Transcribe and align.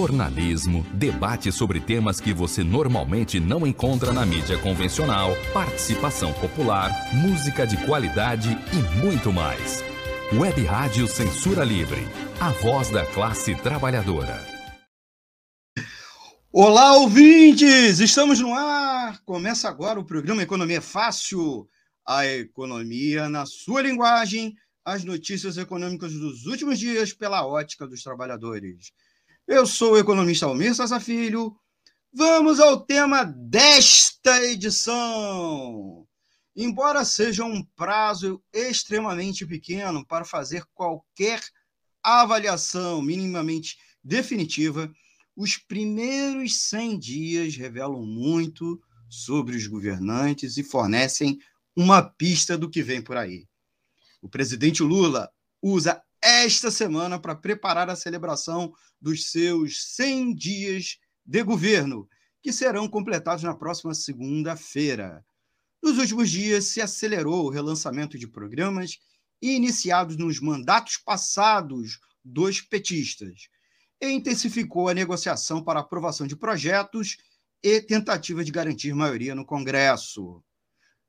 jornalismo, 0.00 0.82
debate 0.94 1.52
sobre 1.52 1.78
temas 1.78 2.20
que 2.20 2.32
você 2.32 2.64
normalmente 2.64 3.38
não 3.38 3.66
encontra 3.66 4.14
na 4.14 4.24
mídia 4.24 4.56
convencional, 4.56 5.36
participação 5.52 6.32
popular, 6.32 6.90
música 7.12 7.66
de 7.66 7.76
qualidade 7.84 8.48
e 8.72 8.98
muito 9.04 9.30
mais. 9.30 9.84
Web 10.32 10.64
Rádio 10.64 11.06
Censura 11.06 11.64
Livre, 11.64 12.00
a 12.40 12.50
voz 12.50 12.88
da 12.88 13.04
classe 13.04 13.54
trabalhadora. 13.56 14.42
Olá, 16.50 16.96
ouvintes! 16.96 18.00
Estamos 18.00 18.40
no 18.40 18.54
ar! 18.54 19.20
Começa 19.26 19.68
agora 19.68 20.00
o 20.00 20.04
programa 20.04 20.42
Economia 20.42 20.80
Fácil. 20.80 21.68
A 22.08 22.26
economia 22.26 23.28
na 23.28 23.44
sua 23.44 23.82
linguagem, 23.82 24.54
as 24.82 25.04
notícias 25.04 25.58
econômicas 25.58 26.14
dos 26.14 26.46
últimos 26.46 26.78
dias 26.78 27.12
pela 27.12 27.46
ótica 27.46 27.86
dos 27.86 28.02
trabalhadores. 28.02 28.92
Eu 29.52 29.66
sou 29.66 29.94
o 29.94 29.98
economista 29.98 30.46
Almir 30.46 30.72
Sassa 30.76 31.00
Filho. 31.00 31.56
Vamos 32.12 32.60
ao 32.60 32.86
tema 32.86 33.24
desta 33.24 34.44
edição. 34.44 36.06
Embora 36.54 37.04
seja 37.04 37.44
um 37.44 37.60
prazo 37.74 38.40
extremamente 38.52 39.44
pequeno 39.44 40.06
para 40.06 40.24
fazer 40.24 40.64
qualquer 40.72 41.42
avaliação 42.00 43.02
minimamente 43.02 43.76
definitiva, 44.04 44.88
os 45.34 45.56
primeiros 45.56 46.68
100 46.68 46.98
dias 47.00 47.56
revelam 47.56 48.06
muito 48.06 48.80
sobre 49.08 49.56
os 49.56 49.66
governantes 49.66 50.58
e 50.58 50.62
fornecem 50.62 51.40
uma 51.74 52.00
pista 52.00 52.56
do 52.56 52.70
que 52.70 52.84
vem 52.84 53.02
por 53.02 53.16
aí. 53.16 53.48
O 54.22 54.28
presidente 54.28 54.80
Lula 54.80 55.28
usa 55.60 56.00
esta 56.22 56.70
semana 56.70 57.18
para 57.18 57.34
preparar 57.34 57.88
a 57.88 57.96
celebração 57.96 58.72
dos 59.00 59.30
seus 59.30 59.94
100 59.94 60.34
dias 60.34 60.98
de 61.24 61.42
governo, 61.42 62.08
que 62.42 62.52
serão 62.52 62.88
completados 62.88 63.42
na 63.42 63.54
próxima 63.54 63.94
segunda-feira. 63.94 65.24
Nos 65.82 65.98
últimos 65.98 66.30
dias, 66.30 66.66
se 66.66 66.80
acelerou 66.80 67.46
o 67.46 67.50
relançamento 67.50 68.18
de 68.18 68.28
programas 68.28 68.98
iniciados 69.40 70.16
nos 70.16 70.40
mandatos 70.40 70.98
passados 70.98 71.98
dos 72.22 72.60
petistas 72.60 73.48
e 74.00 74.10
intensificou 74.10 74.88
a 74.88 74.94
negociação 74.94 75.62
para 75.62 75.80
aprovação 75.80 76.26
de 76.26 76.36
projetos 76.36 77.16
e 77.62 77.80
tentativa 77.80 78.44
de 78.44 78.50
garantir 78.50 78.94
maioria 78.94 79.34
no 79.34 79.44
Congresso. 79.44 80.42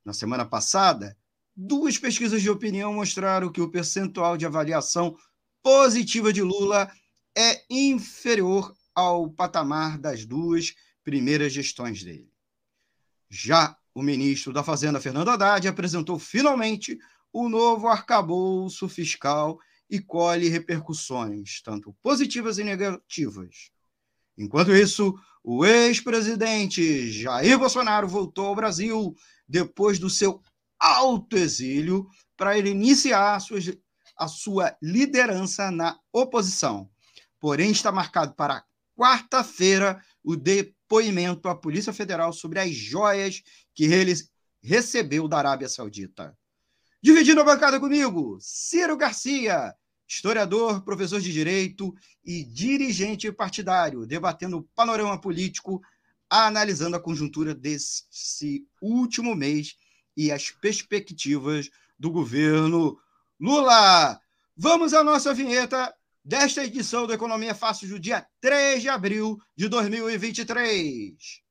Na 0.04 0.14
semana 0.14 0.46
passada, 0.46 1.18
Duas 1.56 1.98
pesquisas 1.98 2.42
de 2.42 2.50
opinião 2.50 2.94
mostraram 2.94 3.52
que 3.52 3.62
o 3.62 3.70
percentual 3.70 4.38
de 4.38 4.46
avaliação 4.46 5.16
positiva 5.62 6.32
de 6.32 6.42
Lula 6.42 6.90
é 7.38 7.64
inferior 7.70 8.74
ao 8.96 9.30
patamar 9.30 9.98
das 9.98 10.26
duas 10.26 10.74
primeiras 11.04 11.54
gestões 11.54 12.04
dele. 12.04 12.32
Já 13.30 13.78
o 13.94 14.02
ministro 14.02 14.54
da 14.54 14.64
Fazenda, 14.64 15.02
Fernando 15.02 15.30
Haddad, 15.30 15.68
apresentou 15.68 16.18
finalmente 16.18 16.98
o 17.34 17.50
novo 17.50 17.88
arcabouço 17.88 18.88
fiscal 18.88 19.60
e 19.90 20.00
colhe 20.00 20.48
repercussões, 20.48 21.62
tanto 21.62 21.94
positivas 22.02 22.58
e 22.58 22.64
negativas. 22.64 23.72
Enquanto 24.38 24.74
isso, 24.74 25.14
o 25.44 25.66
ex-presidente 25.66 27.12
Jair 27.12 27.60
Bolsonaro 27.60 28.08
voltou 28.08 28.48
ao 28.48 28.56
Brasil 28.56 29.16
depois 29.48 30.00
do 30.00 30.10
seu 30.10 30.42
alto 30.82 31.38
exílio 31.38 32.08
para 32.36 32.58
ele 32.58 32.72
iniciar 32.72 33.36
a 33.36 33.40
sua, 33.40 33.60
a 34.18 34.28
sua 34.28 34.76
liderança 34.82 35.70
na 35.70 36.00
oposição. 36.12 36.90
Porém, 37.40 37.72
está 37.72 37.92
marcado 37.92 38.34
para 38.34 38.64
quarta-feira 38.98 40.04
o 40.24 40.36
depoimento 40.36 41.48
à 41.48 41.56
Polícia 41.56 41.94
Federal 41.94 42.34
sobre 42.34 42.60
as 42.60 42.72
joias 42.72 43.42
que 43.74 43.86
ele 43.86 44.14
recebeu 44.62 45.28
da 45.28 45.38
Arábia 45.38 45.70
Saudita. 45.70 46.38
Dividindo 47.02 47.42
a 47.42 47.44
bancada 47.44 47.80
comigo, 47.80 48.38
Ciro 48.40 48.96
Garcia, 48.96 49.74
historiador, 50.08 50.84
professor 50.84 51.20
de 51.20 51.32
direito 51.32 51.94
e 52.24 52.44
dirigente 52.44 53.32
partidário, 53.32 54.06
debatendo 54.06 54.58
o 54.58 54.64
panorama 54.76 55.20
político, 55.20 55.82
analisando 56.30 56.96
a 56.96 57.00
conjuntura 57.00 57.56
desse 57.56 58.68
último 58.82 59.36
mês 59.36 59.76
e 60.16 60.32
as 60.32 60.52
perspectivas 60.52 61.70
do 61.98 62.10
governo 62.10 62.98
Lula. 63.40 64.20
Vamos 64.56 64.94
à 64.94 65.04
nossa 65.04 65.34
vinheta 65.34 65.94
desta 66.24 66.64
edição 66.64 67.08
do 67.08 67.14
Economia 67.14 67.56
Fácil 67.56 67.90
do 67.90 68.00
dia 68.00 68.26
3 68.40 68.82
de 68.82 68.90
abril 68.90 69.38
de 69.56 69.68
2023. 69.68 71.42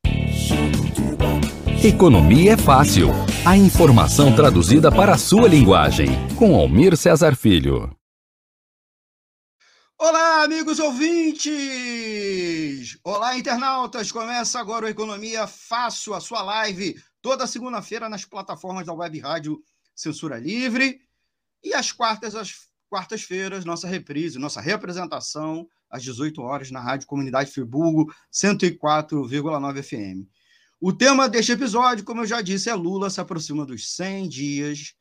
Economia 1.82 2.52
é 2.52 2.56
fácil. 2.56 3.08
A 3.44 3.56
informação 3.56 4.36
traduzida 4.36 4.92
para 4.92 5.14
a 5.14 5.18
sua 5.18 5.48
linguagem. 5.48 6.08
Com 6.36 6.54
Almir 6.54 6.94
Cesar 6.96 7.34
Filho. 7.34 7.90
Olá, 9.98 10.44
amigos 10.44 10.78
ouvintes! 10.78 11.50
Olá, 13.04 13.36
internautas! 13.36 14.12
Começa 14.12 14.58
agora 14.60 14.86
o 14.86 14.88
Economia 14.88 15.46
Fácil, 15.46 16.14
a 16.14 16.20
sua 16.20 16.42
live 16.42 16.96
toda 17.22 17.46
segunda-feira 17.46 18.08
nas 18.08 18.24
plataformas 18.24 18.86
da 18.86 18.92
Web 18.92 19.18
Rádio 19.18 19.62
Censura 19.94 20.38
Livre 20.38 21.00
e 21.62 21.74
às 21.74 21.92
quartas, 21.92 22.34
às 22.34 22.70
quartas-feiras, 22.88 23.64
nossa 23.64 23.86
reprise, 23.86 24.38
nossa 24.38 24.60
representação 24.60 25.68
às 25.90 26.02
18 26.02 26.40
horas 26.40 26.70
na 26.70 26.80
Rádio 26.80 27.06
Comunidade 27.06 27.50
Friburgo 27.50 28.12
104,9 28.32 29.82
FM. 29.82 30.28
O 30.80 30.92
tema 30.92 31.28
deste 31.28 31.52
episódio, 31.52 32.04
como 32.04 32.22
eu 32.22 32.26
já 32.26 32.40
disse, 32.40 32.70
é 32.70 32.74
Lula 32.74 33.10
se 33.10 33.20
aproxima 33.20 33.66
dos 33.66 33.94
100 33.94 34.28
dias. 34.28 34.94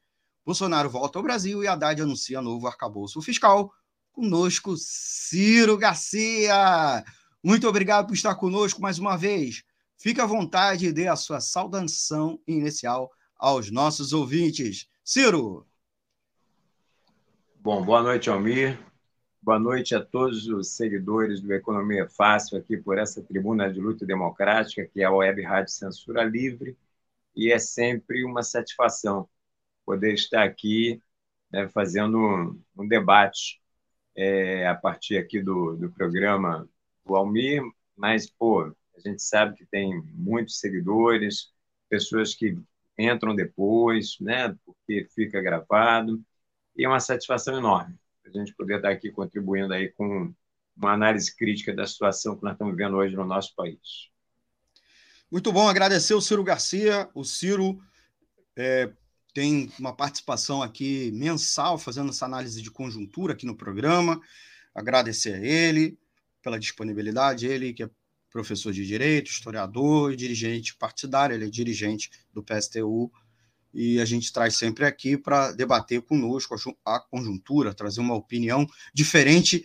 Bolsonaro 0.46 0.90
volta 0.90 1.20
ao 1.20 1.24
Brasil 1.24 1.64
e 1.64 1.68
Haddad 1.68 2.02
anuncia 2.02 2.42
novo 2.42 2.68
arcabouço 2.68 3.22
fiscal. 3.22 3.72
Conosco, 4.12 4.76
Ciro 4.78 5.78
Garcia. 5.78 7.04
Muito 7.42 7.68
obrigado 7.68 8.08
por 8.08 8.14
estar 8.14 8.36
conosco 8.36 8.82
mais 8.82 9.00
uma 9.00 9.16
vez. 9.16 9.64
Fique 10.02 10.22
à 10.22 10.26
vontade 10.26 10.88
e 10.88 10.94
dê 10.94 11.10
a 11.10 11.18
sua 11.18 11.42
saudação 11.42 12.42
inicial 12.48 13.12
aos 13.38 13.70
nossos 13.70 14.14
ouvintes. 14.14 14.88
Ciro. 15.04 15.68
Bom, 17.56 17.84
boa 17.84 18.02
noite, 18.02 18.30
Almir. 18.30 18.80
Boa 19.42 19.60
noite 19.60 19.94
a 19.94 20.02
todos 20.04 20.48
os 20.48 20.70
seguidores 20.70 21.42
do 21.42 21.54
Economia 21.54 22.08
Fácil 22.08 22.58
aqui 22.58 22.78
por 22.78 22.98
essa 22.98 23.22
tribuna 23.22 23.70
de 23.72 23.82
luta 23.82 24.06
democrática, 24.06 24.88
que 24.88 25.02
é 25.02 25.04
a 25.04 25.12
Web 25.12 25.42
Rádio 25.42 25.74
Censura 25.74 26.24
Livre, 26.24 26.78
e 27.36 27.52
é 27.52 27.60
sempre 27.60 28.24
uma 28.24 28.42
satisfação 28.42 29.28
poder 29.86 30.14
estar 30.14 30.44
aqui 30.44 31.02
né, 31.52 31.68
fazendo 31.68 32.18
um, 32.18 32.62
um 32.78 32.88
debate 32.88 33.62
é, 34.16 34.66
a 34.66 34.76
partir 34.76 35.18
aqui 35.18 35.42
do, 35.42 35.76
do 35.76 35.92
programa 35.92 36.70
do 37.06 37.16
Almir, 37.16 37.62
mas, 37.98 38.30
pô, 38.30 38.74
a 39.08 39.12
gente 39.12 39.22
sabe 39.22 39.56
que 39.56 39.66
tem 39.66 40.02
muitos 40.14 40.60
seguidores, 40.60 41.52
pessoas 41.90 42.36
que 42.36 42.58
entram 42.98 43.36
depois, 43.36 44.18
né, 44.20 44.56
porque 44.66 45.08
fica 45.16 45.42
gravado, 45.42 46.22
e 46.76 46.86
é 46.86 46.88
uma 46.88 47.00
satisfação 47.00 47.58
enorme 47.58 47.98
a 48.38 48.40
gente 48.40 48.54
poder 48.54 48.78
estar 48.78 48.90
aqui 48.90 49.12
contribuindo 49.12 49.74
aí 49.74 49.90
com 49.90 50.34
uma 50.78 50.94
análise 50.94 51.36
crítica 51.36 51.74
da 51.74 51.86
situação 51.86 52.38
que 52.38 52.44
nós 52.44 52.54
estamos 52.54 52.76
vivendo 52.76 52.96
hoje 52.96 53.16
no 53.16 53.26
nosso 53.26 53.54
país. 53.56 54.10
Muito 55.30 55.52
bom, 55.52 55.68
agradecer 55.68 56.14
o 56.14 56.22
Ciro 56.22 56.44
Garcia. 56.44 57.10
O 57.14 57.24
Ciro 57.24 57.82
é, 58.56 58.92
tem 59.34 59.72
uma 59.78 59.94
participação 59.96 60.64
aqui 60.64 61.12
mensal, 61.12 61.78
fazendo 61.78 62.10
essa 62.10 62.26
análise 62.26 62.62
de 62.62 62.72
conjuntura 62.72 63.34
aqui 63.34 63.46
no 63.46 63.56
programa. 63.56 64.22
Agradecer 64.74 65.34
a 65.34 65.46
ele 65.46 66.00
pela 66.42 66.60
disponibilidade, 66.60 67.48
ele 67.48 67.74
que 67.74 67.84
é 67.84 67.90
professor 68.30 68.72
de 68.72 68.86
direito, 68.86 69.32
historiador 69.32 70.16
dirigente 70.16 70.76
partidário, 70.76 71.36
ele 71.36 71.46
é 71.46 71.50
dirigente 71.50 72.10
do 72.34 72.44
PSTU, 72.44 73.12
e 73.74 74.00
a 74.00 74.06
gente 74.06 74.32
traz 74.34 74.56
sempre 74.56 74.86
aqui 74.86 75.18
para 75.18 75.52
debater 75.52 76.02
conosco 76.02 76.56
a 76.86 77.00
conjuntura, 77.00 77.74
trazer 77.74 78.02
uma 78.02 78.16
opinião 78.16 78.68
diferente 78.94 79.64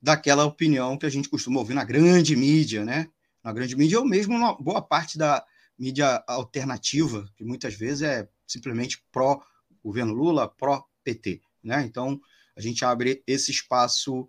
daquela 0.00 0.44
opinião 0.44 0.96
que 0.96 1.06
a 1.06 1.10
gente 1.10 1.28
costuma 1.28 1.60
ouvir 1.60 1.74
na 1.74 1.84
grande 1.84 2.34
mídia, 2.34 2.84
né? 2.84 3.08
Na 3.42 3.52
grande 3.52 3.76
mídia, 3.76 3.98
ou 3.98 4.06
mesmo 4.06 4.34
uma 4.34 4.54
boa 4.54 4.80
parte 4.80 5.18
da 5.18 5.44
mídia 5.78 6.22
alternativa, 6.26 7.30
que 7.36 7.44
muitas 7.44 7.74
vezes 7.74 8.02
é 8.02 8.28
simplesmente 8.46 9.04
pró-governo 9.12 10.14
Lula, 10.14 10.48
pró-PT, 10.48 11.40
né? 11.62 11.84
Então, 11.84 12.20
a 12.56 12.60
gente 12.60 12.84
abre 12.84 13.22
esse 13.26 13.50
espaço 13.50 14.28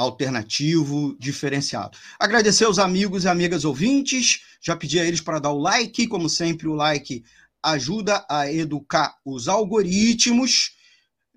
alternativo, 0.00 1.14
diferenciado. 1.18 1.98
Agradecer 2.18 2.64
aos 2.64 2.78
amigos 2.78 3.24
e 3.24 3.28
amigas 3.28 3.64
ouvintes, 3.64 4.40
já 4.60 4.74
pedi 4.74 4.98
a 4.98 5.04
eles 5.04 5.20
para 5.20 5.38
dar 5.38 5.50
o 5.50 5.58
like, 5.58 6.06
como 6.06 6.28
sempre, 6.28 6.66
o 6.66 6.74
like 6.74 7.22
ajuda 7.62 8.24
a 8.28 8.50
educar 8.50 9.16
os 9.24 9.46
algoritmos. 9.46 10.72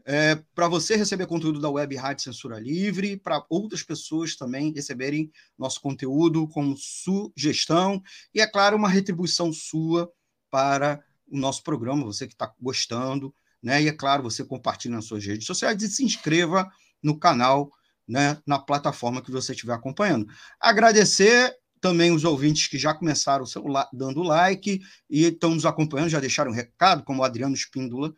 é, 0.06 0.36
para 0.54 0.68
você 0.68 0.95
receber 0.95 1.27
conteúdo 1.27 1.60
da 1.60 1.69
Web 1.69 1.95
Rádio 1.95 2.24
Censura 2.24 2.60
Livre, 2.60 3.18
para 3.18 3.45
outras 3.50 3.83
pessoas 3.83 4.36
também 4.36 4.74
receberem 4.74 5.31
nosso 5.57 5.80
conteúdo 5.80 6.48
como 6.50 6.75
sugestão 6.77 8.01
e, 8.33 8.42
é 8.42 8.48
claro, 8.48 8.75
uma 8.75 8.89
retribuição 8.89 9.54
sua 9.54 10.12
para 10.51 11.01
o 11.27 11.38
nosso 11.38 11.63
programa, 11.63 12.04
você 12.04 12.27
que 12.27 12.33
está 12.33 12.54
gostando, 12.60 13.33
né? 13.62 13.81
E 13.81 13.88
é 13.88 13.94
claro, 13.94 14.24
você 14.24 14.44
compartilha 14.44 14.95
nas 14.95 15.06
suas 15.06 15.25
redes 15.25 15.48
sociais 15.48 15.81
e 15.81 15.88
se 15.88 16.04
inscreva 16.04 16.69
no 17.01 17.18
canal, 17.18 17.71
né? 18.07 18.38
Na 18.45 18.59
plataforma 18.59 19.21
que 19.21 19.31
você 19.31 19.53
estiver 19.53 19.73
acompanhando. 19.73 20.27
Agradecer 20.59 21.55
também 21.79 22.11
os 22.11 22.23
ouvintes 22.23 22.67
que 22.67 22.77
já 22.77 22.94
começaram 22.94 23.44
dando 23.91 24.23
like 24.23 24.81
e 25.09 25.25
estão 25.25 25.53
nos 25.53 25.65
acompanhando, 25.65 26.09
já 26.09 26.19
deixaram 26.19 26.51
um 26.51 26.55
recado, 26.55 27.03
como 27.03 27.21
o 27.21 27.25
Adriano 27.25 27.53
Espíndola, 27.53 28.13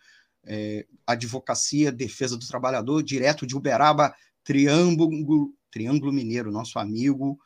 é, 0.45 0.85
Advocacia 1.05 1.91
Defesa 1.91 2.37
do 2.37 2.47
Trabalhador, 2.47 3.01
direto 3.01 3.47
de 3.47 3.55
Uberaba, 3.55 4.13
Triângulo, 4.43 5.51
Triângulo 5.71 6.13
Mineiro, 6.13 6.51
nosso 6.51 6.77
amigo 6.77 7.39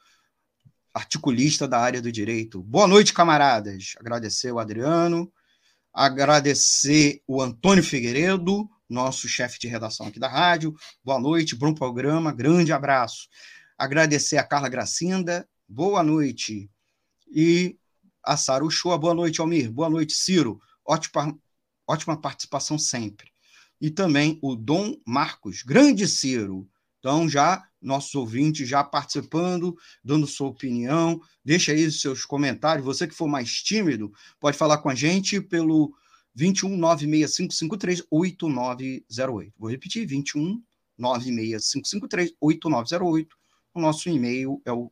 articulista 0.94 1.65
da 1.65 1.80
área 1.80 2.01
do 2.01 2.12
direito. 2.12 2.62
Boa 2.63 2.88
noite, 2.88 3.13
camaradas. 3.13 3.94
Agradecer 3.97 4.51
o 4.51 4.59
Adriano, 4.59 5.31
agradecer 5.94 7.21
o 7.25 7.41
Antônio 7.41 7.83
Figueiredo, 7.83 8.69
nosso 8.89 9.27
chefe 9.27 9.59
de 9.59 9.68
redação 9.68 10.07
aqui 10.07 10.19
da 10.19 10.27
rádio. 10.27 10.75
Boa 11.03 11.19
noite, 11.19 11.56
bom 11.56 11.74
programa, 11.74 12.31
grande 12.31 12.74
abraço. 12.74 13.30
Agradecer 13.77 14.38
a 14.38 14.44
Carla 14.44 14.68
Gracinda, 14.68 15.47
boa 15.68 16.03
noite. 16.03 16.69
E 17.31 17.77
a 18.25 18.36
Sara 18.36 18.65
Uchoa, 18.65 18.97
boa 18.97 19.13
noite, 19.13 19.39
Almir. 19.39 19.71
Boa 19.71 19.89
noite, 19.89 20.13
Ciro. 20.13 20.59
Ótima, 20.86 21.38
ótima 21.88 22.19
participação 22.19 22.80
sempre. 22.80 23.31
E 23.80 23.89
também 23.89 24.39
o 24.41 24.56
Dom 24.56 24.95
Marcos, 25.06 25.62
grande 25.62 26.07
Ciro. 26.07 26.68
Então, 27.00 27.30
já 27.30 27.63
nossos 27.81 28.13
ouvintes 28.15 28.68
já 28.68 28.83
participando, 28.83 29.77
dando 30.03 30.27
sua 30.27 30.47
opinião. 30.47 31.21
Deixa 31.45 31.71
aí 31.71 31.86
os 31.86 32.01
seus 32.01 32.25
comentários. 32.25 32.86
Você 32.86 33.07
que 33.07 33.15
for 33.15 33.27
mais 33.27 33.62
tímido, 33.63 34.12
pode 34.39 34.57
falar 34.57 34.80
com 34.80 34.89
a 34.89 34.95
gente 34.95 35.39
pelo 35.39 35.94
21 36.39 36.77
96553 36.77 38.03
8908. 38.09 39.53
Vou 39.59 39.69
repetir: 39.69 40.06
21 40.06 40.63
96553 40.97 42.33
8908. 42.39 43.36
O 43.74 43.81
nosso 43.81 44.09
e-mail 44.09 44.62
é 44.65 44.71
o 44.71 44.89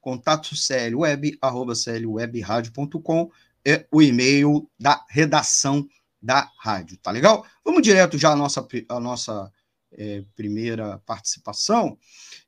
contato 0.00 0.50
clweb, 0.50 1.36
arroba 1.42 1.74
clwebradio.com, 1.74 3.30
é 3.64 3.86
o 3.92 4.00
e-mail 4.00 4.70
da 4.78 5.04
redação 5.10 5.86
da 6.22 6.50
rádio, 6.58 6.96
tá 6.98 7.10
legal? 7.10 7.44
Vamos 7.64 7.82
direto 7.82 8.16
já 8.16 8.32
à 8.32 8.36
nossa, 8.36 8.66
à 8.88 9.00
nossa 9.00 9.52
é, 9.92 10.24
primeira 10.34 10.98
participação. 11.04 11.98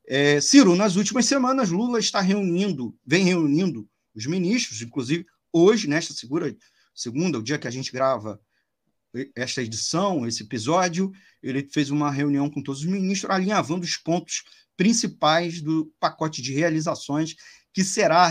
É, 0.07 0.41
Ciro, 0.41 0.75
nas 0.75 0.97
últimas 0.97 1.27
semanas, 1.27 1.69
Lula 1.69 1.99
está 1.99 2.21
reunindo, 2.21 2.97
vem 3.05 3.25
reunindo 3.25 3.87
os 4.15 4.25
ministros, 4.25 4.81
inclusive 4.81 5.27
hoje, 5.53 5.87
nesta 5.89 6.15
segura, 6.15 6.57
segunda, 6.99 7.39
o 7.39 7.43
dia 7.43 7.59
que 7.59 7.69
a 7.69 7.71
gente 7.71 7.93
grava 7.93 8.41
esta 9.35 9.63
edição, 9.63 10.27
esse 10.27 10.43
episódio, 10.43 11.13
ele 11.43 11.67
fez 11.73 11.91
uma 11.91 12.11
reunião 12.11 12.51
com 12.51 12.63
todos 12.63 12.81
os 12.81 12.87
ministros, 12.87 13.31
alinhavando 13.31 13.85
os 13.85 13.97
pontos 13.97 14.45
principais 14.77 15.63
do 15.63 15.93
pacote 15.99 16.43
de 16.43 16.53
realizações 16.53 17.35
que 17.73 17.85
será 17.85 18.29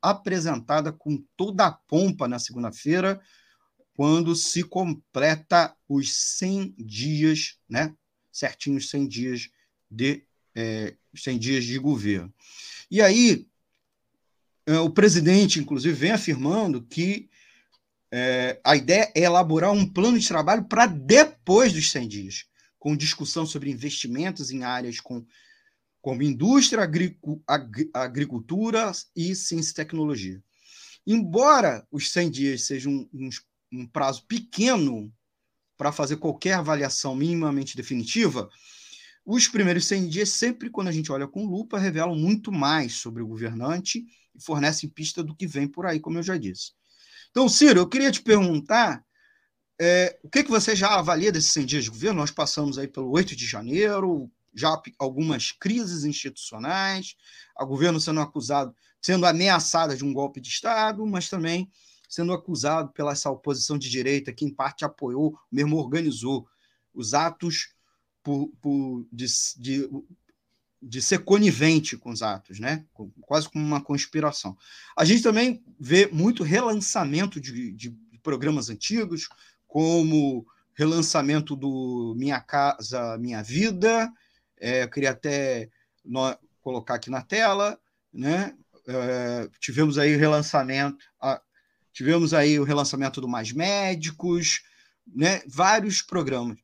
apresentada 0.00 0.92
com 0.92 1.22
toda 1.36 1.66
a 1.66 1.72
pompa 1.72 2.26
na 2.26 2.38
segunda-feira, 2.38 3.20
quando 3.94 4.34
se 4.34 4.62
completa 4.62 5.74
os 5.88 6.36
100 6.38 6.74
dias, 6.78 7.58
né, 7.68 7.94
certinhos 8.32 8.90
100 8.90 9.08
dias 9.08 9.48
de 9.90 10.24
é, 10.54 10.96
100 11.14 11.38
dias 11.38 11.64
de 11.64 11.78
governo. 11.78 12.32
E 12.90 13.02
aí 13.02 13.46
é, 14.66 14.78
o 14.78 14.90
presidente, 14.90 15.60
inclusive, 15.60 15.94
vem 15.94 16.10
afirmando 16.10 16.82
que 16.82 17.28
é, 18.12 18.60
a 18.64 18.76
ideia 18.76 19.10
é 19.14 19.22
elaborar 19.22 19.72
um 19.72 19.86
plano 19.86 20.18
de 20.18 20.28
trabalho 20.28 20.64
para 20.64 20.86
depois 20.86 21.72
dos 21.72 21.90
100 21.90 22.08
dias, 22.08 22.44
com 22.78 22.96
discussão 22.96 23.44
sobre 23.44 23.70
investimentos 23.70 24.50
em 24.50 24.64
áreas 24.64 25.00
com, 25.00 25.24
como 26.00 26.22
indústria, 26.22 26.82
agricu, 26.82 27.42
ag, 27.46 27.90
agricultura 27.92 28.92
e 29.14 29.34
ciência 29.34 29.72
e 29.72 29.74
tecnologia. 29.74 30.42
Embora 31.06 31.86
os 31.90 32.10
100 32.10 32.30
dias 32.30 32.62
sejam 32.62 32.92
um, 32.92 33.08
um, 33.12 33.28
um 33.72 33.86
prazo 33.86 34.24
pequeno 34.26 35.12
para 35.76 35.92
fazer 35.92 36.16
qualquer 36.16 36.54
avaliação 36.54 37.14
minimamente 37.14 37.76
definitiva, 37.76 38.48
os 39.24 39.48
primeiros 39.48 39.86
100 39.86 40.08
dias, 40.08 40.28
sempre 40.30 40.70
quando 40.70 40.88
a 40.88 40.92
gente 40.92 41.10
olha 41.10 41.26
com 41.26 41.44
lupa, 41.44 41.78
revelam 41.78 42.14
muito 42.14 42.52
mais 42.52 42.94
sobre 42.94 43.22
o 43.22 43.26
governante 43.26 44.04
e 44.32 44.40
fornecem 44.40 44.88
pista 44.88 45.22
do 45.22 45.34
que 45.34 45.46
vem 45.46 45.66
por 45.66 45.84
aí, 45.84 45.98
como 45.98 46.18
eu 46.18 46.22
já 46.22 46.36
disse. 46.36 46.70
Então, 47.36 47.50
Ciro, 47.50 47.80
eu 47.80 47.86
queria 47.86 48.10
te 48.10 48.22
perguntar 48.22 49.04
é, 49.78 50.18
o 50.22 50.30
que, 50.30 50.42
que 50.42 50.50
você 50.50 50.74
já 50.74 50.94
avalia 50.94 51.30
desses 51.30 51.52
100 51.52 51.66
dias 51.66 51.84
de 51.84 51.90
governo? 51.90 52.20
Nós 52.20 52.30
passamos 52.30 52.78
aí 52.78 52.88
pelo 52.88 53.10
8 53.10 53.36
de 53.36 53.44
janeiro, 53.44 54.30
já 54.54 54.80
algumas 54.98 55.52
crises 55.52 56.04
institucionais, 56.04 57.14
o 57.60 57.66
governo 57.66 58.00
sendo 58.00 58.22
acusado, 58.22 58.74
sendo 59.02 59.26
ameaçada 59.26 59.94
de 59.94 60.02
um 60.02 60.14
golpe 60.14 60.40
de 60.40 60.48
Estado, 60.48 61.06
mas 61.06 61.28
também 61.28 61.70
sendo 62.08 62.32
acusado 62.32 62.90
pela 62.94 63.12
essa 63.12 63.30
oposição 63.30 63.76
de 63.76 63.90
direita, 63.90 64.32
que 64.32 64.46
em 64.46 64.54
parte 64.54 64.86
apoiou, 64.86 65.38
mesmo 65.52 65.76
organizou 65.76 66.48
os 66.94 67.12
atos 67.12 67.74
por, 68.22 68.48
por 68.62 69.06
de, 69.12 69.26
de, 69.58 69.90
de, 70.88 71.02
ser 71.02 71.20
conivente 71.20 71.96
com 71.96 72.10
os 72.10 72.22
atos, 72.22 72.60
né? 72.60 72.84
quase 73.22 73.48
como 73.48 73.64
uma 73.64 73.80
conspiração. 73.80 74.56
A 74.96 75.04
gente 75.04 75.22
também 75.22 75.62
vê 75.78 76.06
muito 76.06 76.42
relançamento 76.42 77.40
de, 77.40 77.72
de 77.72 77.96
programas 78.22 78.70
antigos, 78.70 79.28
como 79.66 80.46
relançamento 80.74 81.56
do 81.56 82.14
Minha 82.16 82.40
Casa 82.40 83.18
Minha 83.18 83.42
Vida, 83.42 84.12
é, 84.58 84.84
eu 84.84 84.90
queria 84.90 85.10
até 85.10 85.70
no, 86.04 86.36
colocar 86.60 86.94
aqui 86.94 87.10
na 87.10 87.22
tela, 87.22 87.78
né? 88.12 88.54
É, 88.88 89.48
tivemos 89.60 89.98
aí 89.98 90.16
relançamento, 90.16 91.04
a, 91.20 91.40
Tivemos 91.96 92.34
aí 92.34 92.60
o 92.60 92.64
relançamento 92.64 93.22
do 93.22 93.28
Mais 93.28 93.52
Médicos, 93.52 94.60
né? 95.06 95.40
vários 95.46 96.02
programas. 96.02 96.58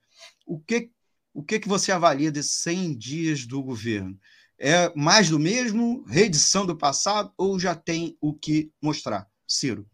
O 0.45 0.61
que, 0.61 0.91
o 1.35 1.43
que, 1.43 1.59
que 1.59 1.69
você 1.69 1.93
avalia 1.93 2.31
desses 2.31 2.63
100 2.63 2.97
dias 2.97 3.47
do 3.47 3.63
governo? 3.63 4.19
É 4.59 4.93
mais 4.95 5.29
do 5.29 5.39
mesmo, 5.39 6.05
reedição 6.05 6.65
do 6.65 6.77
passado, 6.77 7.33
ou 7.37 7.59
já 7.59 7.75
tem 7.75 8.17
o 8.21 8.33
que 8.33 8.73
mostrar? 8.81 9.29
Ciro. 9.47 9.87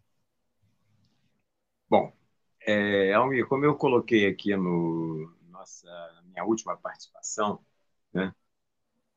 Bom, 1.88 2.12
é, 2.60 3.12
Almir, 3.14 3.46
como 3.46 3.64
eu 3.64 3.74
coloquei 3.74 4.26
aqui 4.26 4.54
no 4.56 5.32
nossa 5.48 5.88
minha 6.24 6.44
última 6.44 6.76
participação, 6.76 7.60
né, 8.12 8.32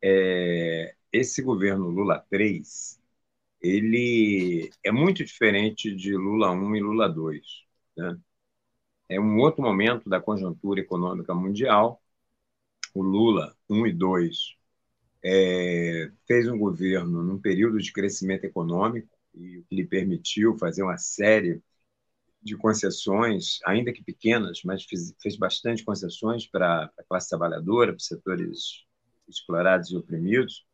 é, 0.01 0.95
esse 1.11 1.41
governo 1.41 1.89
Lula 1.89 2.25
3 2.29 3.01
ele 3.61 4.71
é 4.83 4.91
muito 4.91 5.23
diferente 5.23 5.95
de 5.95 6.15
Lula 6.15 6.51
1 6.51 6.75
e 6.75 6.81
Lula 6.81 7.07
2. 7.07 7.41
Né? 7.95 8.17
É 9.07 9.19
um 9.19 9.37
outro 9.37 9.61
momento 9.61 10.09
da 10.09 10.19
conjuntura 10.19 10.79
econômica 10.79 11.33
mundial. 11.33 12.01
O 12.93 13.01
Lula 13.01 13.55
1 13.69 13.87
e 13.87 13.93
2 13.93 14.55
é, 15.23 16.11
fez 16.27 16.47
um 16.47 16.57
governo 16.57 17.23
num 17.23 17.39
período 17.39 17.79
de 17.79 17.91
crescimento 17.91 18.45
econômico 18.45 19.09
e 19.33 19.59
o 19.59 19.63
que 19.63 19.75
lhe 19.75 19.85
permitiu 19.85 20.57
fazer 20.57 20.83
uma 20.83 20.97
série 20.97 21.61
de 22.41 22.57
concessões, 22.57 23.59
ainda 23.65 23.93
que 23.93 24.03
pequenas, 24.03 24.61
mas 24.65 24.83
fez, 24.83 25.13
fez 25.21 25.37
bastante 25.37 25.83
concessões 25.85 26.47
para 26.47 26.91
a 26.97 27.03
classe 27.03 27.29
trabalhadora, 27.29 27.91
para 27.93 27.99
os 27.99 28.07
setores 28.07 28.83
explorados 29.27 29.91
e 29.91 29.97
oprimidos, 29.97 30.65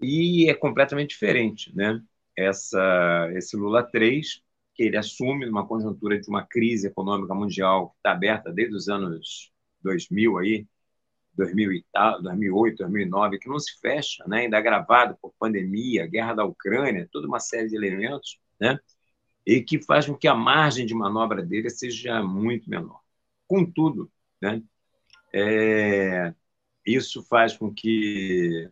e 0.00 0.48
é 0.48 0.54
completamente 0.54 1.10
diferente, 1.10 1.74
né? 1.74 2.02
essa, 2.36 3.30
esse 3.34 3.56
Lula 3.56 3.82
3, 3.82 4.42
que 4.74 4.84
ele 4.84 4.96
assume 4.96 5.48
uma 5.48 5.66
conjuntura 5.66 6.18
de 6.20 6.28
uma 6.28 6.44
crise 6.44 6.86
econômica 6.86 7.34
mundial 7.34 7.90
que 7.90 7.96
está 7.98 8.12
aberta 8.12 8.52
desde 8.52 8.74
os 8.74 8.88
anos 8.88 9.52
2000 9.82 10.38
aí, 10.38 10.58
2000 10.58 10.71
2008, 11.34 12.76
2009, 12.78 13.38
que 13.38 13.48
não 13.48 13.58
se 13.58 13.78
fecha, 13.80 14.24
né? 14.26 14.40
ainda 14.40 14.58
agravado 14.58 15.16
por 15.20 15.32
pandemia, 15.38 16.06
guerra 16.06 16.34
da 16.34 16.44
Ucrânia, 16.44 17.08
toda 17.10 17.26
uma 17.26 17.40
série 17.40 17.68
de 17.68 17.76
elementos, 17.76 18.38
né? 18.60 18.78
e 19.46 19.60
que 19.62 19.82
faz 19.82 20.06
com 20.06 20.14
que 20.14 20.28
a 20.28 20.34
margem 20.34 20.86
de 20.86 20.94
manobra 20.94 21.42
dele 21.42 21.70
seja 21.70 22.22
muito 22.22 22.70
menor. 22.70 23.00
Contudo, 23.46 24.10
né? 24.40 24.62
É, 25.34 26.34
isso 26.86 27.22
faz 27.22 27.56
com 27.56 27.72
que 27.72 28.70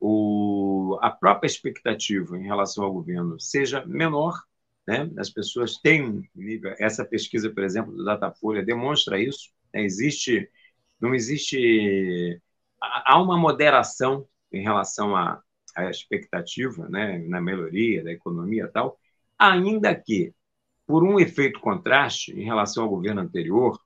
o, 0.00 0.98
a 1.00 1.10
própria 1.10 1.46
expectativa 1.46 2.36
em 2.38 2.44
relação 2.44 2.84
ao 2.84 2.92
governo 2.92 3.38
seja 3.38 3.84
menor, 3.86 4.42
né? 4.86 5.10
as 5.16 5.30
pessoas 5.30 5.76
têm 5.76 6.28
essa 6.78 7.04
pesquisa, 7.04 7.50
por 7.50 7.62
exemplo, 7.62 7.92
do 7.92 8.04
Datafolha 8.04 8.64
demonstra 8.64 9.20
isso, 9.20 9.52
né? 9.72 9.82
existe 9.82 10.50
não 11.02 11.14
existe. 11.14 12.40
Há 12.80 13.20
uma 13.20 13.36
moderação 13.36 14.26
em 14.52 14.62
relação 14.62 15.16
à, 15.16 15.42
à 15.74 15.90
expectativa, 15.90 16.88
né, 16.88 17.18
na 17.28 17.40
melhoria 17.40 18.02
da 18.04 18.12
economia 18.12 18.64
e 18.64 18.68
tal, 18.68 18.98
ainda 19.38 19.94
que, 19.94 20.34
por 20.86 21.04
um 21.04 21.18
efeito 21.20 21.60
contraste 21.60 22.32
em 22.32 22.44
relação 22.44 22.84
ao 22.84 22.90
governo 22.90 23.20
anterior, 23.20 23.78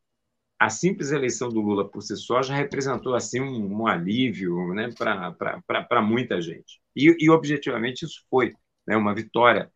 a 0.58 0.70
simples 0.70 1.12
eleição 1.12 1.49
do 1.50 1.61
Lula 1.61 1.88
por 1.88 2.02
si 2.02 2.16
só 2.16 2.42
já 2.42 2.54
representou 2.54 3.14
assim 3.14 3.40
um, 3.40 3.82
um 3.82 3.87
alívio 3.87 4.73
né, 4.75 4.90
para 4.96 6.02
muita 6.02 6.40
gente. 6.40 6.80
E, 6.94 7.14
e, 7.20 7.30
objetivamente, 7.30 8.04
isso 8.04 8.25
foi 8.30 8.54
né, 8.87 8.96
uma 8.96 9.14
vitória 9.14 9.70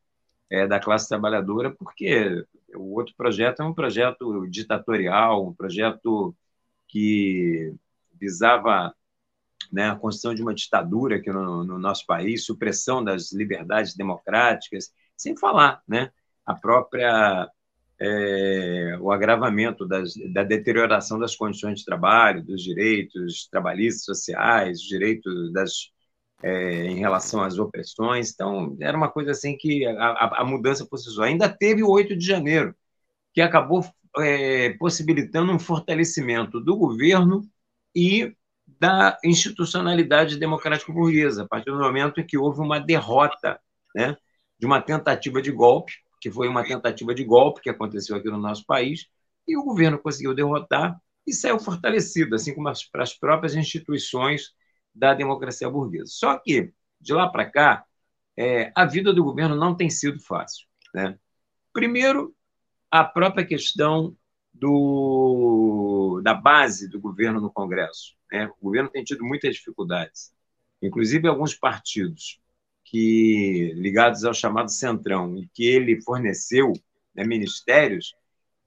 é, 0.51 0.67
da 0.67 0.81
classe 0.81 1.09
trabalhadora, 1.09 1.71
porque 1.71 2.45
o 2.75 2.95
outro 2.95 3.15
projeto 3.17 3.61
é 3.63 3.65
um 3.65 3.75
projeto 3.75 4.47
ditatorial, 4.49 5.47
um 5.47 5.55
projeto 5.55 6.35
que 6.91 7.75
visava 8.21 8.95
né, 9.73 9.91
a 9.91 9.97
construção 9.97 10.35
de 10.35 10.43
uma 10.43 10.55
ditadura 10.55 11.17
aqui 11.17 11.31
no, 11.31 11.65
no, 11.65 11.79
nosso 11.79 12.05
país, 12.07 12.45
supressão 12.45 13.03
das 13.03 13.33
liberdades 13.33 13.95
democráticas, 13.95 14.93
sem 15.17 15.37
falar 15.37 15.83
né, 15.87 16.11
a 16.45 16.55
própria 16.55 17.49
é, 18.01 18.97
o 19.01 19.13
agravamento 19.13 19.87
das, 19.87 20.15
da 20.33 20.43
deterioração 20.43 21.19
das 21.19 21.37
condições 21.37 21.81
de 21.81 21.85
trabalho, 21.85 22.43
dos 22.43 22.63
direitos 22.63 23.47
trabalhistas, 23.51 24.05
sociais, 24.05 24.81
direitos 24.81 25.53
das 25.53 25.91
é, 26.43 26.87
em 26.87 26.97
relação 26.97 27.43
às 27.43 27.59
opressões. 27.59 28.33
Então, 28.33 28.77
era 28.81 28.97
uma 28.97 29.11
coisa 29.11 29.33
assim 29.33 29.57
que 29.57 29.87
a, 29.87 30.41
a 30.41 30.45
mudança 30.45 30.87
por 30.87 30.97
si 30.97 31.11
só. 31.11 31.23
Ainda 31.23 31.49
teve 31.49 31.83
o 31.83 31.91
8 31.91 32.17
de 32.17 32.25
janeiro, 32.25 32.75
que 33.35 33.43
acabou 33.43 33.85
é, 34.19 34.71
possibilitando 34.75 35.53
um 35.53 35.59
fortalecimento 35.59 36.61
do 36.61 36.77
governo 36.77 37.43
e 37.95 38.35
da 38.79 39.19
institucionalidade 39.25 40.39
democrática 40.39 40.93
burguesa, 40.93 41.43
a 41.45 41.49
partir 41.49 41.71
do 41.71 41.79
momento 41.79 42.21
em 42.21 42.27
que 42.27 42.39
houve 42.39 42.61
uma 42.61 42.79
derrota 42.79 43.61
né, 43.95 44.17
de 44.59 44.67
uma 44.67 44.81
tentativa 44.81 45.43
de 45.43 45.51
golpe, 45.51 45.93
que 46.21 46.31
foi 46.31 46.49
uma 46.49 46.65
tentativa 46.65 47.15
de 47.15 47.25
golpe 47.25 47.63
que 47.63 47.71
aconteceu 47.71 48.17
aqui 48.17 48.29
no 48.29 48.39
nosso 48.39 48.65
país, 48.67 49.07
e 49.47 49.57
o 49.57 49.65
governo 49.65 49.99
conseguiu 49.99 50.35
derrotar 50.35 51.01
e 51.27 51.33
saiu 51.33 51.59
fortalecido, 51.59 52.35
assim 52.35 52.55
como 52.55 52.69
as, 52.69 52.89
as 52.95 53.15
próprias 53.15 53.55
instituições 53.55 54.53
da 54.95 55.15
democracia 55.15 55.69
burguesa. 55.69 56.07
Só 56.09 56.39
que, 56.39 56.73
de 57.01 57.13
lá 57.13 57.29
para 57.29 57.51
cá, 57.51 57.85
é, 58.37 58.73
a 58.75 58.85
vida 58.85 59.13
do 59.13 59.25
governo 59.25 59.55
não 59.55 59.75
tem 59.77 59.91
sido 59.91 60.21
fácil. 60.21 60.67
Né? 60.95 61.19
Primeiro, 61.73 62.35
a 62.91 63.05
própria 63.05 63.47
questão 63.47 64.17
do, 64.53 66.21
da 66.23 66.35
base 66.35 66.89
do 66.89 67.01
governo 67.01 67.41
no 67.41 67.51
Congresso. 67.51 68.15
Né? 68.31 68.51
O 68.61 68.65
governo 68.65 68.91
tem 68.91 69.05
tido 69.05 69.25
muitas 69.25 69.55
dificuldades, 69.55 70.33
inclusive 70.83 71.29
alguns 71.29 71.55
partidos 71.55 72.41
que 72.85 73.73
ligados 73.77 74.25
ao 74.25 74.35
chamado 74.35 74.71
Centrão 74.71 75.37
e 75.39 75.49
que 75.55 75.65
ele 75.65 76.03
forneceu 76.03 76.73
né, 77.15 77.25
ministérios, 77.25 78.15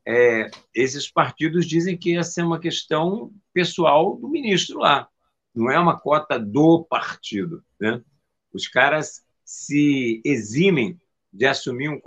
é, 0.05 0.49
esses 0.73 1.09
partidos 1.09 1.65
dizem 1.65 1.97
que 1.97 2.17
essa 2.17 2.41
é 2.41 2.43
uma 2.43 2.59
questão 2.59 3.33
pessoal 3.53 4.15
do 4.15 4.29
ministro 4.29 4.79
lá 4.79 5.09
não 5.53 5.69
é 5.69 5.79
uma 5.79 5.99
cota 5.99 6.39
do 6.39 6.83
partido. 6.83 7.63
Né? 7.79 8.01
Os 8.51 8.67
caras 8.67 9.23
se 9.45 10.21
eximem 10.25 10.99
de 11.33 11.47
assumir 11.47 11.89
um 11.89 11.99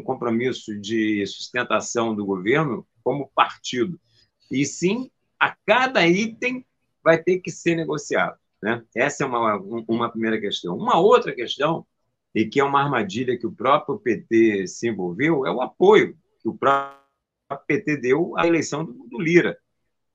compromisso 0.00 0.78
de 0.78 1.26
sustentação 1.26 2.14
do 2.14 2.24
governo 2.24 2.86
como 3.02 3.30
partido. 3.34 3.98
E 4.50 4.64
sim, 4.64 5.10
a 5.38 5.56
cada 5.66 6.06
item 6.06 6.64
vai 7.02 7.20
ter 7.20 7.40
que 7.40 7.50
ser 7.50 7.74
negociado. 7.74 8.38
Né? 8.62 8.84
Essa 8.94 9.24
é 9.24 9.26
uma, 9.26 9.56
uma 9.56 10.08
primeira 10.08 10.40
questão. 10.40 10.76
Uma 10.76 11.00
outra 11.00 11.34
questão, 11.34 11.84
e 12.32 12.46
que 12.46 12.60
é 12.60 12.64
uma 12.64 12.80
armadilha 12.80 13.36
que 13.36 13.46
o 13.46 13.52
próprio 13.52 13.98
PT 13.98 14.68
se 14.68 14.88
envolveu, 14.88 15.44
é 15.44 15.50
o 15.50 15.60
apoio 15.60 16.16
que 16.40 16.48
o 16.48 16.56
próprio 16.56 16.96
PT 17.66 17.96
deu 17.96 18.38
à 18.38 18.46
eleição 18.46 18.84
do, 18.84 18.92
do 18.92 19.20
Lira, 19.20 19.58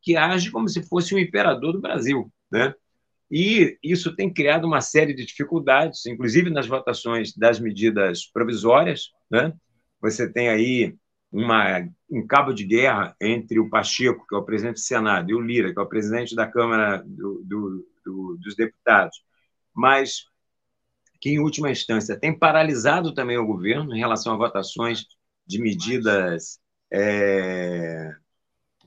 que 0.01 0.15
age 0.15 0.49
como 0.49 0.69
se 0.69 0.81
fosse 0.81 1.13
o 1.13 1.19
imperador 1.19 1.73
do 1.73 1.81
Brasil. 1.81 2.31
Né? 2.49 2.73
E 3.29 3.77
isso 3.83 4.15
tem 4.15 4.33
criado 4.33 4.65
uma 4.65 4.81
série 4.81 5.13
de 5.13 5.25
dificuldades, 5.25 6.05
inclusive 6.05 6.49
nas 6.49 6.67
votações 6.67 7.35
das 7.35 7.59
medidas 7.59 8.25
provisórias. 8.25 9.11
Né? 9.29 9.53
Você 10.01 10.31
tem 10.31 10.49
aí 10.49 10.95
uma, 11.31 11.87
um 12.09 12.25
cabo 12.25 12.53
de 12.53 12.63
guerra 12.63 13.15
entre 13.21 13.59
o 13.59 13.69
Pacheco, 13.69 14.25
que 14.27 14.35
é 14.35 14.37
o 14.37 14.45
presidente 14.45 14.75
do 14.75 14.79
Senado, 14.79 15.29
e 15.29 15.35
o 15.35 15.41
Lira, 15.41 15.73
que 15.73 15.79
é 15.79 15.81
o 15.81 15.89
presidente 15.89 16.35
da 16.35 16.47
Câmara 16.47 17.03
do, 17.05 17.43
do, 17.43 17.87
do, 18.05 18.37
dos 18.37 18.55
Deputados, 18.55 19.21
mas 19.73 20.25
que, 21.19 21.31
em 21.31 21.39
última 21.39 21.71
instância, 21.71 22.17
tem 22.17 22.37
paralisado 22.37 23.13
também 23.13 23.37
o 23.37 23.45
governo 23.45 23.95
em 23.95 23.99
relação 23.99 24.33
a 24.33 24.37
votações 24.37 25.05
de 25.45 25.59
medidas 25.59 26.59
é, 26.91 28.11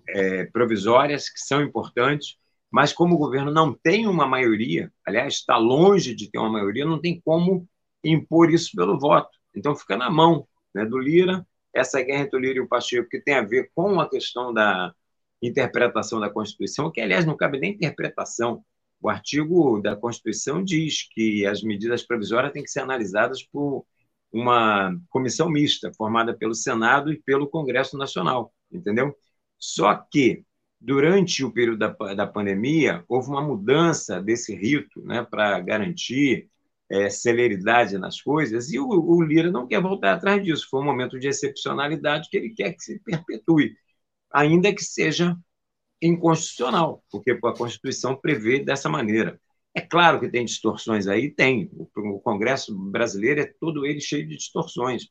é, 0.08 0.44
provisórias, 0.46 1.28
que 1.28 1.40
são 1.40 1.62
importantes, 1.62 2.36
mas 2.70 2.92
como 2.92 3.14
o 3.14 3.18
governo 3.18 3.50
não 3.50 3.72
tem 3.72 4.06
uma 4.06 4.26
maioria, 4.26 4.92
aliás, 5.04 5.34
está 5.34 5.56
longe 5.56 6.14
de 6.14 6.30
ter 6.30 6.38
uma 6.38 6.50
maioria, 6.50 6.86
não 6.86 7.00
tem 7.00 7.20
como 7.20 7.68
impor 8.04 8.50
isso 8.50 8.70
pelo 8.76 8.98
voto. 8.98 9.30
Então 9.54 9.74
fica 9.74 9.96
na 9.96 10.10
mão 10.10 10.46
né, 10.74 10.84
do 10.86 10.98
Lira, 10.98 11.46
essa 11.74 12.02
guerra 12.02 12.22
entre 12.22 12.36
o 12.38 12.40
Lira 12.40 12.58
e 12.58 12.60
o 12.60 12.68
Pacheco, 12.68 13.08
que 13.08 13.20
tem 13.20 13.34
a 13.34 13.42
ver 13.42 13.70
com 13.74 14.00
a 14.00 14.08
questão 14.08 14.52
da 14.52 14.94
interpretação 15.42 16.20
da 16.20 16.30
Constituição, 16.30 16.90
que, 16.90 17.00
aliás, 17.00 17.24
não 17.24 17.36
cabe 17.36 17.58
nem 17.58 17.72
interpretação. 17.72 18.64
O 19.00 19.08
artigo 19.08 19.80
da 19.80 19.96
Constituição 19.96 20.62
diz 20.62 21.08
que 21.10 21.46
as 21.46 21.62
medidas 21.62 22.02
provisórias 22.02 22.52
têm 22.52 22.62
que 22.62 22.70
ser 22.70 22.80
analisadas 22.80 23.42
por 23.42 23.86
uma 24.32 24.96
comissão 25.08 25.48
mista, 25.48 25.92
formada 25.96 26.36
pelo 26.36 26.54
Senado 26.54 27.12
e 27.12 27.20
pelo 27.20 27.48
Congresso 27.48 27.96
Nacional, 27.96 28.52
entendeu? 28.70 29.16
Só 29.58 29.94
que 29.94 30.44
durante 30.80 31.44
o 31.44 31.52
período 31.52 31.78
da, 31.78 32.14
da 32.14 32.26
pandemia, 32.26 33.04
houve 33.08 33.28
uma 33.28 33.42
mudança 33.42 34.20
desse 34.20 34.54
rito 34.54 35.02
né, 35.02 35.22
para 35.22 35.60
garantir 35.60 36.48
é, 36.90 37.10
celeridade 37.10 37.98
nas 37.98 38.20
coisas, 38.20 38.72
e 38.72 38.78
o, 38.78 38.88
o, 38.88 39.22
Lira 39.22 39.50
não 39.50 39.66
quer 39.66 39.80
voltar 39.80 40.14
atrás 40.14 40.42
disso. 40.42 40.66
Foi 40.70 40.80
um 40.80 40.84
momento 40.84 41.18
de 41.18 41.28
excepcionalidade 41.28 42.28
que 42.30 42.36
ele 42.36 42.50
quer 42.50 42.72
que 42.72 42.82
se 42.82 42.98
perpetue, 43.00 43.76
ainda 44.32 44.74
que 44.74 44.82
seja 44.82 45.36
inconstitucional, 46.02 47.04
porque 47.10 47.32
a 47.32 47.52
Constituição 47.52 48.16
prevê 48.16 48.58
dessa 48.64 48.88
maneira. 48.88 49.40
É 49.74 49.80
claro 49.80 50.18
que 50.18 50.28
tem 50.28 50.44
distorções 50.44 51.06
aí, 51.06 51.30
tem. 51.30 51.70
O, 51.74 51.88
o 52.16 52.20
Congresso 52.20 52.76
brasileiro 52.76 53.40
é 53.40 53.54
todo 53.60 53.86
ele 53.86 54.00
cheio 54.00 54.26
de 54.26 54.36
distorções. 54.36 55.04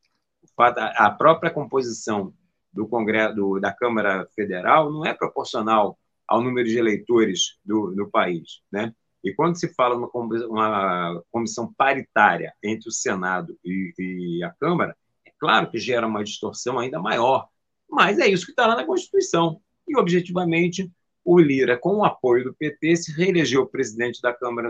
A 0.57 1.11
própria 1.11 1.51
composição 1.51 2.33
do 2.71 2.87
Congresso 2.87 3.35
do, 3.35 3.59
da 3.59 3.73
Câmara 3.73 4.27
Federal 4.35 4.91
não 4.91 5.05
é 5.05 5.13
proporcional 5.13 5.97
ao 6.27 6.41
número 6.41 6.67
de 6.67 6.77
eleitores 6.77 7.57
do, 7.65 7.91
do 7.91 8.09
país, 8.09 8.61
né? 8.71 8.93
E 9.23 9.33
quando 9.33 9.59
se 9.59 9.73
fala 9.73 9.95
uma, 9.95 10.09
uma 10.47 11.23
comissão 11.29 11.73
paritária 11.73 12.53
entre 12.63 12.87
o 12.87 12.91
Senado 12.91 13.57
e, 13.65 13.93
e, 13.97 14.43
a 14.43 14.51
Câmara, 14.51 14.95
é 15.25 15.31
claro 15.37 15.69
que 15.69 15.77
gera 15.77 16.07
uma 16.07 16.23
distorção 16.23 16.79
ainda 16.79 17.01
maior, 17.01 17.47
mas 17.89 18.17
é 18.19 18.27
isso 18.27 18.45
que 18.45 18.51
está 18.51 18.65
lá 18.65 18.75
na 18.75 18.85
Constituição. 18.85 19.59
E, 19.87 19.97
objetivamente, 19.97 20.89
o 21.25 21.37
Lira, 21.37 21.77
com 21.77 21.97
o 21.97 22.05
apoio 22.05 22.45
do 22.45 22.53
PT, 22.53 22.95
se 22.95 23.11
reelegeu 23.11 23.67
presidente 23.67 24.21
da 24.21 24.33
Câmara 24.33 24.69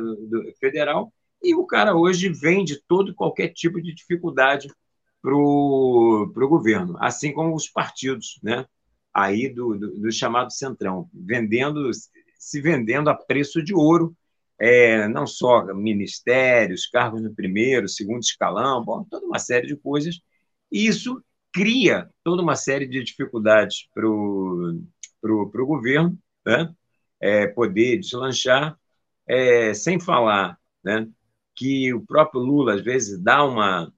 Federal 0.59 1.13
e 1.43 1.53
o 1.53 1.65
cara 1.65 1.95
hoje 1.95 2.29
vende 2.29 2.81
todo 2.87 3.13
qualquer 3.13 3.49
tipo 3.49 3.81
de 3.81 3.93
dificuldade 3.93 4.69
para 5.21 5.35
o 5.35 6.49
governo, 6.49 6.95
assim 6.99 7.33
como 7.33 7.55
os 7.55 7.67
partidos, 7.67 8.39
né? 8.43 8.65
Aí 9.13 9.49
do, 9.49 9.77
do, 9.77 9.99
do, 9.99 10.11
chamado 10.11 10.51
centrão, 10.51 11.09
vendendo, 11.13 11.89
se 12.37 12.61
vendendo 12.61 13.09
a 13.09 13.15
preço 13.15 13.63
de 13.63 13.73
ouro, 13.73 14.15
é, 14.59 15.07
não 15.07 15.25
só 15.25 15.65
ministérios, 15.73 16.87
cargos 16.87 17.21
no 17.21 17.33
primeiro, 17.33 17.87
segundo 17.87 18.21
escalão, 18.21 18.83
bom, 18.83 19.03
toda 19.09 19.25
uma 19.25 19.39
série 19.39 19.67
de 19.67 19.75
coisas. 19.75 20.19
E 20.71 20.85
isso 20.87 21.23
cria 21.53 22.09
toda 22.23 22.41
uma 22.41 22.55
série 22.55 22.87
de 22.87 23.03
dificuldades 23.03 23.87
para 23.93 24.07
o 24.07 25.65
governo, 25.65 26.17
né? 26.45 26.73
É, 27.21 27.47
poder 27.47 27.99
deslanchar, 27.99 28.77
é, 29.27 29.73
sem 29.73 29.99
falar 29.99 30.57
né, 30.83 31.07
que 31.55 31.93
o 31.93 32.05
próprio 32.05 32.41
Lula, 32.41 32.75
às 32.75 32.81
vezes, 32.81 33.21
dá 33.21 33.43
uma 33.43 33.93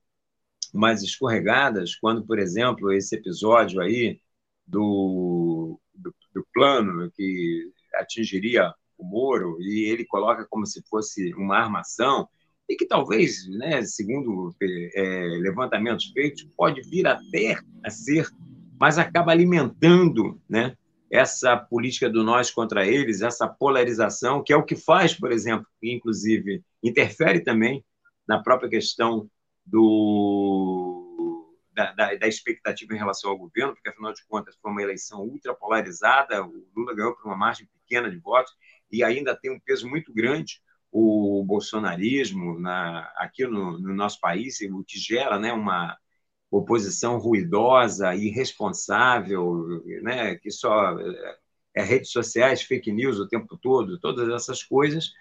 mais 0.74 1.02
escorregadas, 1.02 1.96
quando, 1.96 2.26
por 2.26 2.40
exemplo, 2.40 2.92
esse 2.92 3.16
episódio 3.16 3.82
aí 3.82 4.20
do, 4.66 5.80
do, 5.94 6.14
do 6.34 6.48
plano 6.54 7.12
que 7.12 7.72
atingiria 7.96 8.74
o 8.98 9.04
Moro, 9.04 9.58
e 9.60 9.90
ele 9.90 10.06
coloca 10.06 10.46
como 10.50 10.66
se 10.66 10.82
fosse 10.88 11.34
uma 11.34 11.58
armação, 11.58 12.28
e 12.70 12.76
que 12.76 12.86
talvez, 12.86 13.48
né, 13.50 13.82
segundo 13.84 14.56
é, 14.62 15.38
levantamentos 15.40 16.06
feitos, 16.12 16.48
pode 16.56 16.82
vir 16.82 17.06
até 17.06 17.58
a 17.84 17.90
ser, 17.90 18.28
mas 18.80 18.98
acaba 18.98 19.32
alimentando 19.32 20.40
né, 20.48 20.78
essa 21.10 21.58
política 21.58 22.10
do 22.10 22.24
nós 22.24 22.50
contra 22.50 22.88
eles, 22.88 23.22
essa 23.22 23.48
polarização, 23.48 24.42
que 24.42 24.54
é 24.54 24.56
o 24.56 24.64
que 24.64 24.76
faz, 24.78 25.14
por 25.14 25.32
exemplo, 25.32 25.68
inclusive 25.84 26.64
interfere 26.82 27.42
também 27.42 27.84
na 28.26 28.42
própria 28.42 28.70
questão 28.70 29.30
do, 29.66 31.56
da, 31.74 31.92
da, 31.94 32.16
da, 32.16 32.28
expectativa 32.28 32.94
em 32.94 32.98
relação 32.98 33.32
ao 33.32 33.38
governo, 33.38 33.74
porque, 33.74 33.90
afinal 33.90 34.14
de 34.14 34.26
contas, 34.26 34.56
foi 34.62 34.72
uma 34.72 34.82
eleição 34.82 35.22
ultra 35.22 35.54
polarizada, 35.54 36.44
o 36.46 36.68
Lula 36.76 36.96
ganhou 36.96 37.16
por 37.16 37.26
uma 37.26 37.38
margem 37.38 37.68
pequena 37.68 38.10
de 38.10 38.18
votos 38.18 38.54
e 38.92 39.04
ainda 39.04 39.36
tem 39.36 39.52
um 39.52 39.60
peso 39.60 39.88
muito 39.88 40.14
grande 40.14 40.62
o 40.92 41.44
bolsonarismo 41.46 42.60
na, 42.60 43.12
aqui 43.16 43.48
no, 43.48 43.80
no 43.80 43.96
nosso 43.96 44.20
país, 44.20 44.60
o 44.62 44.84
que 44.84 45.00
gera 45.00 45.40
né, 45.40 45.54
uma 45.54 45.98
oposição 46.52 47.18
ruidosa, 47.18 48.14
irresponsável, 48.14 49.82
né, 50.02 50.36
que 50.36 50.52
só 50.52 51.00
é, 51.00 51.38
é 51.76 51.82
redes 51.82 52.12
sociais, 52.12 52.62
fake 52.62 52.92
news 52.92 53.20
o 53.20 53.28
tempo 53.28 53.58
todo, 53.58 54.00
todas 54.00 54.28
essas 54.30 54.62
coisas. 54.62 55.14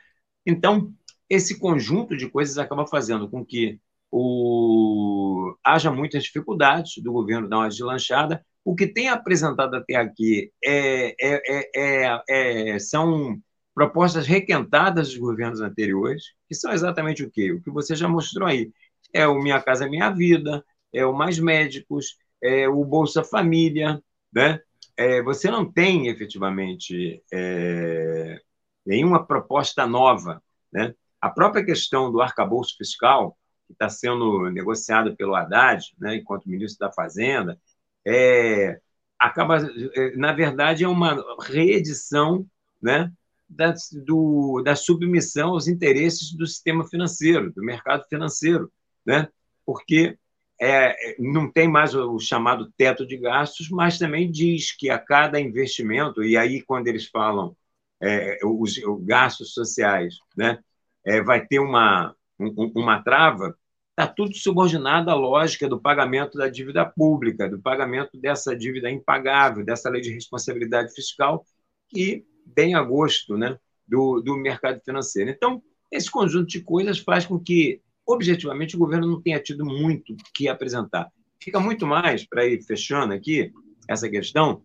Então, 0.44 0.92
esse 1.28 1.61
conjunto 1.61 2.16
de 2.16 2.28
coisas 2.28 2.59
acaba 2.59 2.87
fazendo 2.87 3.30
com 3.30 3.44
que 3.47 3.78
o... 4.11 5.57
haja 5.64 5.90
muitas 5.90 6.25
dificuldades 6.25 7.02
do 7.02 7.12
governo 7.12 7.49
dar 7.49 7.59
uma 7.59 7.69
deslanchada. 7.69 8.45
O 8.64 8.75
que 8.75 8.87
tem 8.87 9.09
apresentado 9.09 9.75
até 9.75 9.97
aqui 9.97 10.52
é, 10.64 11.14
é, 11.21 11.71
é, 11.75 12.23
é, 12.29 12.79
são 12.79 13.40
propostas 13.75 14.26
requentadas 14.26 15.09
dos 15.09 15.17
governos 15.17 15.61
anteriores, 15.61 16.25
que 16.49 16.55
são 16.55 16.73
exatamente 16.73 17.23
o 17.25 17.31
quê? 17.31 17.52
O 17.52 17.62
que 17.62 17.71
você 17.71 17.95
já 17.95 18.09
mostrou 18.09 18.47
aí. 18.49 18.71
É 19.12 19.26
o 19.26 19.40
Minha 19.40 19.61
Casa 19.62 19.88
Minha 19.88 20.11
Vida, 20.11 20.64
é 20.93 21.05
o 21.05 21.14
Mais 21.14 21.38
Médicos, 21.38 22.17
é 22.43 22.69
o 22.69 22.85
Bolsa 22.85 23.25
Família, 23.25 24.02
né? 24.33 24.61
É, 24.97 25.23
você 25.23 25.50
não 25.50 25.71
tem 25.71 26.09
efetivamente 26.09 27.23
é, 27.33 28.40
nenhuma 28.85 29.25
proposta 29.25 29.87
nova, 29.87 30.43
né? 30.73 30.95
A 31.21 31.31
própria 31.31 31.64
questão 31.64 32.11
do 32.11 32.21
arcabouço 32.21 32.76
fiscal, 32.76 33.37
que 33.71 33.75
está 33.75 33.89
sendo 33.89 34.50
negociado 34.50 35.17
pelo 35.17 35.35
Haddad, 35.35 35.95
né, 35.99 36.17
enquanto 36.17 36.49
ministro 36.49 36.81
da 36.81 36.93
Fazenda, 36.93 37.59
é, 38.05 38.81
acaba, 39.19 39.59
é, 39.95 40.17
na 40.17 40.33
verdade, 40.33 40.83
é 40.83 40.89
uma 40.89 41.17
reedição 41.41 42.47
né, 42.83 43.12
da, 43.49 43.75
do, 44.05 44.62
da 44.65 44.75
submissão 44.75 45.50
aos 45.50 45.69
interesses 45.69 46.33
do 46.33 46.47
sistema 46.47 46.87
financeiro, 46.87 47.53
do 47.53 47.62
mercado 47.62 48.05
financeiro, 48.09 48.73
né? 49.05 49.29
porque 49.65 50.19
é, 50.61 51.17
não 51.19 51.50
tem 51.50 51.69
mais 51.69 51.95
o 51.95 52.19
chamado 52.19 52.73
teto 52.77 53.07
de 53.07 53.17
gastos, 53.17 53.71
mas 53.71 53.99
também 53.99 54.31
diz 54.31 54.73
que 54.77 54.91
a 54.91 54.99
cada 54.99 55.41
investimento, 55.41 56.23
e 56.23 56.37
aí 56.37 56.61
quando 56.62 56.89
eles 56.89 57.07
falam 57.07 57.57
é, 58.00 58.39
os, 58.45 58.77
os, 58.79 59.05
gastos 59.05 59.53
sociais, 59.53 60.19
né, 60.37 60.59
é, 61.05 61.23
vai 61.23 61.47
ter 61.47 61.59
uma, 61.61 62.15
um, 62.39 62.73
uma 62.75 63.03
trava, 63.03 63.57
está 64.01 64.07
tudo 64.07 64.35
subordinado 64.35 65.11
à 65.11 65.15
lógica 65.15 65.69
do 65.69 65.79
pagamento 65.79 66.39
da 66.39 66.49
dívida 66.49 66.87
pública, 66.87 67.49
do 67.49 67.61
pagamento 67.61 68.19
dessa 68.19 68.57
dívida 68.57 68.91
impagável, 68.91 69.63
dessa 69.63 69.91
lei 69.91 70.01
de 70.01 70.11
responsabilidade 70.11 70.95
fiscal, 70.95 71.45
que 71.89 72.25
bem 72.47 72.75
a 72.75 72.83
gosto 72.83 73.37
né, 73.37 73.59
do, 73.87 74.23
do 74.23 74.37
mercado 74.37 74.81
financeiro. 74.81 75.31
Então, 75.31 75.63
esse 75.91 76.11
conjunto 76.11 76.47
de 76.47 76.63
coisas 76.63 76.99
faz 76.99 77.27
com 77.27 77.39
que, 77.39 77.83
objetivamente, 78.07 78.75
o 78.75 78.79
governo 78.79 79.07
não 79.07 79.21
tenha 79.21 79.39
tido 79.39 79.67
muito 79.67 80.17
que 80.35 80.49
apresentar. 80.49 81.11
Fica 81.43 81.61
muito 81.61 81.87
mais, 81.87 82.27
para 82.27 82.47
ir 82.47 82.63
fechando 82.63 83.13
aqui 83.13 83.53
essa 83.87 84.09
questão, 84.09 84.63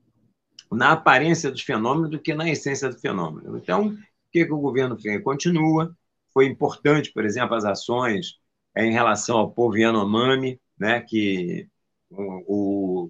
na 0.71 0.93
aparência 0.93 1.52
dos 1.52 1.62
fenômenos 1.62 2.10
do 2.10 2.19
que 2.19 2.34
na 2.34 2.50
essência 2.50 2.89
do 2.89 2.98
fenômeno. 2.98 3.58
Então, 3.58 3.88
o 3.88 3.98
que, 4.32 4.45
que 4.45 4.54
o 4.54 4.60
governo 4.60 4.98
fez? 4.98 5.21
Continua. 5.21 5.93
Foi 6.34 6.45
importante, 6.45 7.12
por 7.12 7.26
exemplo, 7.26 7.56
as 7.56 7.65
ações 7.65 8.39
em 8.77 8.91
relação 8.91 9.38
ao 9.38 9.51
povo 9.51 9.77
Yanomami, 9.77 10.59
né, 10.77 11.01
que 11.01 11.67
o, 12.11 13.09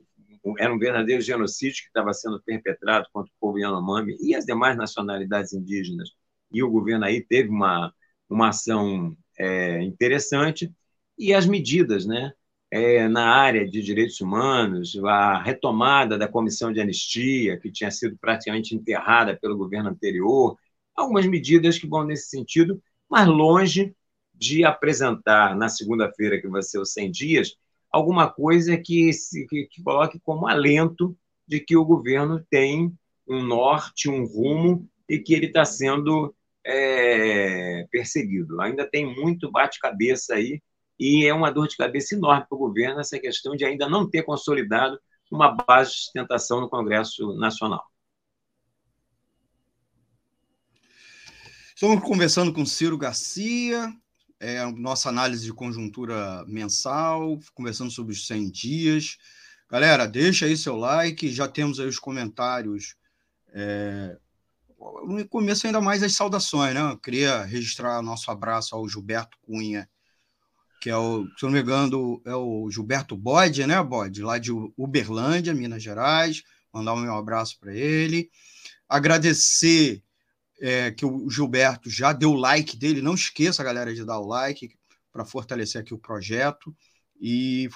era 0.60 0.74
um 0.74 0.78
verdadeiro 0.78 1.22
genocídio 1.22 1.84
que 1.84 1.88
estava 1.88 2.14
sendo 2.14 2.42
perpetrado 2.42 3.08
contra 3.12 3.32
o 3.32 3.40
povo 3.40 3.58
Yanomami 3.58 4.16
e 4.20 4.36
as 4.36 4.46
demais 4.46 4.78
nacionalidades 4.78 5.54
indígenas. 5.54 6.12
E 6.52 6.62
o 6.62 6.70
governo 6.70 7.06
aí 7.06 7.22
teve 7.22 7.50
uma, 7.50 7.94
uma 8.30 8.50
ação 8.50 9.16
é, 9.38 9.82
interessante 9.82 10.72
e 11.18 11.34
as 11.34 11.46
medidas, 11.46 12.06
né? 12.06 12.32
É, 12.72 13.08
na 13.08 13.28
área 13.30 13.70
de 13.70 13.82
direitos 13.82 14.20
humanos, 14.20 14.98
a 15.06 15.42
retomada 15.42 16.18
da 16.18 16.28
comissão 16.28 16.74
de 16.74 16.82
anistia, 16.82 17.58
que 17.60 17.72
tinha 17.72 17.90
sido 17.90 18.18
praticamente 18.18 18.76
enterrada 18.76 19.38
pelo 19.40 19.56
governo 19.56 19.90
anterior, 19.90 20.58
algumas 20.96 21.26
medidas 21.26 21.78
que 21.78 21.88
vão 21.88 22.04
nesse 22.04 22.30
sentido, 22.30 22.82
mas 23.10 23.28
longe 23.28 23.96
de 24.38 24.64
apresentar 24.64 25.56
na 25.56 25.70
segunda-feira, 25.70 26.40
que 26.40 26.48
vai 26.48 26.62
ser 26.62 26.80
os 26.80 26.92
100 26.94 27.12
dias, 27.12 27.56
alguma 27.92 28.30
coisa 28.30 28.78
que, 28.78 29.12
se, 29.14 29.48
que, 29.48 29.66
que 29.66 29.82
coloque 29.82 30.20
como 30.20 30.48
alento 30.48 31.18
de 31.48 31.60
que 31.60 31.78
o 31.78 31.86
governo 31.86 32.46
tem 32.50 32.94
um 33.28 33.42
norte, 33.42 34.10
um 34.10 34.26
rumo 34.26 34.88
e 35.08 35.20
que 35.20 35.34
ele 35.34 35.48
está 35.48 35.64
sendo 35.64 36.36
é, 36.66 37.88
perseguido. 37.92 38.60
Ainda 38.62 38.90
tem 38.90 39.06
muito 39.06 39.52
bate-cabeça 39.52 40.36
aí 40.36 40.62
e 41.00 41.26
é 41.26 41.34
uma 41.34 41.52
dor 41.52 41.68
de 41.68 41.78
cabeça 41.78 42.16
enorme 42.16 42.46
para 42.48 42.56
o 42.56 42.60
governo 42.60 43.00
essa 43.00 43.20
questão 43.20 43.56
de 43.56 43.66
ainda 43.66 43.88
não 43.88 44.10
ter 44.10 44.24
consolidado 44.24 45.00
uma 45.32 45.52
base 45.52 45.92
de 45.92 45.98
sustentação 45.98 46.62
no 46.62 46.70
Congresso 46.70 47.36
Nacional. 47.38 47.84
Estamos 51.76 52.02
conversando 52.04 52.54
com 52.54 52.66
Ciro 52.66 52.98
Garcia, 52.98 53.94
é 54.46 54.60
a 54.60 54.72
nossa 54.72 55.10
análise 55.10 55.44
de 55.44 55.52
conjuntura 55.52 56.46
mensal, 56.48 57.40
conversando 57.56 57.90
sobre 57.90 58.14
os 58.14 58.28
100 58.28 58.52
dias. 58.52 59.18
Galera, 59.68 60.06
deixa 60.06 60.46
aí 60.46 60.56
seu 60.56 60.76
like, 60.76 61.34
já 61.34 61.48
temos 61.48 61.80
aí 61.80 61.88
os 61.88 61.98
comentários. 61.98 62.96
É... 63.52 64.16
No 65.08 65.28
começo, 65.28 65.66
ainda 65.66 65.82
mais 65.82 66.04
as 66.04 66.14
saudações, 66.14 66.76
né? 66.76 66.92
Eu 66.92 66.98
queria 66.98 67.44
registrar 67.44 68.04
nosso 68.04 68.30
abraço 68.30 68.76
ao 68.76 68.88
Gilberto 68.88 69.36
Cunha, 69.42 69.90
que 70.80 70.92
é 70.92 70.98
o, 70.98 71.26
se 71.38 71.44
não 71.44 71.50
me 71.52 71.62
engano, 71.62 72.22
é 72.24 72.36
o 72.36 72.70
Gilberto 72.70 73.18
Bode, 73.18 73.66
né, 73.66 73.82
Bode? 73.82 74.22
Lá 74.22 74.38
de 74.38 74.52
Uberlândia, 74.78 75.56
Minas 75.56 75.82
Gerais. 75.82 76.44
Mandar 76.72 76.94
um 76.94 76.98
meu 76.98 77.16
abraço 77.16 77.58
para 77.60 77.74
ele. 77.74 78.30
Agradecer 78.88 80.04
é, 80.60 80.92
que 80.92 81.06
o 81.06 81.30
Gilberto 81.30 81.90
já 81.90 82.14
deu 82.14 82.32
o 82.32 82.36
like 82.36 82.78
dele. 82.78 83.02
Não 83.02 83.14
esqueça, 83.14 83.64
galera, 83.64 83.94
de 83.94 84.06
dar 84.06 84.20
o 84.20 84.28
like 84.28 84.76
para 85.12 85.26
fortalecer 85.26 85.82
aqui 85.82 85.94
o 85.94 86.00
projeto 86.00 86.76
e 87.20 87.70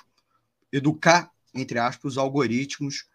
educar, 0.72 1.32
entre 1.54 1.80
aspas, 1.80 2.13
os 2.13 2.18
algoritmos 2.18 3.06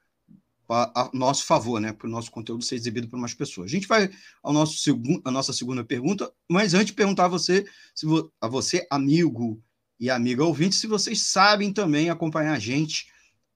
a, 0.68 1.10
nosso 1.12 1.44
favor, 1.44 1.78
né? 1.80 1.92
Para 1.92 2.06
o 2.06 2.10
nosso 2.10 2.30
conteúdo 2.30 2.64
ser 2.64 2.76
exibido 2.76 3.08
por 3.08 3.18
mais 3.18 3.34
pessoas. 3.34 3.66
A 3.66 3.74
gente 3.74 3.86
vai 3.86 4.10
ao 4.42 4.52
nosso 4.52 4.78
segundo, 4.78 5.20
a 5.24 5.30
nossa 5.30 5.52
segunda 5.52 5.84
pergunta, 5.84 6.32
mas 6.48 6.74
antes 6.74 6.94
perguntar 6.94 7.26
a 7.26 7.28
você, 7.28 7.66
se 7.94 8.06
vo, 8.06 8.32
a 8.40 8.48
você, 8.48 8.86
amigo 8.90 9.62
e 10.00 10.10
amiga 10.10 10.44
ouvinte, 10.44 10.74
se 10.74 10.86
vocês 10.86 11.22
sabem 11.22 11.72
também 11.72 12.10
acompanhar 12.10 12.54
a 12.54 12.58
gente 12.58 13.06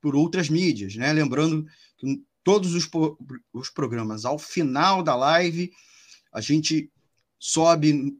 por 0.00 0.14
outras 0.14 0.48
mídias, 0.48 0.94
né? 0.96 1.12
Lembrando 1.12 1.66
que 1.96 2.22
todos 2.44 2.74
os, 2.74 2.88
os 3.52 3.70
programas 3.70 4.24
ao 4.24 4.38
final 4.38 5.02
da 5.02 5.16
live 5.16 5.72
a 6.32 6.40
gente 6.40 6.90
sobe 7.38 8.18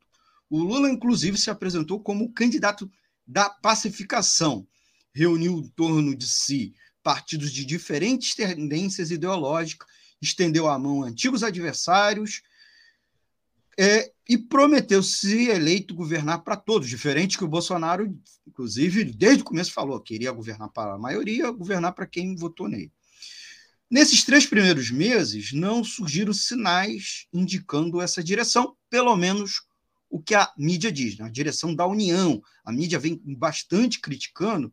o 0.50 0.60
Lula, 0.60 0.90
inclusive, 0.90 1.38
se 1.38 1.50
apresentou 1.50 2.02
como 2.02 2.34
candidato 2.34 2.92
da 3.26 3.50
pacificação, 3.50 4.68
reuniu 5.14 5.60
em 5.60 5.68
torno 5.70 6.16
de 6.16 6.28
si 6.28 6.74
partidos 7.04 7.52
de 7.52 7.64
diferentes 7.64 8.36
tendências 8.36 9.12
ideológicas, 9.12 9.88
estendeu 10.22 10.68
a 10.68 10.78
mão 10.78 11.04
a 11.04 11.08
antigos 11.08 11.44
adversários 11.44 12.42
é, 13.80 14.12
e 14.30 14.38
prometeu, 14.38 15.02
se 15.02 15.50
eleito, 15.50 15.96
governar 15.96 16.44
para 16.44 16.56
todos, 16.56 16.88
diferente 16.88 17.36
que 17.36 17.44
o 17.44 17.48
Bolsonaro, 17.48 18.16
inclusive, 18.48 19.04
desde 19.04 19.42
o 19.42 19.46
começo 19.46 19.74
falou, 19.74 20.00
queria 20.00 20.32
governar 20.32 20.70
para 20.70 20.94
a 20.94 21.00
maioria, 21.00 21.50
governar 21.50 21.94
para 21.94 22.06
quem 22.06 22.36
votou 22.36 22.70
nele. 22.70 22.94
Nesses 23.90 24.24
três 24.24 24.46
primeiros 24.46 24.92
meses, 24.92 25.52
não 25.52 25.84
surgiram 25.84 26.32
sinais 26.32 27.26
indicando 27.34 28.00
essa 28.00 28.24
direção, 28.24 28.78
pelo 28.88 29.16
menos 29.16 29.64
o 30.08 30.22
que 30.22 30.36
a 30.36 30.48
mídia 30.56 30.92
diz, 30.92 31.18
na 31.18 31.26
né? 31.26 31.32
direção 31.32 31.74
da 31.74 31.88
União. 31.88 32.40
A 32.64 32.72
mídia 32.72 33.00
vem 33.00 33.20
bastante 33.36 34.00
criticando, 34.00 34.72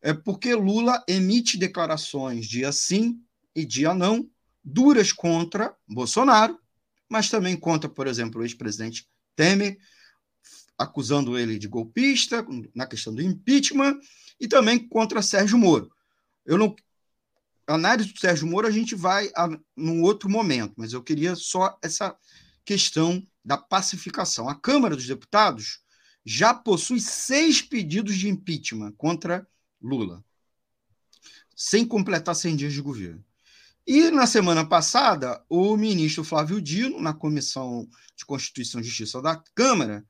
é 0.00 0.12
porque 0.12 0.56
Lula 0.56 1.04
emite 1.06 1.56
declarações 1.56 2.46
dia 2.46 2.72
sim 2.72 3.20
e 3.54 3.64
dia 3.64 3.94
não, 3.94 4.28
duras 4.64 5.12
contra 5.12 5.72
Bolsonaro, 5.86 6.58
mas 7.12 7.28
também 7.28 7.54
contra, 7.54 7.90
por 7.90 8.06
exemplo, 8.06 8.40
o 8.40 8.44
ex-presidente 8.44 9.06
Temer, 9.36 9.76
acusando 10.78 11.38
ele 11.38 11.58
de 11.58 11.68
golpista 11.68 12.44
na 12.74 12.86
questão 12.86 13.14
do 13.14 13.20
impeachment, 13.20 14.00
e 14.40 14.48
também 14.48 14.78
contra 14.88 15.20
Sérgio 15.20 15.58
Moro. 15.58 15.92
Eu 16.44 16.56
não 16.56 16.74
a 17.66 17.74
análise 17.74 18.12
do 18.12 18.18
Sérgio 18.18 18.48
Moro 18.48 18.66
a 18.66 18.70
gente 18.70 18.94
vai 18.94 19.30
a, 19.36 19.46
num 19.76 20.02
outro 20.02 20.28
momento, 20.28 20.72
mas 20.76 20.92
eu 20.94 21.02
queria 21.02 21.36
só 21.36 21.78
essa 21.82 22.16
questão 22.64 23.24
da 23.44 23.58
pacificação. 23.58 24.48
A 24.48 24.54
Câmara 24.54 24.96
dos 24.96 25.06
Deputados 25.06 25.80
já 26.24 26.54
possui 26.54 26.98
seis 26.98 27.60
pedidos 27.60 28.16
de 28.16 28.28
impeachment 28.28 28.92
contra 28.92 29.46
Lula, 29.80 30.24
sem 31.54 31.86
completar 31.86 32.34
100 32.34 32.56
dias 32.56 32.72
de 32.72 32.80
governo. 32.80 33.22
E 33.86 34.10
na 34.10 34.26
semana 34.26 34.64
passada, 34.64 35.44
o 35.48 35.76
ministro 35.76 36.22
Flávio 36.22 36.60
Dino, 36.60 37.00
na 37.00 37.12
Comissão 37.12 37.88
de 38.16 38.24
Constituição 38.24 38.80
e 38.80 38.84
Justiça 38.84 39.20
da 39.20 39.42
Câmara, 39.54 40.06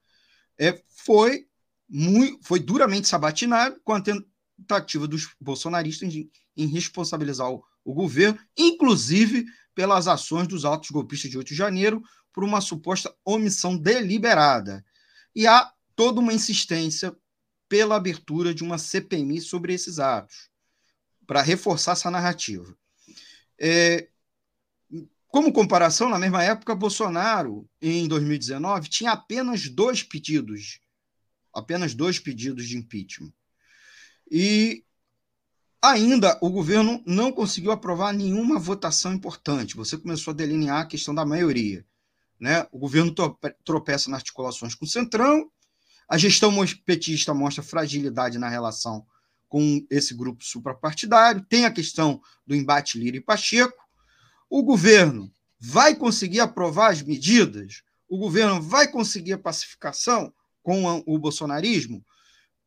é, 0.59 0.83
foi, 0.89 1.47
muito, 1.89 2.39
foi 2.43 2.61
duramente 2.61 3.09
sabatinado 3.09 3.81
com 3.83 3.95
a 3.95 4.03
tentativa 4.03 5.09
dos 5.09 5.35
bolsonaristas 5.41 6.15
em, 6.15 6.31
em 6.55 6.67
responsabilizar 6.67 7.51
o, 7.51 7.65
o, 7.83 7.95
governo, 7.95 8.39
inclusive 8.57 9.47
pelas 9.75 10.07
ações 10.07 10.47
dos 10.47 10.67
altos 10.67 10.91
golpistas 10.91 11.31
de 11.31 11.39
8 11.39 11.49
de 11.49 11.55
janeiro, 11.55 12.03
por 12.31 12.45
uma 12.45 12.61
suposta 12.61 13.15
omissão 13.25 13.77
deliberada. 13.77 14.85
E 15.35 15.47
há 15.47 15.73
toda 15.97 16.21
uma 16.21 16.35
insistência 16.35 17.17
pela 17.71 17.97
abertura 17.97 18.55
de 18.55 18.63
uma 18.63 18.77
CPMI 18.77 19.41
sobre 19.41 19.73
esses 19.73 19.99
atos, 19.99 20.51
para 21.27 21.41
reforçar 21.41 21.93
essa 21.93 22.11
narrativa. 22.11 22.77
É, 23.65 24.09
como 25.29 25.53
comparação, 25.53 26.09
na 26.09 26.19
mesma 26.19 26.43
época, 26.43 26.75
Bolsonaro, 26.75 27.65
em 27.81 28.09
2019, 28.09 28.89
tinha 28.89 29.13
apenas 29.13 29.69
dois 29.69 30.03
pedidos, 30.03 30.81
apenas 31.55 31.95
dois 31.95 32.19
pedidos 32.19 32.67
de 32.67 32.77
impeachment. 32.77 33.33
E 34.29 34.85
ainda 35.81 36.37
o 36.43 36.51
governo 36.51 37.01
não 37.07 37.31
conseguiu 37.31 37.71
aprovar 37.71 38.13
nenhuma 38.13 38.59
votação 38.59 39.13
importante. 39.13 39.77
Você 39.77 39.97
começou 39.97 40.33
a 40.33 40.37
delinear 40.37 40.81
a 40.81 40.87
questão 40.87 41.15
da 41.15 41.25
maioria. 41.25 41.87
Né? 42.41 42.67
O 42.73 42.79
governo 42.81 43.15
tropeça 43.65 44.11
nas 44.11 44.19
articulações 44.19 44.75
com 44.75 44.85
o 44.85 44.89
Centrão, 44.89 45.49
a 46.09 46.19
gestão 46.19 46.53
petista 46.85 47.33
mostra 47.33 47.63
fragilidade 47.63 48.39
na 48.39 48.49
relação 48.49 49.07
com 49.53 49.87
esse 49.91 50.15
grupo 50.15 50.43
suprapartidário, 50.43 51.45
tem 51.47 51.67
a 51.67 51.71
questão 51.71 52.23
do 52.47 52.57
embate 52.57 52.99
Lira 52.99 53.19
e 53.19 53.21
Pacheco. 53.21 53.77
O 54.49 54.63
governo 54.63 55.31
vai 55.61 55.95
conseguir 55.95 56.41
aprovar 56.41 56.91
as 56.91 57.03
medidas? 57.03 57.83
O 58.09 58.17
governo 58.17 58.63
vai 58.63 58.91
conseguir 58.91 59.35
a 59.35 59.39
pacificação 59.39 60.33
com 60.63 61.05
o 61.07 61.19
bolsonarismo? 61.19 62.03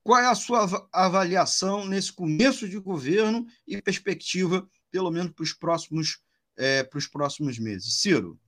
Qual 0.04 0.20
é 0.20 0.28
a 0.28 0.36
sua 0.36 0.88
avaliação 0.94 1.88
nesse 1.88 2.14
começo 2.14 2.70
de 2.70 2.78
governo 2.78 3.48
e 3.68 3.82
perspectiva, 3.82 4.70
pelo 4.92 5.10
menos 5.10 5.34
para 5.34 5.42
os 5.44 5.54
próximos, 5.54 6.20
é, 6.56 6.84
para 6.84 7.00
os 7.00 7.08
próximos 7.08 7.58
meses? 7.58 8.00
Ciro. 8.00 8.40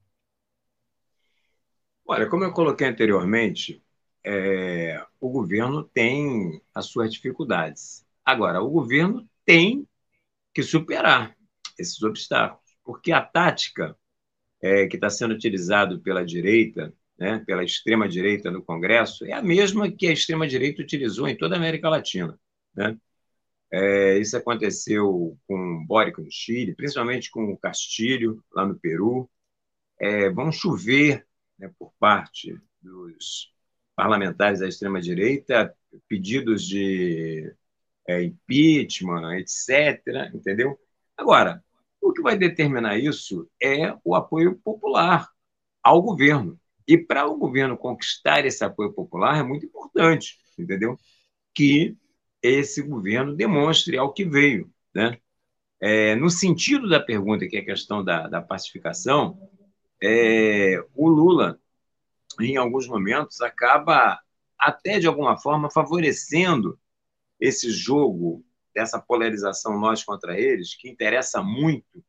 Olha, 2.05 2.29
como 2.29 2.43
eu 2.43 2.53
coloquei 2.53 2.85
anteriormente, 2.85 3.83
é, 4.23 5.03
o 5.19 5.27
governo 5.27 5.83
tem 5.83 6.61
as 6.75 6.85
suas 6.85 7.11
dificuldades. 7.11 8.05
Agora, 8.27 8.61
o 8.61 8.69
governo 8.69 9.25
tem 9.45 9.87
que 10.53 10.61
superar 10.61 11.33
esses 11.79 12.03
obstáculos, 12.03 12.77
porque 12.83 13.13
a 13.13 13.21
tática 13.21 13.97
é, 14.61 14.85
que 14.85 14.97
está 14.97 15.09
sendo 15.09 15.33
utilizada 15.33 15.97
pela 15.97 16.25
direita, 16.25 16.93
né, 17.17 17.41
pela 17.47 17.63
extrema-direita 17.63 18.51
no 18.51 18.61
Congresso, 18.61 19.23
é 19.25 19.31
a 19.31 19.41
mesma 19.41 19.89
que 19.89 20.07
a 20.07 20.11
extrema-direita 20.11 20.81
utilizou 20.81 21.25
em 21.29 21.37
toda 21.37 21.55
a 21.55 21.57
América 21.57 21.87
Latina. 21.87 22.37
Né? 22.75 22.97
É, 23.71 24.17
isso 24.17 24.35
aconteceu 24.35 25.37
com 25.47 25.85
Boric 25.85 26.19
no 26.21 26.29
Chile, 26.29 26.75
principalmente 26.75 27.31
com 27.31 27.45
o 27.53 27.57
Castilho, 27.57 28.43
lá 28.53 28.65
no 28.65 28.77
Peru. 28.77 29.29
É, 30.01 30.29
vão 30.29 30.51
chover 30.51 31.25
né, 31.57 31.71
por 31.79 31.93
parte 31.97 32.59
dos 32.81 33.53
parlamentares 33.95 34.59
da 34.59 34.67
extrema-direita 34.67 35.73
pedidos 36.09 36.67
de 36.67 37.55
é, 38.07 38.23
impeachment, 38.23 39.37
etc. 39.37 40.31
Entendeu? 40.33 40.79
Agora, 41.15 41.63
o 42.01 42.13
que 42.13 42.21
vai 42.21 42.37
determinar 42.37 42.97
isso 42.97 43.49
é 43.61 43.93
o 44.03 44.15
apoio 44.15 44.55
popular 44.55 45.29
ao 45.83 46.01
governo. 46.01 46.59
E 46.87 46.97
para 46.97 47.27
o 47.27 47.37
governo 47.37 47.77
conquistar 47.77 48.45
esse 48.45 48.63
apoio 48.63 48.93
popular 48.93 49.37
é 49.37 49.43
muito 49.43 49.65
importante, 49.65 50.37
entendeu? 50.57 50.97
Que 51.53 51.97
esse 52.41 52.81
governo 52.81 53.35
demonstre 53.35 53.97
ao 53.97 54.13
que 54.13 54.23
veio, 54.23 54.71
né? 54.93 55.17
É, 55.79 56.15
no 56.15 56.29
sentido 56.29 56.89
da 56.89 56.99
pergunta, 56.99 57.47
que 57.47 57.57
é 57.57 57.59
a 57.59 57.65
questão 57.65 58.03
da, 58.03 58.27
da 58.27 58.41
pacificação, 58.41 59.37
é, 60.01 60.83
o 60.95 61.07
Lula, 61.07 61.59
em 62.39 62.57
alguns 62.57 62.87
momentos, 62.87 63.41
acaba 63.41 64.19
até 64.57 64.97
de 64.99 65.07
alguma 65.07 65.37
forma 65.37 65.69
favorecendo 65.69 66.79
esse 67.39 67.71
jogo 67.71 68.43
dessa 68.73 68.99
polarização 68.99 69.79
nós 69.79 70.03
contra 70.03 70.39
eles, 70.39 70.75
que 70.75 70.89
interessa 70.89 71.41
muito 71.41 72.03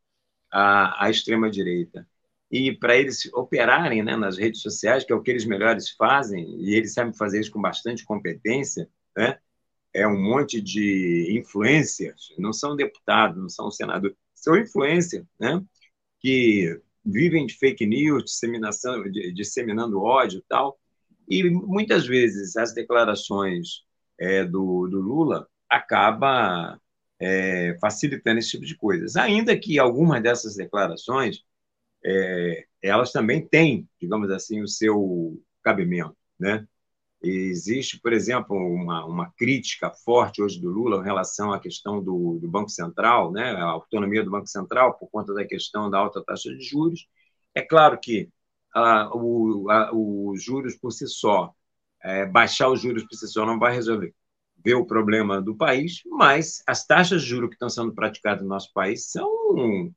à, 0.52 1.08
extrema-direita. 1.10 2.06
E 2.50 2.72
para 2.72 2.96
eles 2.96 3.30
operarem 3.34 4.02
né, 4.02 4.16
nas 4.16 4.38
redes 4.38 4.60
sociais, 4.62 5.04
que 5.04 5.12
é 5.12 5.16
o 5.16 5.22
que 5.22 5.30
eles 5.30 5.44
melhores 5.44 5.90
fazem, 5.90 6.60
e 6.60 6.74
eles 6.74 6.94
sabem 6.94 7.14
fazer 7.14 7.40
isso 7.40 7.50
com 7.50 7.60
bastante 7.60 8.04
competência, 8.04 8.88
né? 9.16 9.38
é 9.94 10.06
um 10.06 10.20
monte 10.20 10.60
de 10.60 11.28
influencers, 11.38 12.34
não 12.38 12.52
são 12.52 12.76
deputados, 12.76 13.40
não 13.40 13.48
são 13.48 13.70
senadores, 13.70 14.16
são 14.34 14.56
influencers, 14.56 15.24
né? 15.38 15.62
que 16.20 16.80
vivem 17.04 17.46
de 17.46 17.54
fake 17.56 17.86
news, 17.86 18.24
disseminação, 18.24 19.02
disseminando 19.34 20.02
ódio 20.02 20.40
e 20.40 20.44
tal, 20.48 20.78
e 21.28 21.48
muitas 21.50 22.06
vezes 22.06 22.56
as 22.56 22.72
declarações 22.72 23.87
é, 24.18 24.44
do, 24.44 24.88
do, 24.88 25.00
Lula 25.00 25.48
acaba 25.68 26.80
é, 27.20 27.76
facilitando 27.80 28.38
esse 28.38 28.50
tipo 28.50 28.64
de 28.64 28.76
coisas. 28.76 29.16
Ainda 29.16 29.58
que 29.58 29.78
algumas 29.78 30.22
dessas 30.22 30.56
declarações, 30.56 31.44
é, 32.04 32.66
elas 32.82 33.12
também 33.12 33.46
têm, 33.46 33.88
digamos 34.00 34.30
assim, 34.30 34.62
o 34.62 34.68
seu 34.68 35.40
cabimento, 35.62 36.16
né? 36.38 36.66
Existe, 37.20 38.00
por 38.00 38.12
exemplo, 38.12 38.56
uma, 38.56 39.04
uma 39.04 39.32
crítica 39.32 39.90
forte 39.90 40.40
hoje 40.40 40.60
do 40.60 40.70
Lula 40.70 40.98
em 41.00 41.04
relação 41.04 41.52
à 41.52 41.58
questão 41.58 42.02
do, 42.02 42.38
do 42.40 42.48
Banco 42.48 42.70
Central, 42.70 43.32
né? 43.32 43.50
a 43.50 43.64
autonomia 43.64 44.22
do 44.22 44.30
Banco 44.30 44.46
Central 44.46 44.96
por 44.96 45.10
conta 45.10 45.34
da 45.34 45.44
questão 45.44 45.90
da 45.90 45.98
alta 45.98 46.22
taxa 46.24 46.48
de 46.54 46.62
juros. 46.62 47.08
É 47.54 47.60
claro 47.62 47.98
que 48.00 48.30
ah, 48.74 49.10
os 49.14 50.42
juros 50.42 50.76
por 50.76 50.92
si 50.92 51.08
só 51.08 51.52
é, 52.02 52.26
baixar 52.26 52.70
os 52.70 52.80
juros 52.80 53.04
por 53.04 53.16
si 53.16 53.26
só 53.28 53.44
não 53.46 53.58
vai 53.58 53.74
resolver 53.74 54.14
ver 54.64 54.74
o 54.74 54.86
problema 54.86 55.40
do 55.40 55.56
país, 55.56 56.02
mas 56.06 56.62
as 56.66 56.84
taxas 56.86 57.22
de 57.22 57.28
juros 57.28 57.48
que 57.48 57.54
estão 57.54 57.68
sendo 57.68 57.94
praticadas 57.94 58.42
no 58.42 58.48
nosso 58.48 58.72
país 58.72 59.10
são 59.10 59.92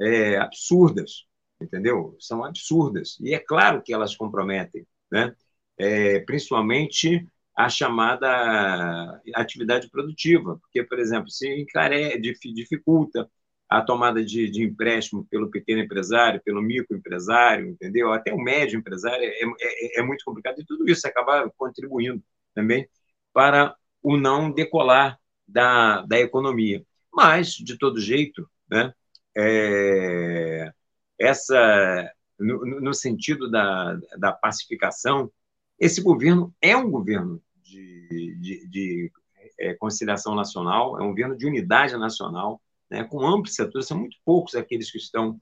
é, 0.00 0.36
absurdas, 0.36 1.26
entendeu? 1.60 2.16
São 2.18 2.44
absurdas. 2.44 3.16
E 3.20 3.34
é 3.34 3.38
claro 3.38 3.82
que 3.82 3.92
elas 3.92 4.16
comprometem, 4.16 4.86
né? 5.10 5.34
É, 5.78 6.20
principalmente 6.20 7.26
a 7.56 7.68
chamada 7.68 9.20
atividade 9.34 9.88
produtiva, 9.90 10.58
porque, 10.60 10.82
por 10.84 10.98
exemplo, 10.98 11.30
se 11.30 11.48
encare... 11.60 12.18
dificulta 12.20 13.30
a 13.70 13.80
tomada 13.80 14.24
de, 14.24 14.50
de, 14.50 14.64
empréstimo 14.64 15.24
pelo 15.30 15.48
pequeno 15.48 15.80
empresário, 15.80 16.42
pelo 16.44 16.60
microempresário, 16.60 17.68
entendeu? 17.68 18.12
Até 18.12 18.34
o 18.34 18.38
médio 18.38 18.76
empresário 18.76 19.24
é, 19.24 19.42
é, 19.60 20.00
é, 20.00 20.02
muito 20.02 20.24
complicado 20.24 20.60
e 20.60 20.66
tudo 20.66 20.90
isso 20.90 21.06
acaba 21.06 21.48
contribuindo 21.56 22.20
também 22.52 22.88
para 23.32 23.76
o 24.02 24.16
não 24.16 24.50
decolar 24.50 25.20
da, 25.46 26.02
da 26.02 26.18
economia. 26.18 26.84
Mas, 27.14 27.52
de 27.52 27.78
todo 27.78 28.00
jeito, 28.00 28.50
né, 28.68 28.92
é, 29.36 30.72
essa, 31.16 32.12
no, 32.40 32.80
no, 32.80 32.92
sentido 32.92 33.48
da, 33.48 33.94
da 34.18 34.32
pacificação, 34.32 35.30
esse 35.78 36.02
governo 36.02 36.52
é 36.60 36.76
um 36.76 36.90
governo 36.90 37.40
de, 37.62 38.36
de, 38.40 38.68
de 38.68 39.12
é, 39.60 39.74
conciliação 39.74 40.34
nacional, 40.34 40.98
é 40.98 41.04
um 41.04 41.10
governo 41.10 41.36
de 41.36 41.46
unidade 41.46 41.96
nacional, 41.96 42.60
né, 42.90 43.04
com 43.04 43.24
amplos 43.24 43.54
setores, 43.54 43.86
são 43.86 43.98
muito 43.98 44.16
poucos 44.24 44.54
aqueles 44.54 44.90
que 44.90 44.98
estão 44.98 45.40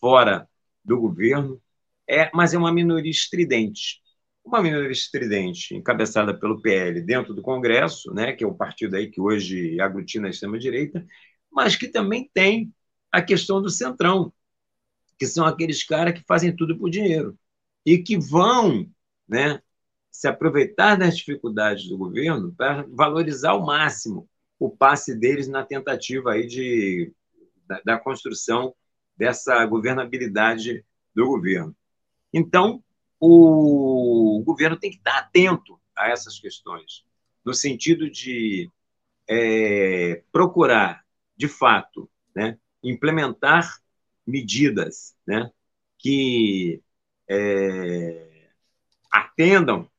fora 0.00 0.48
do 0.84 0.98
governo, 0.98 1.60
é, 2.08 2.30
mas 2.34 2.54
é 2.54 2.58
uma 2.58 2.72
minoria 2.72 3.10
estridente. 3.10 4.00
Uma 4.44 4.62
minoria 4.62 4.90
estridente, 4.90 5.74
encabeçada 5.74 6.32
pelo 6.38 6.60
PL 6.62 7.02
dentro 7.02 7.34
do 7.34 7.42
Congresso, 7.42 8.12
né, 8.14 8.32
que 8.32 8.42
é 8.42 8.46
o 8.46 8.54
partido 8.54 8.96
aí 8.96 9.10
que 9.10 9.20
hoje 9.20 9.78
aglutina 9.80 10.26
a 10.26 10.30
extrema-direita, 10.30 11.06
mas 11.52 11.76
que 11.76 11.88
também 11.88 12.30
tem 12.32 12.72
a 13.12 13.20
questão 13.20 13.60
do 13.60 13.68
centrão, 13.68 14.32
que 15.18 15.26
são 15.26 15.44
aqueles 15.44 15.84
caras 15.84 16.14
que 16.14 16.24
fazem 16.26 16.54
tudo 16.54 16.78
por 16.78 16.88
dinheiro 16.88 17.38
e 17.84 17.98
que 17.98 18.16
vão 18.18 18.88
né, 19.28 19.60
se 20.10 20.28
aproveitar 20.28 20.96
das 20.96 21.16
dificuldades 21.18 21.88
do 21.88 21.98
governo 21.98 22.54
para 22.56 22.86
valorizar 22.88 23.50
ao 23.50 23.64
máximo 23.64 24.28
o 24.58 24.70
passe 24.70 25.14
deles 25.14 25.48
na 25.48 25.64
tentativa 25.64 26.32
aí 26.32 26.46
de, 26.46 27.12
da, 27.66 27.80
da 27.84 27.98
construção 27.98 28.74
dessa 29.16 29.64
governabilidade 29.66 30.84
do 31.14 31.26
governo. 31.26 31.76
Então, 32.32 32.82
o 33.20 34.42
governo 34.44 34.78
tem 34.78 34.90
que 34.90 34.98
estar 34.98 35.18
atento 35.18 35.78
a 35.96 36.08
essas 36.08 36.38
questões, 36.38 37.04
no 37.44 37.52
sentido 37.52 38.08
de 38.10 38.70
é, 39.28 40.22
procurar, 40.30 41.04
de 41.36 41.48
fato, 41.48 42.08
né, 42.34 42.58
implementar 42.82 43.80
medidas 44.26 45.16
né, 45.26 45.50
que 45.98 46.82
é, 47.28 48.48
atendam 49.10 49.90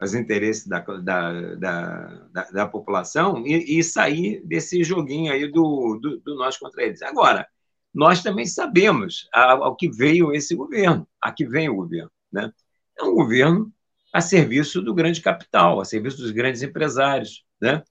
os 0.00 0.14
interesses 0.14 0.66
da, 0.66 0.80
da, 0.80 1.54
da, 1.54 2.50
da, 2.52 2.68
população 2.68 3.44
e, 3.46 3.78
e, 3.78 3.82
sair 3.82 4.40
desse 4.44 4.84
joguinho 4.84 5.32
aí 5.32 5.50
do, 5.50 5.98
do, 6.00 6.18
do, 6.18 6.36
nós 6.36 6.56
contra 6.56 6.84
eles. 6.84 7.02
Agora, 7.02 7.46
nós 7.92 8.22
também 8.22 8.46
sabemos 8.46 9.28
ao 9.32 9.74
que 9.74 9.90
veio 9.90 10.32
esse 10.32 10.54
governo, 10.54 11.06
a 11.20 11.32
que 11.32 11.46
vem 11.46 11.68
o 11.68 11.74
governo. 11.74 12.10
Né? 12.32 12.52
É 12.98 13.02
um 13.02 13.14
governo 13.14 13.72
a 14.12 14.20
serviço 14.20 14.80
do 14.80 14.94
grande 14.94 15.20
capital, 15.20 15.80
a 15.80 15.84
serviço 15.84 16.18
dos 16.18 16.30
grandes 16.30 16.62
empresários, 16.62 17.44
né? 17.60 17.82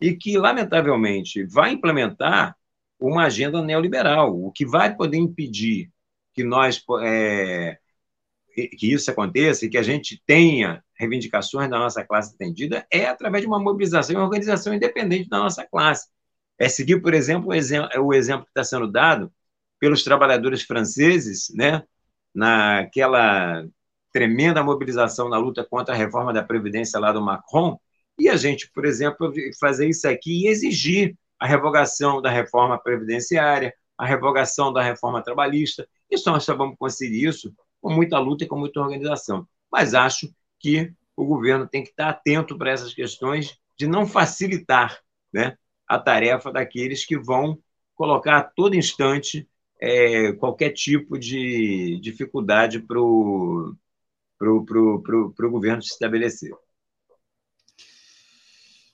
e 0.00 0.14
que, 0.14 0.38
lamentavelmente, 0.38 1.44
vai 1.44 1.72
implementar 1.72 2.56
uma 2.98 3.24
agenda 3.24 3.62
neoliberal, 3.62 4.38
o 4.38 4.52
que 4.52 4.64
vai 4.64 4.94
poder 4.94 5.18
impedir 5.18 5.90
que 6.32 6.44
nós 6.44 6.82
é, 7.02 7.78
que 8.54 8.92
isso 8.92 9.10
aconteça 9.10 9.64
e 9.66 9.68
que 9.68 9.78
a 9.78 9.82
gente 9.82 10.22
tenha 10.26 10.82
reivindicações 10.98 11.68
da 11.68 11.78
nossa 11.78 12.04
classe 12.04 12.34
atendida 12.34 12.86
é 12.90 13.06
através 13.06 13.42
de 13.42 13.48
uma 13.48 13.58
mobilização 13.58 14.16
e 14.16 14.18
organização 14.18 14.74
independente 14.74 15.28
da 15.28 15.38
nossa 15.38 15.66
classe. 15.66 16.08
É 16.58 16.68
seguir, 16.68 17.00
por 17.00 17.14
exemplo, 17.14 17.50
o 17.50 17.54
exemplo, 18.14 18.44
que 18.44 18.50
está 18.50 18.64
sendo 18.64 18.90
dado 18.90 19.32
pelos 19.78 20.02
trabalhadores 20.02 20.62
franceses, 20.62 21.52
né, 21.54 21.82
naquela 22.34 23.66
tremenda 24.12 24.62
mobilização 24.62 25.28
na 25.28 25.36
luta 25.36 25.64
contra 25.64 25.94
a 25.94 25.96
reforma 25.96 26.32
da 26.32 26.42
Previdência 26.42 26.98
lá 26.98 27.12
do 27.12 27.20
Macron, 27.20 27.78
e 28.18 28.30
a 28.30 28.36
gente, 28.36 28.70
por 28.72 28.86
exemplo, 28.86 29.30
fazer 29.60 29.88
isso 29.88 30.08
aqui 30.08 30.44
e 30.44 30.48
exigir 30.48 31.14
a 31.38 31.46
revogação 31.46 32.22
da 32.22 32.30
reforma 32.30 32.78
previdenciária, 32.78 33.74
a 33.98 34.06
revogação 34.06 34.72
da 34.72 34.82
reforma 34.82 35.22
trabalhista. 35.22 35.86
Isso 36.10 36.30
nós 36.30 36.44
só 36.44 36.54
vamos 36.54 36.76
conseguir 36.78 37.26
isso 37.26 37.52
com 37.80 37.92
muita 37.92 38.18
luta 38.18 38.44
e 38.44 38.46
com 38.46 38.58
muita 38.58 38.80
organização. 38.80 39.46
Mas 39.70 39.92
acho 39.92 40.32
que 40.66 40.92
o 41.14 41.24
governo 41.24 41.68
tem 41.68 41.84
que 41.84 41.90
estar 41.90 42.08
atento 42.08 42.58
para 42.58 42.72
essas 42.72 42.92
questões 42.92 43.56
de 43.78 43.86
não 43.86 44.04
facilitar 44.04 45.00
né, 45.32 45.56
a 45.86 45.96
tarefa 45.96 46.50
daqueles 46.50 47.06
que 47.06 47.16
vão 47.16 47.56
colocar 47.94 48.38
a 48.38 48.42
todo 48.42 48.74
instante 48.74 49.48
é, 49.80 50.32
qualquer 50.32 50.70
tipo 50.70 51.16
de 51.16 52.00
dificuldade 52.02 52.80
para 52.80 53.00
o 53.00 53.76
pro, 54.36 54.64
pro, 54.64 55.02
pro, 55.02 55.32
pro 55.34 55.50
governo 55.50 55.82
se 55.82 55.92
estabelecer. 55.92 56.52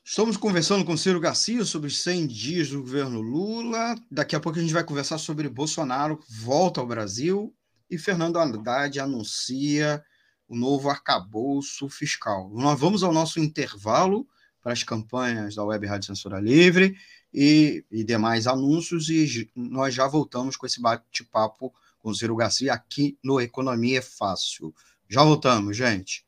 Estamos 0.04 0.36
conversando 0.36 0.84
com 0.84 0.94
Ciro 0.94 1.18
Garcia 1.18 1.64
sobre 1.64 1.88
os 1.88 2.02
100 2.02 2.26
dias 2.26 2.68
do 2.68 2.82
governo 2.82 3.22
Lula. 3.22 3.96
Daqui 4.10 4.36
a 4.36 4.40
pouco 4.40 4.58
a 4.58 4.60
gente 4.60 4.74
vai 4.74 4.84
conversar 4.84 5.16
sobre 5.16 5.48
Bolsonaro 5.48 6.20
volta 6.28 6.80
ao 6.80 6.86
Brasil 6.86 7.54
e 7.90 7.96
Fernando 7.96 8.38
Haddad 8.38 9.00
anuncia 9.00 10.04
o 10.52 10.54
novo 10.54 10.90
arcabouço 10.90 11.88
fiscal. 11.88 12.50
Nós 12.52 12.78
vamos 12.78 13.02
ao 13.02 13.10
nosso 13.10 13.40
intervalo 13.40 14.28
para 14.62 14.74
as 14.74 14.82
campanhas 14.82 15.54
da 15.54 15.64
Web 15.64 15.86
Rádio 15.86 16.08
Censura 16.08 16.38
Livre 16.38 16.94
e, 17.32 17.82
e 17.90 18.04
demais 18.04 18.46
anúncios, 18.46 19.08
e 19.08 19.50
nós 19.56 19.94
já 19.94 20.06
voltamos 20.06 20.54
com 20.54 20.66
esse 20.66 20.78
bate-papo 20.78 21.72
com 21.98 22.10
o 22.10 22.14
Ciro 22.14 22.36
Garcia 22.36 22.74
aqui 22.74 23.16
no 23.24 23.40
Economia 23.40 24.00
é 24.00 24.02
Fácil. 24.02 24.74
Já 25.08 25.24
voltamos, 25.24 25.74
gente. 25.74 26.22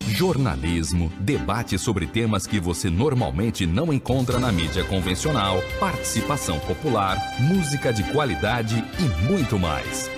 Jornalismo, 0.00 1.12
debate 1.20 1.76
sobre 1.76 2.06
temas 2.06 2.46
que 2.46 2.60
você 2.60 2.88
normalmente 2.88 3.66
não 3.66 3.92
encontra 3.92 4.38
na 4.38 4.52
mídia 4.52 4.84
convencional, 4.84 5.58
participação 5.80 6.60
popular, 6.60 7.18
música 7.40 7.92
de 7.92 8.04
qualidade 8.12 8.76
e 8.76 9.28
muito 9.28 9.58
mais. 9.58 10.17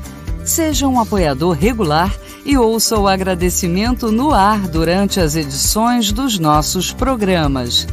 Seja 0.43 0.87
um 0.87 0.99
apoiador 0.99 1.51
regular 1.51 2.11
e 2.43 2.57
ouça 2.57 2.99
o 2.99 3.07
agradecimento 3.07 4.11
no 4.11 4.33
ar 4.33 4.67
durante 4.67 5.19
as 5.19 5.35
edições 5.35 6.11
dos 6.11 6.39
nossos 6.39 6.91
programas. 6.91 7.85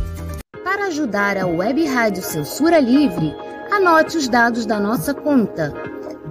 Para 0.65 0.87
ajudar 0.87 1.37
a 1.37 1.47
Web 1.47 1.85
Rádio 1.87 2.23
Censura 2.23 2.81
Livre, 2.81 3.37
anote 3.71 4.17
os 4.17 4.27
dados 4.29 4.65
da 4.65 4.81
nossa 4.81 5.13
conta. 5.13 5.75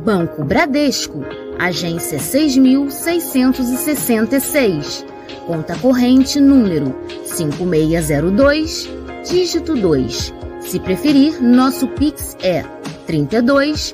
Banco 0.04 0.44
Bradesco, 0.44 1.24
agência 1.60 2.18
6666. 2.20 5.06
Conta 5.46 5.78
corrente 5.78 6.40
número 6.40 6.96
5602 7.26 8.90
dígito 9.30 9.76
2. 9.76 10.34
Se 10.62 10.80
preferir, 10.80 11.40
nosso 11.42 11.88
Pix 11.90 12.36
é 12.42 12.64
32 13.06 13.94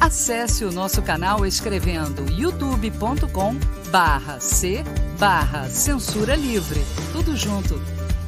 Acesse 0.00 0.64
o 0.64 0.72
nosso 0.72 1.02
canal 1.02 1.44
escrevendo 1.44 2.30
youtube.com 2.32 3.56
barra 3.90 4.40
C 4.40 4.84
barra 5.18 5.68
Censura 5.68 6.34
Livre. 6.34 6.80
Tudo 7.12 7.36
junto. 7.36 7.80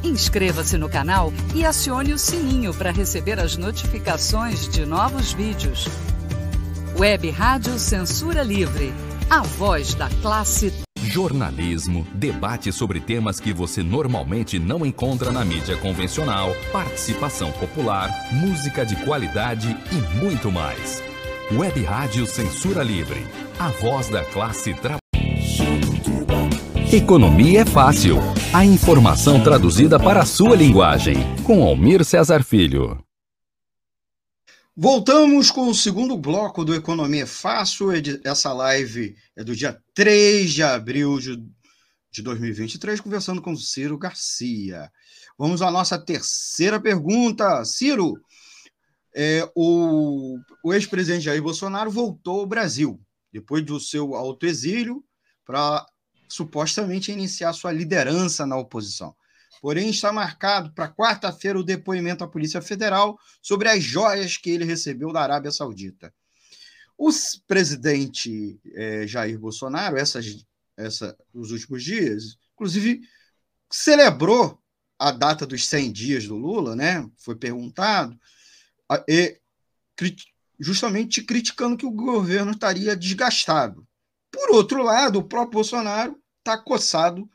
Inscreva-se 0.03 0.79
no 0.79 0.89
canal 0.89 1.33
e 1.55 1.65
acione 1.65 2.13
o 2.13 2.19
sininho 2.19 2.73
para 2.75 2.91
receber 2.91 3.39
as 3.39 3.57
notificações 3.57 4.69
de 4.69 4.85
novos 4.85 5.33
vídeos. 5.33 5.87
Web 6.99 7.31
Rádio 7.31 7.79
Censura 7.79 8.43
Livre 8.43 8.93
a 9.31 9.43
voz 9.43 9.95
da 9.95 10.09
classe. 10.21 10.73
Jornalismo, 11.01 12.05
debate 12.13 12.73
sobre 12.73 12.99
temas 12.99 13.39
que 13.39 13.53
você 13.53 13.81
normalmente 13.81 14.59
não 14.59 14.85
encontra 14.85 15.31
na 15.31 15.45
mídia 15.45 15.77
convencional, 15.77 16.53
participação 16.73 17.53
popular, 17.53 18.11
música 18.33 18.85
de 18.85 18.97
qualidade 19.05 19.77
e 19.93 20.19
muito 20.19 20.51
mais. 20.51 21.10
Web 21.53 21.83
Rádio 21.83 22.27
Censura 22.27 22.81
Livre, 22.81 23.27
a 23.59 23.71
voz 23.71 24.09
da 24.09 24.25
classe 24.25 24.73
trabalhadora. 24.73 25.01
Economia 26.93 27.63
é 27.63 27.65
fácil. 27.65 28.19
A 28.55 28.65
informação 28.65 29.43
traduzida 29.43 29.99
para 29.99 30.21
a 30.21 30.25
sua 30.27 30.55
linguagem. 30.55 31.17
Com 31.43 31.65
Almir 31.65 32.05
Cesar 32.05 32.45
Filho. 32.45 33.05
Voltamos 34.77 35.51
com 35.51 35.69
o 35.69 35.75
segundo 35.75 36.17
bloco 36.17 36.65
do 36.65 36.73
Economia 36.73 37.27
Fácil. 37.27 37.89
Essa 38.25 38.53
live 38.53 39.17
é 39.35 39.43
do 39.43 39.57
dia 39.57 39.77
3 39.93 40.53
de 40.53 40.63
abril 40.63 41.19
de 41.19 42.23
2023, 42.23 43.01
conversando 43.01 43.43
com 43.43 43.57
Ciro 43.57 43.99
Garcia. 43.99 44.89
Vamos 45.37 45.63
à 45.63 45.71
nossa 45.71 45.99
terceira 45.99 46.79
pergunta. 46.79 47.65
Ciro, 47.65 48.15
é, 49.15 49.51
o, 49.55 50.39
o 50.63 50.73
ex-presidente 50.73 51.25
Jair 51.25 51.43
Bolsonaro 51.43 51.91
voltou 51.91 52.41
ao 52.41 52.47
Brasil 52.47 53.01
depois 53.33 53.65
do 53.65 53.79
seu 53.79 54.15
autoexílio 54.15 55.05
para 55.45 55.87
supostamente 56.29 57.11
iniciar 57.11 57.53
sua 57.53 57.73
liderança 57.73 58.47
na 58.47 58.57
oposição. 58.57 59.15
Porém, 59.61 59.91
está 59.91 60.13
marcado 60.13 60.73
para 60.73 60.89
quarta-feira 60.89 61.59
o 61.59 61.65
depoimento 61.65 62.25
à 62.25 62.29
Polícia 62.29 62.63
Federal 62.63 63.19
sobre 63.43 63.69
as 63.69 63.83
joias 63.83 64.37
que 64.37 64.51
ele 64.51 64.65
recebeu 64.65 65.13
da 65.13 65.21
Arábia 65.21 65.51
Saudita. 65.51 66.15
O 66.97 67.11
presidente 67.47 68.61
é, 68.75 69.07
Jair 69.07 69.39
Bolsonaro, 69.39 69.97
essas, 69.97 70.45
essa, 70.77 71.17
nos 71.33 71.51
últimos 71.51 71.83
dias, 71.83 72.37
inclusive 72.55 73.01
celebrou 73.71 74.59
a 74.99 75.11
data 75.11 75.47
dos 75.47 75.67
100 75.67 75.93
dias 75.93 76.27
do 76.27 76.37
Lula, 76.37 76.77
né? 76.77 77.09
Foi 77.17 77.35
perguntado, 77.35 78.19
e, 79.09 79.41
justamente 80.59 81.23
criticando 81.23 81.77
que 81.77 81.87
o 81.87 81.91
governo 81.91 82.53
estaria 82.53 82.97
desgastado. 82.97 83.87
Por 84.31 84.51
outro 84.51 84.83
lado, 84.83 85.19
o 85.19 85.25
próprio 85.25 85.55
Bolsonaro 85.55 86.21
está 86.39 86.57
coçado 86.57 87.29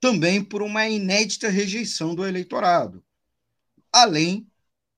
também 0.00 0.42
por 0.42 0.62
uma 0.62 0.86
inédita 0.88 1.48
rejeição 1.48 2.14
do 2.14 2.26
eleitorado, 2.26 3.04
além, 3.92 4.46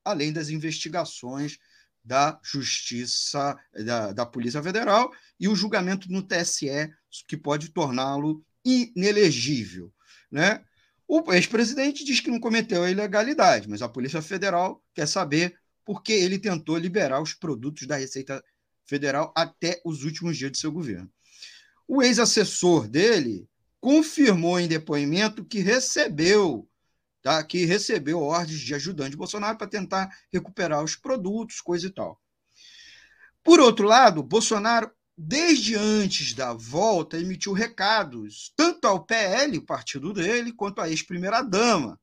além 0.03 0.33
das 0.33 0.49
investigações 0.49 1.57
da 2.03 2.39
Justiça, 2.43 3.57
da, 3.85 4.11
da 4.11 4.25
Polícia 4.25 4.61
Federal 4.63 5.11
e 5.39 5.47
o 5.47 5.55
julgamento 5.55 6.11
no 6.11 6.23
TSE, 6.23 6.91
que 7.27 7.37
pode 7.37 7.69
torná-lo 7.69 8.43
inelegível. 8.65 9.93
Né? 10.31 10.63
O 11.07 11.31
ex-presidente 11.33 12.03
diz 12.03 12.19
que 12.19 12.31
não 12.31 12.39
cometeu 12.39 12.83
a 12.83 12.91
ilegalidade, 12.91 13.69
mas 13.69 13.81
a 13.81 13.89
Polícia 13.89 14.21
Federal 14.21 14.83
quer 14.93 15.07
saber 15.07 15.58
por 15.89 16.03
que 16.03 16.13
ele 16.13 16.37
tentou 16.37 16.77
liberar 16.77 17.19
os 17.19 17.33
produtos 17.33 17.87
da 17.87 17.95
Receita 17.95 18.43
Federal 18.85 19.33
até 19.35 19.81
os 19.83 20.03
últimos 20.03 20.37
dias 20.37 20.51
de 20.51 20.59
seu 20.59 20.71
governo. 20.71 21.11
O 21.87 22.03
ex-assessor 22.03 22.87
dele, 22.87 23.49
confirmou 23.79 24.59
em 24.59 24.67
depoimento 24.67 25.43
que 25.43 25.61
recebeu, 25.61 26.69
tá? 27.23 27.43
que 27.43 27.65
recebeu 27.65 28.21
ordens 28.21 28.59
de 28.59 28.75
ajudante 28.75 29.17
Bolsonaro 29.17 29.57
para 29.57 29.65
tentar 29.65 30.15
recuperar 30.31 30.83
os 30.83 30.95
produtos, 30.95 31.59
coisa 31.59 31.87
e 31.87 31.89
tal. 31.89 32.21
Por 33.43 33.59
outro 33.59 33.87
lado, 33.87 34.21
Bolsonaro, 34.21 34.91
desde 35.17 35.73
antes 35.73 36.35
da 36.35 36.53
volta, 36.53 37.17
emitiu 37.17 37.51
recados, 37.51 38.53
tanto 38.55 38.85
ao 38.85 39.03
PL, 39.03 39.57
o 39.57 39.65
partido 39.65 40.13
dele, 40.13 40.53
quanto 40.53 40.81
à 40.81 40.87
ex-primeira-dama, 40.87 41.99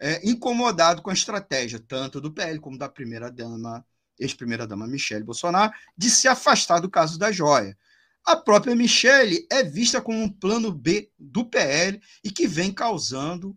é, 0.00 0.26
incomodado 0.28 1.02
com 1.02 1.10
a 1.10 1.14
estratégia, 1.14 1.78
tanto 1.78 2.20
do 2.20 2.32
PL 2.32 2.58
como 2.58 2.78
da 2.78 2.88
primeira-dama, 2.88 3.84
ex-primeira-dama 4.18 4.86
Michele 4.86 5.24
Bolsonaro, 5.24 5.72
de 5.96 6.08
se 6.10 6.26
afastar 6.26 6.80
do 6.80 6.90
caso 6.90 7.18
da 7.18 7.30
joia. 7.30 7.76
A 8.24 8.36
própria 8.36 8.74
Michele 8.74 9.46
é 9.50 9.62
vista 9.62 10.00
como 10.00 10.18
um 10.18 10.28
plano 10.28 10.72
B 10.72 11.10
do 11.18 11.44
PL 11.44 12.00
e 12.24 12.30
que 12.30 12.46
vem 12.46 12.72
causando 12.72 13.56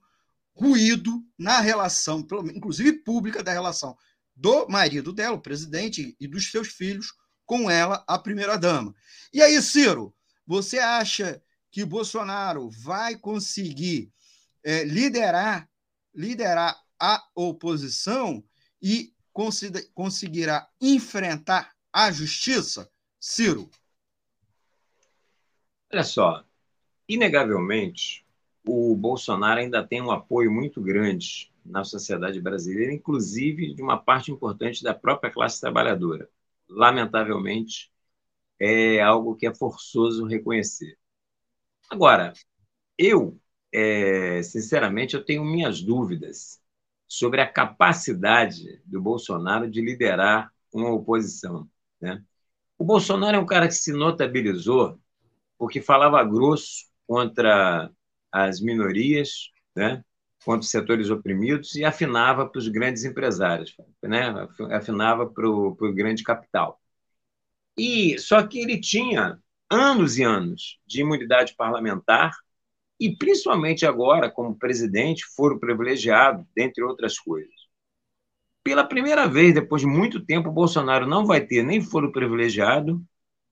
ruído 0.55 1.23
na 1.37 1.59
relação, 1.59 2.25
inclusive 2.53 2.93
pública, 3.03 3.41
da 3.41 3.51
relação 3.51 3.97
do 4.35 4.67
marido 4.67 5.13
dela, 5.13 5.35
o 5.35 5.41
presidente, 5.41 6.15
e 6.19 6.27
dos 6.27 6.49
seus 6.49 6.69
filhos 6.69 7.13
com 7.45 7.69
ela, 7.69 8.03
a 8.07 8.17
primeira-dama. 8.17 8.93
E 9.33 9.41
aí, 9.41 9.61
Ciro, 9.61 10.13
você 10.45 10.79
acha 10.79 11.41
que 11.71 11.85
Bolsonaro 11.85 12.69
vai 12.69 13.15
conseguir 13.15 14.11
é, 14.63 14.83
liderar, 14.83 15.69
liderar 16.13 16.81
a 16.99 17.23
oposição 17.35 18.43
e 18.81 19.13
conseguirá 19.93 20.69
enfrentar 20.79 21.73
a 21.91 22.11
justiça? 22.11 22.89
Ciro. 23.19 23.69
Olha 25.91 26.03
só, 26.03 26.43
inegavelmente, 27.07 28.25
o 28.65 28.95
Bolsonaro 28.95 29.59
ainda 29.59 29.85
tem 29.85 30.01
um 30.01 30.11
apoio 30.11 30.51
muito 30.51 30.81
grande 30.81 31.51
na 31.65 31.83
sociedade 31.83 32.41
brasileira, 32.41 32.93
inclusive 32.93 33.73
de 33.73 33.81
uma 33.81 33.97
parte 33.97 34.31
importante 34.31 34.83
da 34.83 34.93
própria 34.93 35.31
classe 35.31 35.61
trabalhadora. 35.61 36.29
Lamentavelmente, 36.67 37.91
é 38.59 39.01
algo 39.01 39.35
que 39.35 39.45
é 39.45 39.53
forçoso 39.53 40.25
reconhecer. 40.25 40.97
Agora, 41.89 42.33
eu, 42.97 43.39
é, 43.73 44.43
sinceramente, 44.43 45.15
eu 45.15 45.25
tenho 45.25 45.43
minhas 45.43 45.81
dúvidas 45.81 46.61
sobre 47.07 47.41
a 47.41 47.47
capacidade 47.51 48.81
do 48.85 49.01
Bolsonaro 49.01 49.69
de 49.69 49.81
liderar 49.81 50.51
uma 50.71 50.91
oposição. 50.91 51.67
Né? 51.99 52.23
O 52.77 52.83
Bolsonaro 52.83 53.37
é 53.37 53.39
um 53.39 53.45
cara 53.45 53.67
que 53.67 53.73
se 53.73 53.91
notabilizou 53.91 54.99
porque 55.57 55.81
falava 55.81 56.23
grosso 56.23 56.85
contra 57.07 57.91
as 58.31 58.59
minorias, 58.61 59.49
né? 59.75 60.03
contra 60.45 60.61
os 60.61 60.69
setores 60.69 61.09
oprimidos 61.09 61.75
e 61.75 61.85
afinava 61.85 62.47
para 62.47 62.59
os 62.59 62.67
grandes 62.67 63.05
empresários, 63.05 63.75
né? 64.01 64.47
afinava 64.71 65.25
para 65.25 65.49
o, 65.49 65.75
para 65.75 65.87
o 65.87 65.93
grande 65.93 66.23
capital. 66.23 66.79
E 67.77 68.19
só 68.19 68.45
que 68.45 68.59
ele 68.59 68.79
tinha 68.79 69.39
anos 69.69 70.17
e 70.17 70.23
anos 70.23 70.79
de 70.85 71.01
imunidade 71.01 71.55
parlamentar 71.55 72.33
e 72.99 73.15
principalmente 73.15 73.85
agora 73.85 74.29
como 74.29 74.57
presidente 74.57 75.25
foro 75.35 75.59
privilegiado, 75.59 76.45
dentre 76.55 76.83
outras 76.83 77.19
coisas. 77.19 77.53
Pela 78.63 78.83
primeira 78.83 79.27
vez 79.27 79.53
depois 79.53 79.81
de 79.81 79.87
muito 79.87 80.23
tempo, 80.25 80.49
o 80.49 80.53
Bolsonaro 80.53 81.05
não 81.05 81.25
vai 81.25 81.41
ter 81.41 81.63
nem 81.63 81.81
foro 81.81 82.11
privilegiado 82.11 83.03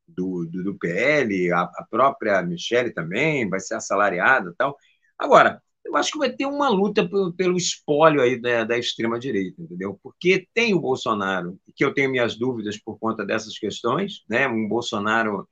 do, 0.08 0.46
do, 0.46 0.64
do 0.64 0.78
PL, 0.78 1.52
a, 1.52 1.62
a, 1.62 1.86
própria 1.90 2.42
Michelle 2.42 2.92
também 2.94 3.50
vai 3.50 3.60
ser 3.60 3.76
assalariada 3.76 4.54
tal. 4.58 4.78
Agora, 5.18 5.62
eu 5.86 5.96
acho 5.98 6.12
que 6.12 6.18
vai 6.18 6.32
ter 6.32 6.46
uma 6.46 6.70
luta 6.70 7.08
pelo, 7.36 7.58
espólio 7.58 8.22
aí 8.22 8.40
da, 8.40 8.64
da 8.64 8.78
extrema-direita, 8.78 9.62
entendeu? 9.62 10.00
Porque 10.02 10.48
tem 10.54 10.74
o 10.74 10.80
Bolsonaro, 10.80 11.60
que 11.76 11.84
eu 11.84 11.94
tenho 11.94 12.12
minhas 12.12 12.36
dúvidas 12.36 12.78
por 12.78 12.98
conta 13.00 13.26
dessas 13.26 13.58
questões, 13.58 14.24
né? 14.30 14.48
um 14.48 14.68
Bolsonaro 14.68 15.48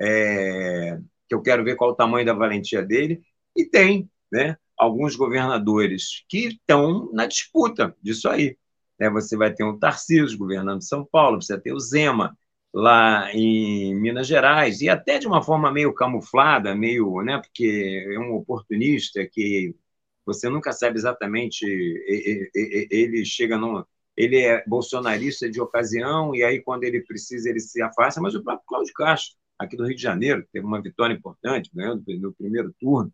é, 0.00 0.98
que 1.28 1.34
eu 1.34 1.42
quero 1.42 1.64
ver 1.64 1.76
qual 1.76 1.90
o 1.90 1.94
tamanho 1.94 2.26
da 2.26 2.32
valentia 2.32 2.82
dele, 2.82 3.22
e 3.56 3.64
tem 3.64 4.10
né, 4.32 4.56
alguns 4.76 5.16
governadores 5.16 6.24
que 6.28 6.48
estão 6.48 7.10
na 7.12 7.26
disputa 7.26 7.94
disso 8.02 8.28
aí. 8.28 8.56
Né? 8.98 9.08
Você 9.10 9.36
vai 9.36 9.52
ter 9.52 9.64
um 9.64 9.78
Tarcísio 9.78 10.38
governando 10.38 10.82
São 10.82 11.04
Paulo, 11.04 11.40
você 11.40 11.54
vai 11.54 11.62
ter 11.62 11.72
o 11.72 11.80
Zema 11.80 12.36
lá 12.72 13.32
em 13.32 13.94
Minas 13.94 14.26
Gerais, 14.26 14.80
e 14.80 14.88
até 14.88 15.18
de 15.18 15.26
uma 15.26 15.42
forma 15.42 15.72
meio 15.72 15.92
camuflada, 15.94 16.74
meio, 16.74 17.22
né, 17.22 17.38
porque 17.38 18.06
é 18.14 18.18
um 18.18 18.34
oportunista 18.34 19.26
que 19.26 19.74
você 20.24 20.48
nunca 20.48 20.72
sabe 20.72 20.98
exatamente, 20.98 21.64
ele 21.64 23.24
chega 23.24 23.56
num, 23.56 23.82
ele 24.16 24.38
é 24.40 24.62
bolsonarista 24.66 25.50
de 25.50 25.60
ocasião, 25.60 26.34
e 26.34 26.44
aí 26.44 26.60
quando 26.60 26.84
ele 26.84 27.00
precisa 27.02 27.48
ele 27.48 27.60
se 27.60 27.80
afasta, 27.80 28.20
mas 28.20 28.34
o 28.34 28.42
próprio 28.42 28.66
Cláudio 28.66 28.92
Castro, 28.94 29.36
aqui 29.58 29.76
do 29.76 29.86
Rio 29.86 29.96
de 29.96 30.02
Janeiro, 30.02 30.46
teve 30.52 30.66
uma 30.66 30.82
vitória 30.82 31.14
importante, 31.14 31.70
ganhando 31.74 32.04
no 32.20 32.32
primeiro 32.34 32.74
turno. 32.78 33.12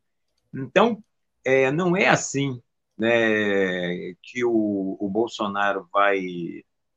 Então, 0.53 1.03
é, 1.45 1.71
não 1.71 1.97
é 1.97 2.09
assim 2.09 2.61
né, 2.99 4.15
que 4.23 4.45
o, 4.45 4.97
o 5.01 5.09
Bolsonaro 5.09 5.89
vai 5.93 6.21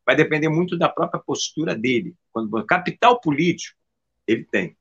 vai 0.08 0.16
depender 0.16 0.48
muito 0.48 0.78
da 0.78 0.88
própria 0.88 1.22
postura 1.22 1.76
dele. 1.76 2.16
Quando 2.46 2.66
capital 2.66 3.20
político 3.20 3.78
ele 4.28 4.44
tem, 4.44 4.78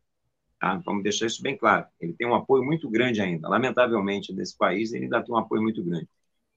tá? 0.61 0.81
vamos 0.85 1.03
deixar 1.03 1.27
isso 1.27 1.43
bem 1.43 1.57
claro. 1.57 1.87
Ele 2.01 2.13
tem 2.13 2.27
um 2.27 2.35
apoio 2.35 2.65
muito 2.65 2.91
grande 2.91 3.21
ainda. 3.21 3.49
Lamentavelmente 3.49 4.33
nesse 4.33 4.57
país 4.57 4.93
ele 4.93 5.05
ainda 5.05 5.23
tem 5.23 5.35
um 5.35 5.39
apoio 5.39 5.63
muito 5.63 5.83
grande. 5.83 6.09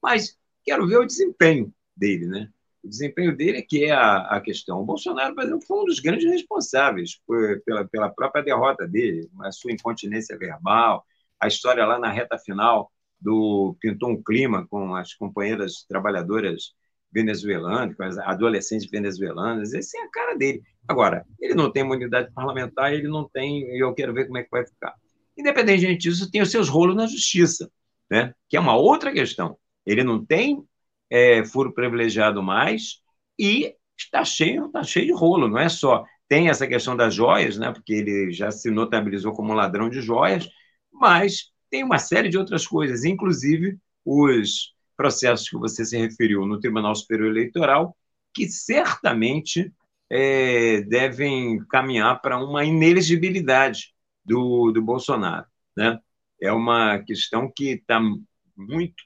Mas 0.02 0.38
quero 0.64 0.86
ver 0.86 0.98
o 0.98 1.06
desempenho 1.06 1.72
dele, 1.96 2.26
né? 2.26 2.50
O 2.82 2.88
desempenho 2.88 3.36
dele 3.36 3.58
é 3.58 3.62
que 3.62 3.84
é 3.84 3.92
a, 3.92 4.36
a 4.36 4.40
questão. 4.40 4.80
O 4.80 4.84
Bolsonaro, 4.84 5.34
por 5.34 5.44
exemplo, 5.44 5.66
foi 5.66 5.80
um 5.80 5.84
dos 5.84 6.00
grandes 6.00 6.30
responsáveis 6.30 7.20
por, 7.26 7.60
pela, 7.62 7.86
pela 7.86 8.08
própria 8.08 8.42
derrota 8.42 8.88
dele, 8.88 9.28
a 9.42 9.52
sua 9.52 9.72
incontinência 9.72 10.36
verbal, 10.36 11.04
a 11.38 11.46
história 11.46 11.84
lá 11.84 11.98
na 11.98 12.10
reta 12.10 12.38
final 12.38 12.90
do 13.20 13.76
pintou 13.80 14.10
um 14.10 14.22
clima 14.22 14.66
com 14.66 14.94
as 14.94 15.14
companheiras 15.14 15.84
trabalhadoras 15.86 16.74
venezuelanas, 17.12 17.96
com 17.96 18.02
as 18.02 18.18
adolescentes 18.18 18.88
venezuelanas, 18.88 19.72
esse 19.72 19.98
é 19.98 20.02
a 20.02 20.10
cara 20.10 20.34
dele. 20.36 20.62
Agora, 20.86 21.24
ele 21.40 21.54
não 21.54 21.70
tem 21.70 21.82
imunidade 21.82 22.32
parlamentar, 22.32 22.92
ele 22.92 23.08
não 23.08 23.28
tem, 23.28 23.62
e 23.74 23.82
eu 23.82 23.94
quero 23.94 24.12
ver 24.12 24.26
como 24.26 24.38
é 24.38 24.42
que 24.42 24.50
vai 24.50 24.64
ficar. 24.66 24.94
Independente 25.36 25.96
disso, 25.96 26.30
tem 26.30 26.42
os 26.42 26.50
seus 26.50 26.68
rolos 26.68 26.96
na 26.96 27.06
justiça, 27.06 27.70
né? 28.10 28.34
que 28.48 28.56
é 28.56 28.60
uma 28.60 28.76
outra 28.76 29.12
questão. 29.12 29.56
Ele 29.86 30.04
não 30.04 30.24
tem 30.24 30.62
é, 31.08 31.44
furo 31.44 31.72
privilegiado 31.72 32.42
mais 32.42 33.00
e 33.38 33.74
está 33.96 34.24
cheio, 34.24 34.66
está 34.66 34.82
cheio 34.82 35.06
de 35.06 35.12
rolo, 35.12 35.48
não 35.48 35.58
é 35.58 35.68
só. 35.68 36.04
Tem 36.28 36.48
essa 36.48 36.66
questão 36.66 36.96
das 36.96 37.14
joias, 37.14 37.56
né? 37.56 37.72
porque 37.72 37.92
ele 37.92 38.32
já 38.32 38.50
se 38.50 38.70
notabilizou 38.70 39.32
como 39.32 39.52
ladrão 39.52 39.88
de 39.88 40.00
joias, 40.00 40.48
mas 40.92 41.50
tem 41.70 41.82
uma 41.82 41.98
série 41.98 42.28
de 42.28 42.36
outras 42.36 42.66
coisas, 42.66 43.04
inclusive 43.04 43.78
os 44.04 44.74
processos 45.00 45.48
que 45.48 45.56
você 45.56 45.82
se 45.82 45.96
referiu 45.96 46.44
no 46.44 46.60
Tribunal 46.60 46.94
Superior 46.94 47.30
Eleitoral, 47.30 47.96
que 48.34 48.46
certamente 48.50 49.72
é, 50.10 50.82
devem 50.82 51.64
caminhar 51.70 52.20
para 52.20 52.36
uma 52.36 52.66
inelegibilidade 52.66 53.94
do, 54.22 54.70
do 54.70 54.82
Bolsonaro. 54.82 55.46
Né? 55.74 55.98
É 56.38 56.52
uma 56.52 56.98
questão 56.98 57.50
que 57.50 57.70
está 57.70 57.98
muito 58.54 59.02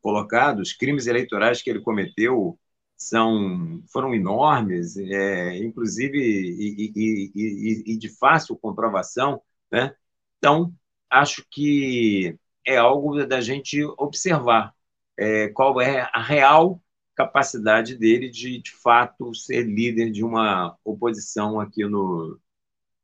colocada, 0.00 0.62
os 0.62 0.72
crimes 0.72 1.06
eleitorais 1.06 1.60
que 1.60 1.68
ele 1.68 1.80
cometeu 1.82 2.58
são 2.96 3.82
foram 3.92 4.14
enormes, 4.14 4.96
é, 4.96 5.58
inclusive 5.58 6.18
e, 6.18 6.92
e, 6.96 7.32
e, 7.34 7.92
e, 7.92 7.98
de 7.98 8.08
fácil 8.08 8.56
comprovação, 8.56 9.42
né? 9.70 9.94
Então 10.38 10.72
acho 11.10 11.44
que 11.50 12.38
é 12.64 12.78
algo 12.78 13.26
da 13.26 13.42
gente 13.42 13.84
observar 13.98 14.75
é, 15.16 15.48
qual 15.48 15.80
é 15.80 16.08
a 16.12 16.22
real 16.22 16.82
capacidade 17.14 17.96
dele 17.96 18.28
de, 18.28 18.60
de 18.60 18.72
fato, 18.72 19.34
ser 19.34 19.64
líder 19.64 20.10
de 20.10 20.22
uma 20.22 20.76
oposição 20.84 21.58
aqui 21.58 21.84
no, 21.84 22.38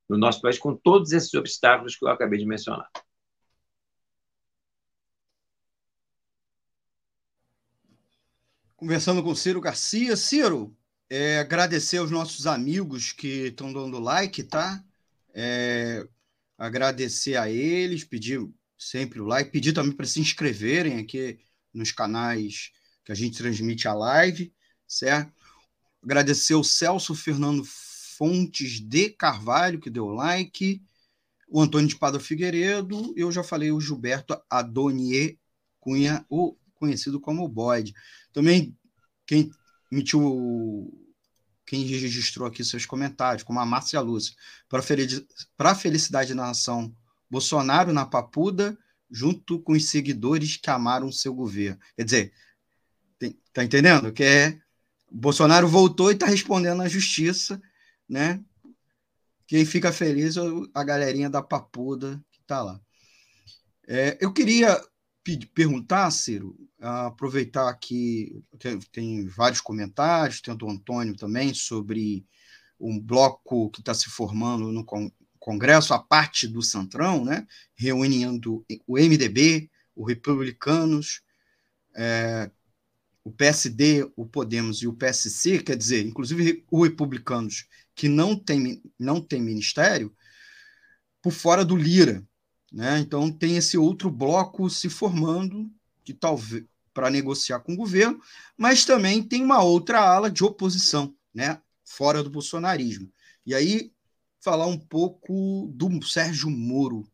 no 0.08 0.18
nosso 0.18 0.40
país, 0.42 0.58
com 0.58 0.76
todos 0.76 1.12
esses 1.12 1.32
obstáculos 1.34 1.96
que 1.96 2.04
eu 2.04 2.08
acabei 2.08 2.38
de 2.38 2.44
mencionar. 2.44 2.90
Conversando 8.76 9.22
com 9.22 9.34
Ciro 9.34 9.60
Garcia. 9.60 10.16
Ciro, 10.16 10.76
é, 11.08 11.38
agradecer 11.38 11.98
aos 11.98 12.10
nossos 12.10 12.46
amigos 12.46 13.12
que 13.12 13.46
estão 13.46 13.72
dando 13.72 13.98
like, 13.98 14.42
tá? 14.42 14.84
É, 15.32 16.06
agradecer 16.58 17.36
a 17.36 17.48
eles, 17.48 18.04
pedir 18.04 18.46
sempre 18.76 19.20
o 19.20 19.24
like, 19.24 19.50
pedir 19.50 19.72
também 19.72 19.92
para 19.96 20.04
se 20.04 20.20
inscreverem 20.20 20.98
aqui 20.98 21.38
nos 21.72 21.92
canais 21.92 22.70
que 23.04 23.12
a 23.12 23.14
gente 23.14 23.38
transmite 23.38 23.88
a 23.88 23.94
live, 23.94 24.52
certo? 24.86 25.32
Agradecer 26.02 26.54
o 26.54 26.64
Celso 26.64 27.14
Fernando 27.14 27.64
Fontes 27.64 28.80
de 28.80 29.10
Carvalho, 29.10 29.80
que 29.80 29.90
deu 29.90 30.08
like, 30.08 30.82
o 31.48 31.60
Antônio 31.60 31.88
de 31.88 31.96
Padre 31.96 32.22
Figueiredo, 32.22 33.12
eu 33.16 33.30
já 33.30 33.42
falei 33.42 33.70
o 33.70 33.80
Gilberto 33.80 34.40
Adonier 34.48 35.36
Cunha, 35.78 36.24
o 36.28 36.56
conhecido 36.74 37.20
como 37.20 37.48
Boyd. 37.48 37.92
Também 38.32 38.76
quem 39.26 39.50
emitiu 39.90 40.98
quem 41.66 41.84
registrou 41.84 42.46
aqui 42.46 42.64
seus 42.64 42.86
comentários, 42.86 43.42
como 43.42 43.60
a 43.60 43.66
Márcia 43.66 44.00
Lúcia, 44.00 44.34
para 44.68 45.70
a 45.70 45.74
felicidade 45.74 46.34
da 46.34 46.42
nação, 46.42 46.94
Bolsonaro 47.30 47.92
na 47.92 48.04
Papuda, 48.04 48.76
junto 49.12 49.60
com 49.60 49.72
os 49.72 49.90
seguidores 49.90 50.56
que 50.56 50.70
amaram 50.70 51.12
seu 51.12 51.34
governo. 51.34 51.78
Quer 51.94 52.04
dizer, 52.04 52.32
tem, 53.18 53.38
tá 53.52 53.62
entendendo? 53.62 54.12
Que 54.12 54.24
é 54.24 54.60
Bolsonaro 55.10 55.68
voltou 55.68 56.10
e 56.10 56.14
está 56.14 56.26
respondendo 56.26 56.80
à 56.80 56.88
justiça, 56.88 57.60
né? 58.08 58.42
Quem 59.46 59.66
fica 59.66 59.92
feliz 59.92 60.36
é 60.38 60.40
a 60.72 60.82
galerinha 60.82 61.28
da 61.28 61.42
Papuda 61.42 62.24
que 62.32 62.40
está 62.40 62.62
lá. 62.62 62.80
É, 63.86 64.16
eu 64.20 64.32
queria 64.32 64.82
perguntar, 65.54 66.10
Ciro, 66.10 66.56
aproveitar 66.80 67.68
aqui, 67.68 68.42
tem, 68.58 68.78
tem, 68.90 69.26
vários 69.26 69.60
comentários, 69.60 70.40
tem 70.40 70.56
do 70.56 70.68
Antônio 70.68 71.14
também, 71.14 71.52
sobre 71.52 72.26
um 72.80 72.98
bloco 72.98 73.70
que 73.70 73.80
está 73.80 73.94
se 73.94 74.08
formando 74.08 74.72
no, 74.72 74.84
Congresso, 75.43 75.93
a 75.93 75.99
parte 75.99 76.47
do 76.47 76.62
Centrão, 76.62 77.24
né, 77.24 77.45
reunindo 77.74 78.64
o 78.86 78.97
MDB, 78.97 79.68
os 79.97 80.07
republicanos, 80.07 81.20
é, 81.97 82.49
o 83.24 83.32
PSD, 83.32 84.09
o 84.14 84.24
Podemos 84.24 84.82
e 84.82 84.86
o 84.86 84.93
PSC, 84.93 85.59
quer 85.59 85.76
dizer, 85.76 86.07
inclusive 86.07 86.64
os 86.70 86.88
republicanos 86.88 87.66
que 87.93 88.09
não 88.09 88.36
têm 88.36 88.80
não 88.97 89.20
tem 89.20 89.43
ministério, 89.43 90.14
por 91.20 91.32
fora 91.32 91.64
do 91.64 91.76
Lira. 91.76 92.24
Né? 92.72 93.01
Então, 93.01 93.30
tem 93.30 93.57
esse 93.57 93.76
outro 93.76 94.11
bloco 94.11 94.70
se 94.70 94.88
formando, 94.88 95.68
que 96.05 96.14
talvez 96.14 96.64
para 96.95 97.11
negociar 97.11 97.61
com 97.61 97.72
o 97.72 97.76
governo, 97.76 98.20
mas 98.57 98.84
também 98.84 99.22
tem 99.22 99.43
uma 99.43 99.62
outra 99.62 99.99
ala 100.01 100.30
de 100.30 100.45
oposição, 100.45 101.16
né? 101.34 101.61
fora 101.84 102.22
do 102.22 102.30
bolsonarismo. 102.30 103.11
E 103.47 103.55
aí 103.55 103.91
falar 104.43 104.66
um 104.66 104.78
pouco 104.78 105.70
do 105.72 106.05
Sérgio 106.05 106.51
Moro, 106.51 107.09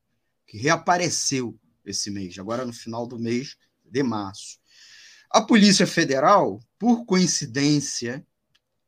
que 0.47 0.57
reapareceu 0.57 1.59
esse 1.85 2.11
mês, 2.11 2.39
agora 2.39 2.65
no 2.65 2.73
final 2.73 3.07
do 3.07 3.19
mês 3.19 3.57
de 3.85 4.03
março. 4.03 4.59
A 5.31 5.43
Polícia 5.43 5.87
Federal, 5.87 6.59
por 6.79 7.05
coincidência, 7.05 8.27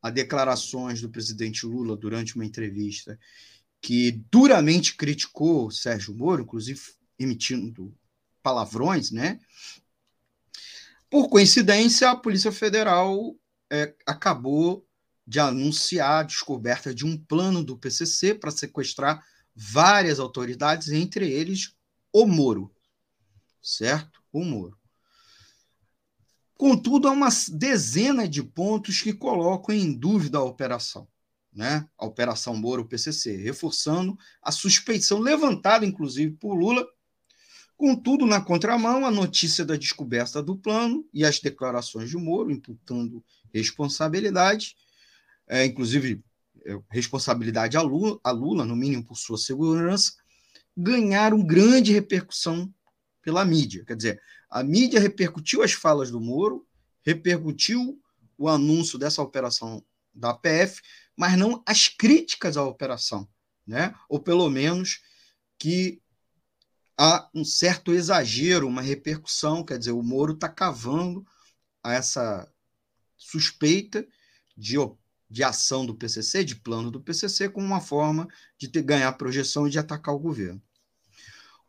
a 0.01 0.09
declarações 0.09 0.99
do 0.99 1.09
presidente 1.09 1.67
Lula 1.67 1.95
durante 1.95 2.35
uma 2.35 2.45
entrevista 2.45 3.19
que 3.79 4.11
duramente 4.31 4.95
criticou 4.95 5.69
Sérgio 5.69 6.15
Moro, 6.15 6.41
inclusive 6.41 6.81
emitindo 7.19 7.93
palavrões, 8.41 9.11
né? 9.11 9.39
Por 11.11 11.29
coincidência, 11.29 12.09
a 12.09 12.15
Polícia 12.15 12.51
Federal 12.51 13.35
é, 13.69 13.93
acabou 14.05 14.83
de 15.25 15.39
anunciar 15.39 16.19
a 16.19 16.23
descoberta 16.23 16.93
de 16.93 17.05
um 17.05 17.17
plano 17.17 17.63
do 17.63 17.77
PCC 17.77 18.33
para 18.33 18.51
sequestrar 18.51 19.23
várias 19.55 20.19
autoridades, 20.19 20.89
entre 20.89 21.29
eles 21.29 21.75
o 22.11 22.25
Moro, 22.25 22.73
certo? 23.61 24.21
O 24.31 24.43
Moro. 24.43 24.77
Contudo, 26.55 27.07
há 27.07 27.11
uma 27.11 27.29
dezena 27.53 28.27
de 28.27 28.43
pontos 28.43 29.01
que 29.01 29.13
colocam 29.13 29.73
em 29.73 29.91
dúvida 29.91 30.37
a 30.37 30.43
operação, 30.43 31.07
né? 31.51 31.87
A 31.97 32.05
Operação 32.05 32.55
Moro-PCC, 32.55 33.35
reforçando 33.37 34.15
a 34.43 34.51
suspeição 34.51 35.19
levantada, 35.19 35.85
inclusive, 35.85 36.33
por 36.33 36.53
Lula. 36.53 36.85
Contudo, 37.75 38.27
na 38.27 38.39
contramão, 38.39 39.05
a 39.05 39.09
notícia 39.09 39.65
da 39.65 39.75
descoberta 39.75 40.43
do 40.43 40.55
plano 40.55 41.03
e 41.11 41.25
as 41.25 41.39
declarações 41.39 42.11
de 42.11 42.17
Moro, 42.17 42.51
imputando 42.51 43.25
responsabilidade, 43.51 44.75
é, 45.51 45.65
inclusive 45.65 46.23
é, 46.65 46.79
responsabilidade 46.89 47.75
a 47.75 47.81
Lula, 47.81 48.17
a 48.23 48.31
Lula, 48.31 48.63
no 48.63 48.73
mínimo 48.73 49.03
por 49.03 49.17
sua 49.17 49.37
segurança, 49.37 50.13
ganharam 50.75 51.45
grande 51.45 51.91
repercussão 51.91 52.73
pela 53.21 53.43
mídia. 53.43 53.83
Quer 53.85 53.97
dizer, 53.97 54.21
a 54.49 54.63
mídia 54.63 54.99
repercutiu 54.99 55.61
as 55.61 55.73
falas 55.73 56.09
do 56.09 56.21
Moro, 56.21 56.65
repercutiu 57.05 58.01
o 58.37 58.47
anúncio 58.47 58.97
dessa 58.97 59.21
operação 59.21 59.83
da 60.13 60.33
PF, 60.33 60.81
mas 61.17 61.37
não 61.37 61.61
as 61.65 61.89
críticas 61.89 62.55
à 62.55 62.63
operação, 62.63 63.27
né? 63.67 63.93
Ou 64.07 64.19
pelo 64.19 64.49
menos 64.49 65.01
que 65.59 66.01
há 66.97 67.29
um 67.33 67.43
certo 67.43 67.91
exagero, 67.91 68.67
uma 68.67 68.81
repercussão, 68.81 69.65
quer 69.65 69.77
dizer, 69.77 69.91
o 69.91 70.01
Moro 70.01 70.33
está 70.33 70.47
cavando 70.47 71.25
essa 71.83 72.49
suspeita 73.17 74.07
de, 74.55 74.77
de 75.31 75.43
ação 75.43 75.85
do 75.85 75.95
PCC, 75.95 76.43
de 76.43 76.57
plano 76.57 76.91
do 76.91 76.99
PCC, 76.99 77.47
como 77.47 77.65
uma 77.65 77.79
forma 77.79 78.27
de 78.57 78.67
ter, 78.67 78.81
ganhar 78.81 79.11
projeção 79.13 79.65
e 79.65 79.71
de 79.71 79.79
atacar 79.79 80.13
o 80.13 80.19
governo. 80.19 80.61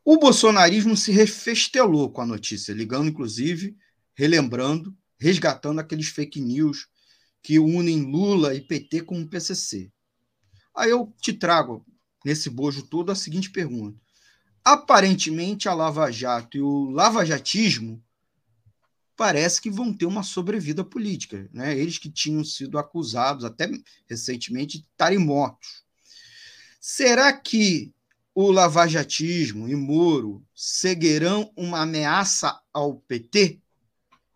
O 0.05 0.19
bolsonarismo 0.19 0.97
se 0.97 1.13
refestelou 1.13 2.11
com 2.11 2.21
a 2.21 2.27
notícia, 2.27 2.73
ligando, 2.73 3.09
inclusive, 3.09 3.77
relembrando, 4.15 4.93
resgatando 5.17 5.79
aqueles 5.79 6.09
fake 6.09 6.41
news 6.41 6.89
que 7.41 7.61
unem 7.61 8.03
Lula 8.03 8.53
e 8.53 8.61
PT 8.61 9.03
com 9.03 9.23
o 9.23 9.29
PCC. 9.29 9.93
Aí 10.75 10.91
eu 10.91 11.15
te 11.21 11.33
trago, 11.33 11.87
nesse 12.25 12.51
bojo 12.51 12.83
todo, 12.83 13.13
a 13.13 13.15
seguinte 13.15 13.49
pergunta. 13.49 13.97
Aparentemente, 14.65 15.69
a 15.69 15.75
Lava 15.75 16.11
Jato 16.11 16.57
e 16.57 16.61
o 16.61 16.91
lavajatismo 16.91 18.03
parece 19.17 19.61
que 19.61 19.71
vão 19.71 19.93
ter 19.93 20.07
uma 20.07 20.23
sobrevida 20.23 20.85
política. 20.85 21.49
Né? 21.53 21.79
Eles 21.79 21.99
que 21.99 22.11
tinham 22.11 22.45
sido 22.45 22.79
acusados, 22.79 23.45
até 23.45 23.71
recentemente, 24.09 24.79
de 24.79 24.87
estarem 24.87 25.19
mortos. 25.19 25.83
Será 26.81 27.33
que 27.33 27.93
o 28.35 28.51
lavajatismo 28.51 29.69
e 29.69 29.77
Moro 29.77 30.45
seguirão 30.55 31.53
uma 31.57 31.83
ameaça 31.83 32.61
ao 32.73 32.97
PT 32.97 33.61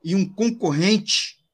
e 0.05 0.15
um 0.15 0.29
concorrente 0.29 1.45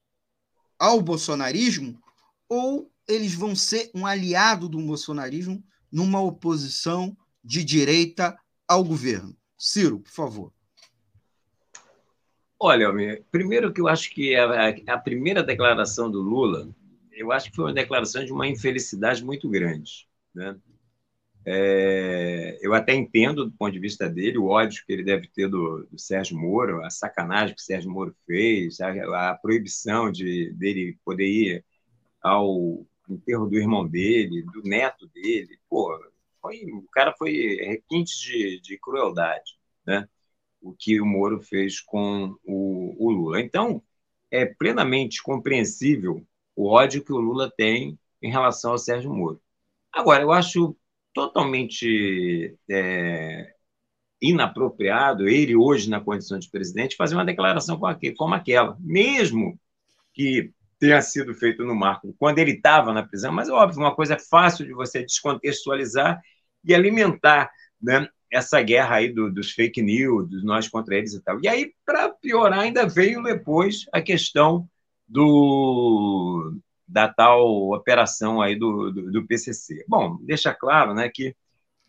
ao 0.77 1.01
bolsonarismo? 1.01 1.99
Ou 2.47 2.91
eles 3.07 3.33
vão 3.33 3.55
ser 3.55 3.89
um 3.93 4.05
aliado 4.05 4.69
do 4.69 4.79
bolsonarismo 4.79 5.63
numa 5.91 6.21
oposição 6.21 7.17
de 7.43 7.63
direita 7.63 8.37
ao 8.67 8.83
governo? 8.83 9.35
Ciro, 9.57 9.99
por 9.99 10.11
favor. 10.11 10.53
Olha, 12.65 12.87
primeiro 13.29 13.73
que 13.73 13.81
eu 13.81 13.89
acho 13.89 14.09
que 14.09 14.37
a, 14.37 14.69
a, 14.87 14.97
primeira 14.97 15.43
declaração 15.43 16.09
do 16.09 16.21
Lula, 16.21 16.73
eu 17.11 17.29
acho 17.29 17.49
que 17.49 17.55
foi 17.57 17.65
uma 17.65 17.73
declaração 17.73 18.23
de 18.23 18.31
uma 18.31 18.47
infelicidade 18.47 19.21
muito 19.21 19.49
grande. 19.49 20.07
Né? 20.33 20.57
É, 21.45 22.57
eu 22.61 22.73
até 22.73 22.93
entendo, 22.93 23.43
do 23.43 23.51
ponto 23.51 23.73
de 23.73 23.79
vista 23.79 24.09
dele, 24.09 24.37
o 24.37 24.45
ódio 24.45 24.81
que 24.87 24.93
ele 24.93 25.03
deve 25.03 25.27
ter 25.27 25.49
do, 25.49 25.85
do 25.91 25.99
Sérgio 25.99 26.37
Moro, 26.37 26.81
a 26.85 26.89
sacanagem 26.89 27.53
que 27.53 27.61
o 27.61 27.65
Sérgio 27.65 27.91
Moro 27.91 28.15
fez, 28.25 28.79
a, 28.79 29.31
a 29.31 29.35
proibição 29.35 30.09
de, 30.09 30.53
dele 30.53 30.97
poder 31.03 31.27
ir 31.27 31.65
ao 32.21 32.87
enterro 33.09 33.45
do 33.45 33.57
irmão 33.57 33.85
dele, 33.85 34.41
do 34.53 34.63
neto 34.63 35.05
dele. 35.09 35.59
Pô, 35.69 35.99
foi, 36.41 36.63
o 36.71 36.87
cara 36.93 37.13
foi 37.17 37.57
requinte 37.57 38.17
de, 38.21 38.61
de 38.61 38.77
crueldade. 38.77 39.59
Né? 39.85 40.07
O 40.63 40.73
que 40.73 40.99
o 40.99 41.05
Moro 41.05 41.41
fez 41.41 41.79
com 41.81 42.35
o, 42.43 42.95
o 42.97 43.11
Lula. 43.11 43.41
Então, 43.41 43.83
é 44.31 44.45
plenamente 44.45 45.21
compreensível 45.21 46.25
o 46.55 46.67
ódio 46.67 47.03
que 47.03 47.11
o 47.11 47.19
Lula 47.19 47.51
tem 47.55 47.99
em 48.21 48.31
relação 48.31 48.71
ao 48.71 48.77
Sérgio 48.77 49.13
Moro. 49.13 49.41
Agora, 49.91 50.23
eu 50.23 50.31
acho 50.31 50.75
totalmente 51.13 52.57
é, 52.69 53.53
inapropriado 54.21 55.27
ele, 55.27 55.55
hoje, 55.55 55.89
na 55.89 55.99
condição 55.99 56.39
de 56.39 56.49
presidente, 56.49 56.95
fazer 56.95 57.15
uma 57.15 57.25
declaração 57.25 57.79
como 58.17 58.33
aquela, 58.33 58.77
mesmo 58.79 59.59
que 60.13 60.51
tenha 60.79 61.01
sido 61.01 61.33
feito 61.33 61.63
no 61.63 61.75
marco 61.75 62.13
quando 62.17 62.39
ele 62.39 62.51
estava 62.51 62.91
na 62.93 63.03
prisão, 63.03 63.31
mas, 63.31 63.49
óbvio, 63.49 63.81
uma 63.81 63.95
coisa 63.95 64.17
fácil 64.17 64.65
de 64.65 64.73
você 64.73 65.01
descontextualizar 65.01 66.21
e 66.63 66.73
alimentar 66.73 67.51
né, 67.81 68.07
essa 68.33 68.61
guerra 68.61 68.95
aí 68.95 69.13
do, 69.13 69.31
dos 69.31 69.51
fake 69.51 69.81
news, 69.81 70.27
dos 70.27 70.43
nós 70.43 70.67
contra 70.67 70.95
eles 70.95 71.13
e 71.13 71.21
tal. 71.21 71.39
E 71.41 71.47
aí, 71.47 71.71
para 71.85 72.09
piorar, 72.09 72.59
ainda 72.59 72.87
veio 72.87 73.21
depois 73.21 73.85
a 73.93 74.01
questão 74.01 74.67
do 75.07 76.57
da 76.87 77.07
tal 77.07 77.71
operação 77.71 78.41
aí 78.41 78.55
do, 78.55 78.91
do, 78.91 79.11
do 79.11 79.27
PCC. 79.27 79.85
Bom, 79.87 80.17
deixa 80.21 80.53
claro, 80.53 80.93
né, 80.93 81.09
que 81.09 81.35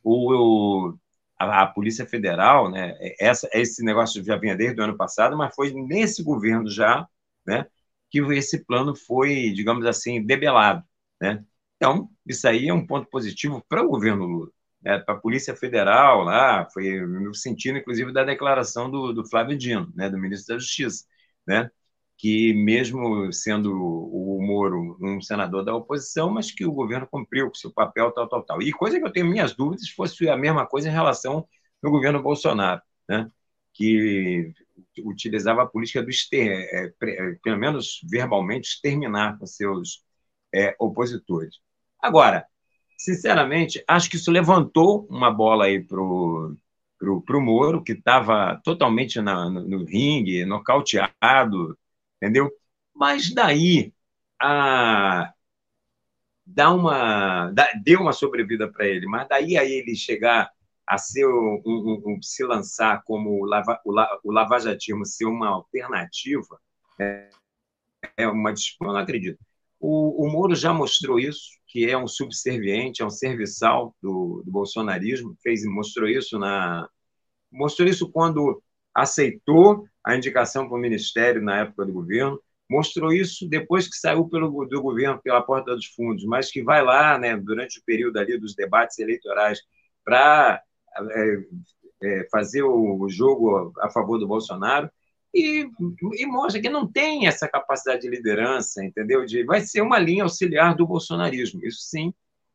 o, 0.03 0.89
o 0.91 0.99
a, 1.39 1.63
a, 1.63 1.67
Polícia 1.67 2.07
Federal, 2.07 2.71
né, 2.71 2.97
essa, 3.21 3.49
esse 3.53 3.85
negócio 3.85 4.23
já 4.25 4.37
vinha 4.37 4.57
desde 4.57 4.81
o 4.81 4.85
ano 4.85 4.97
passado, 4.97 5.37
mas 5.37 5.55
foi 5.55 5.73
nesse 5.73 6.23
governo 6.23 6.71
já, 6.71 7.07
né, 7.47 7.67
que 8.11 8.21
esse 8.21 8.65
plano 8.65 8.95
foi, 8.95 9.53
digamos 9.53 9.85
assim, 9.87 10.25
debelado, 10.25 10.85
né? 11.21 11.45
Então, 11.77 12.09
isso 12.27 12.47
aí 12.49 12.69
é 12.69 12.75
um 12.75 12.87
ponto 12.87 13.09
positivo 13.11 13.65
para 13.69 13.83
o 13.83 13.89
governo 13.89 14.25
Lula 14.25 14.51
né, 14.85 14.99
para 14.99 15.15
a 15.15 15.19
Polícia 15.19 15.57
Federal 15.57 16.23
lá, 16.23 16.69
foi 16.73 17.01
no 17.01 17.35
sentido, 17.35 17.79
inclusive, 17.79 18.13
da 18.13 18.25
declaração 18.25 18.91
do, 18.91 19.13
do 19.13 19.27
Flávio 19.29 19.57
Dino, 19.57 19.91
né, 19.95 20.11
do 20.11 20.19
ministro 20.19 20.55
da 20.55 20.61
Justiça, 20.61 21.05
né, 21.47 21.71
que 22.19 22.55
mesmo 22.55 23.33
sendo 23.33 23.73
o 23.75 24.41
Moro 24.43 24.97
um 25.01 25.21
senador 25.21 25.65
da 25.65 25.75
oposição, 25.75 26.31
mas 26.31 26.51
que 26.53 26.65
o 26.65 26.73
governo 26.73 27.09
cumpriu 27.11 27.49
com 27.49 27.55
seu 27.55 27.73
papel, 27.73 28.13
tal, 28.13 28.29
tal, 28.29 28.43
tal. 28.45 28.63
E 28.63 28.73
coisa 28.73 28.99
que 28.99 29.05
eu 29.05 29.13
tenho 29.13 29.27
minhas 29.27 29.55
dúvidas 29.55 29.89
fosse 29.91 30.29
a 30.29 30.37
mesma 30.37 30.67
coisa 30.67 30.89
em 30.89 30.93
relação 30.93 31.47
ao 31.83 31.91
governo 31.91 32.23
Bolsonaro, 32.23 32.81
né, 33.09 33.29
que 33.73 34.53
utilizava 35.05 35.63
a 35.63 35.67
política 35.67 36.03
do 36.03 36.11
exter, 36.11 36.49
é, 36.71 36.93
é, 37.03 37.35
pelo 37.43 37.59
menos 37.59 38.01
verbalmente, 38.11 38.69
exterminar 38.69 39.39
com 39.39 39.47
seus 39.47 40.05
é, 40.55 40.75
opositores. 40.79 41.57
Agora, 42.01 42.47
sinceramente, 42.99 43.83
acho 43.89 44.11
que 44.11 44.17
isso 44.17 44.31
levantou 44.31 45.07
uma 45.11 45.31
bola 45.31 45.67
aí 45.67 45.83
pro 45.83 46.57
pro, 46.99 47.21
pro 47.23 47.41
Moro, 47.41 47.83
que 47.83 47.93
estava 47.93 48.61
totalmente 48.65 49.21
na, 49.21 49.51
no, 49.51 49.63
no 49.69 49.85
ringue, 49.85 50.45
nocauteado, 50.47 51.79
entendeu? 52.17 52.51
Mas 52.95 53.33
daí 53.35 53.93
a 54.41 55.33
dá 56.47 56.73
uma 56.73 57.51
dá, 57.53 57.71
deu 57.83 58.01
uma 58.01 58.13
sobrevida 58.13 58.71
para 58.71 58.87
ele, 58.87 59.07
mas 59.07 59.29
daí 59.29 59.57
a 59.57 59.65
ele 59.65 59.95
chegar 59.97 60.51
a 60.87 60.99
ser 60.99 61.27
um, 61.27 61.63
um, 61.65 62.03
um, 62.07 62.23
se 62.23 62.45
lançar 62.45 63.03
como 63.05 63.43
o, 63.43 63.45
lava, 63.47 63.81
o, 63.85 63.93
o 64.25 64.33
lavajatismo 64.33 65.05
ser 65.07 65.25
uma 65.27 65.49
alternativa 65.49 66.61
é, 67.01 67.31
é 68.17 68.29
uma 68.29 68.53
disputa, 68.53 68.93
não 68.93 69.01
acredito. 69.01 69.39
O, 69.81 70.27
o 70.27 70.31
Moro 70.31 70.55
já 70.55 70.73
mostrou 70.73 71.19
isso, 71.19 71.51
que 71.75 71.91
é 71.91 71.99
um 71.99 72.07
subserviente, 72.07 73.03
é 73.03 73.05
um 73.05 73.11
serviçal 73.11 73.97
do, 74.01 74.45
do 74.47 74.53
bolsonarismo, 74.53 75.37
fez 75.43 75.65
mostrou 75.65 76.09
isso 76.09 76.39
na 76.39 76.89
mostrou 77.51 77.89
isso 77.89 78.09
quando 78.13 78.63
aceitou 78.95 79.85
a 80.07 80.15
indicação 80.15 80.69
para 80.69 80.77
o 80.77 80.81
ministério 80.81 81.43
na 81.43 81.63
época 81.63 81.85
do 81.85 81.93
governo, 81.93 82.41
mostrou 82.71 83.13
isso 83.13 83.49
depois 83.49 83.89
que 83.89 83.97
saiu 83.97 84.29
pelo 84.29 84.67
do 84.67 84.83
governo 84.83 85.21
pela 85.21 85.43
porta 85.43 85.75
dos 85.75 85.87
fundos, 85.87 86.25
mas 86.25 86.49
que 86.49 86.63
vai 86.63 86.81
lá, 86.81 87.19
né, 87.19 87.37
durante 87.37 87.81
o 87.81 87.85
período 87.85 88.19
ali 88.19 88.39
dos 88.39 88.55
debates 88.55 89.01
eleitorais 89.01 89.59
para 90.05 90.63
é, 91.11 91.37
é, 92.05 92.29
fazer 92.31 92.63
o 92.63 93.09
jogo 93.09 93.73
a 93.81 93.91
favor 93.91 94.19
do 94.19 94.29
Bolsonaro 94.29 94.89
e, 95.35 95.69
e, 96.15 96.27
mostra 96.27 96.63
que 96.63 96.69
não 96.69 96.87
tem 96.87 97.27
essa 97.27 97.49
capacidade 97.49 98.03
de 98.03 98.09
liderança, 98.09 98.85
entendeu? 98.85 99.25
De, 99.27 99.45
vai 99.45 99.61
ser 99.61 99.81
uma 99.81 99.99
linha 99.99 100.23
auxiliar 100.23 100.77
do 100.77 100.87
bolsonarismo. 100.87 101.61
Isso 101.65 101.81
sim, 101.81 102.15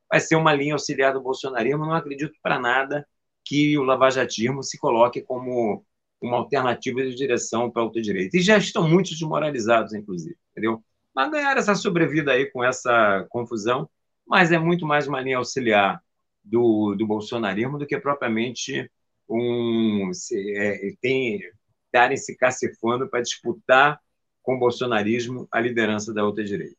vai 0.09 0.19
ser 0.19 0.35
uma 0.35 0.53
linha 0.53 0.73
auxiliar 0.73 1.13
do 1.13 1.21
bolsonarismo. 1.21 1.85
Não 1.85 1.93
acredito 1.93 2.33
para 2.41 2.59
nada 2.59 3.05
que 3.43 3.77
o 3.77 3.83
lavajatismo 3.83 4.63
se 4.63 4.77
coloque 4.77 5.21
como 5.21 5.85
uma 6.21 6.37
alternativa 6.37 7.01
de 7.01 7.15
direção 7.15 7.69
para 7.69 7.81
a 7.81 7.85
ultradireita. 7.85 8.37
E 8.37 8.41
já 8.41 8.57
estão 8.57 8.87
muito 8.87 9.09
desmoralizados, 9.11 9.93
inclusive, 9.93 10.37
entendeu? 10.51 10.83
Mas 11.13 11.31
ganhar 11.31 11.57
essa 11.57 11.75
sobrevida 11.75 12.31
aí 12.31 12.45
com 12.51 12.63
essa 12.63 13.25
confusão, 13.29 13.89
mas 14.27 14.51
é 14.51 14.59
muito 14.59 14.85
mais 14.85 15.07
uma 15.07 15.21
linha 15.21 15.37
auxiliar 15.37 16.01
do, 16.43 16.95
do 16.95 17.05
bolsonarismo 17.05 17.77
do 17.77 17.85
que 17.85 17.99
propriamente 17.99 18.89
um 19.27 20.11
se, 20.13 20.35
é, 20.55 20.93
tem 21.01 21.41
estarem 21.89 22.17
se 22.17 22.35
cacifando 22.35 23.09
para 23.09 23.21
disputar 23.21 23.99
com 24.41 24.55
o 24.55 24.59
bolsonarismo 24.59 25.47
a 25.51 25.59
liderança 25.59 26.13
da 26.13 26.23
outra 26.23 26.43
direita. 26.43 26.77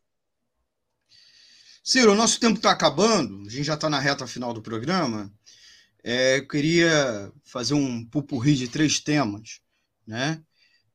Ciro, 1.83 2.13
o 2.13 2.17
nosso 2.17 2.39
tempo 2.39 2.57
está 2.57 2.71
acabando, 2.71 3.47
a 3.47 3.51
gente 3.51 3.65
já 3.65 3.75
está 3.75 3.91
na 3.91 3.99
reta 3.99 4.27
final 4.27 4.53
do 4.53 4.63
programa. 4.63 5.33
É, 6.03 6.39
eu 6.39 6.49
queria 6.49 7.33
fazer 7.45 7.75
um 7.75 8.05
pupurri 8.05 8.55
de 8.55 8.69
três 8.69 9.01
temas. 9.01 9.61
Né? 10.07 10.43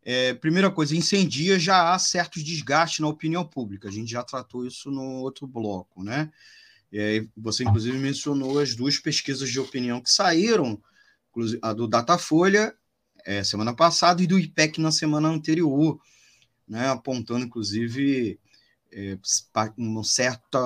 É, 0.02 0.34
primeira 0.36 0.72
coisa, 0.72 0.96
em 0.96 1.02
100 1.02 1.28
dias 1.28 1.64
já 1.64 1.94
há 1.94 2.00
certos 2.00 2.44
desgastes 2.44 3.00
na 3.00 3.08
opinião 3.08 3.46
pública. 3.46 3.90
A 3.90 3.92
gente 3.92 4.12
já 4.12 4.24
tratou 4.24 4.66
isso 4.66 4.90
no 4.90 5.22
outro 5.22 5.46
bloco. 5.48 6.04
Né? 6.04 6.32
É, 6.94 7.26
você, 7.36 7.64
inclusive, 7.64 7.98
mencionou 7.98 8.60
as 8.60 8.76
duas 8.76 8.98
pesquisas 8.98 9.50
de 9.50 9.60
opinião 9.60 10.00
que 10.02 10.10
saíram, 10.10 10.82
a 11.62 11.74
do 11.74 11.88
Datafolha 11.88 12.74
é, 13.26 13.44
semana 13.44 13.74
passada 13.74 14.22
e 14.22 14.28
do 14.28 14.38
IPEC 14.38 14.80
na 14.80 14.92
semana 14.92 15.28
anterior, 15.28 16.00
né? 16.68 16.88
apontando, 16.88 17.46
inclusive, 17.46 18.40
é, 18.94 19.18
uma 19.78 20.04
certa 20.04 20.60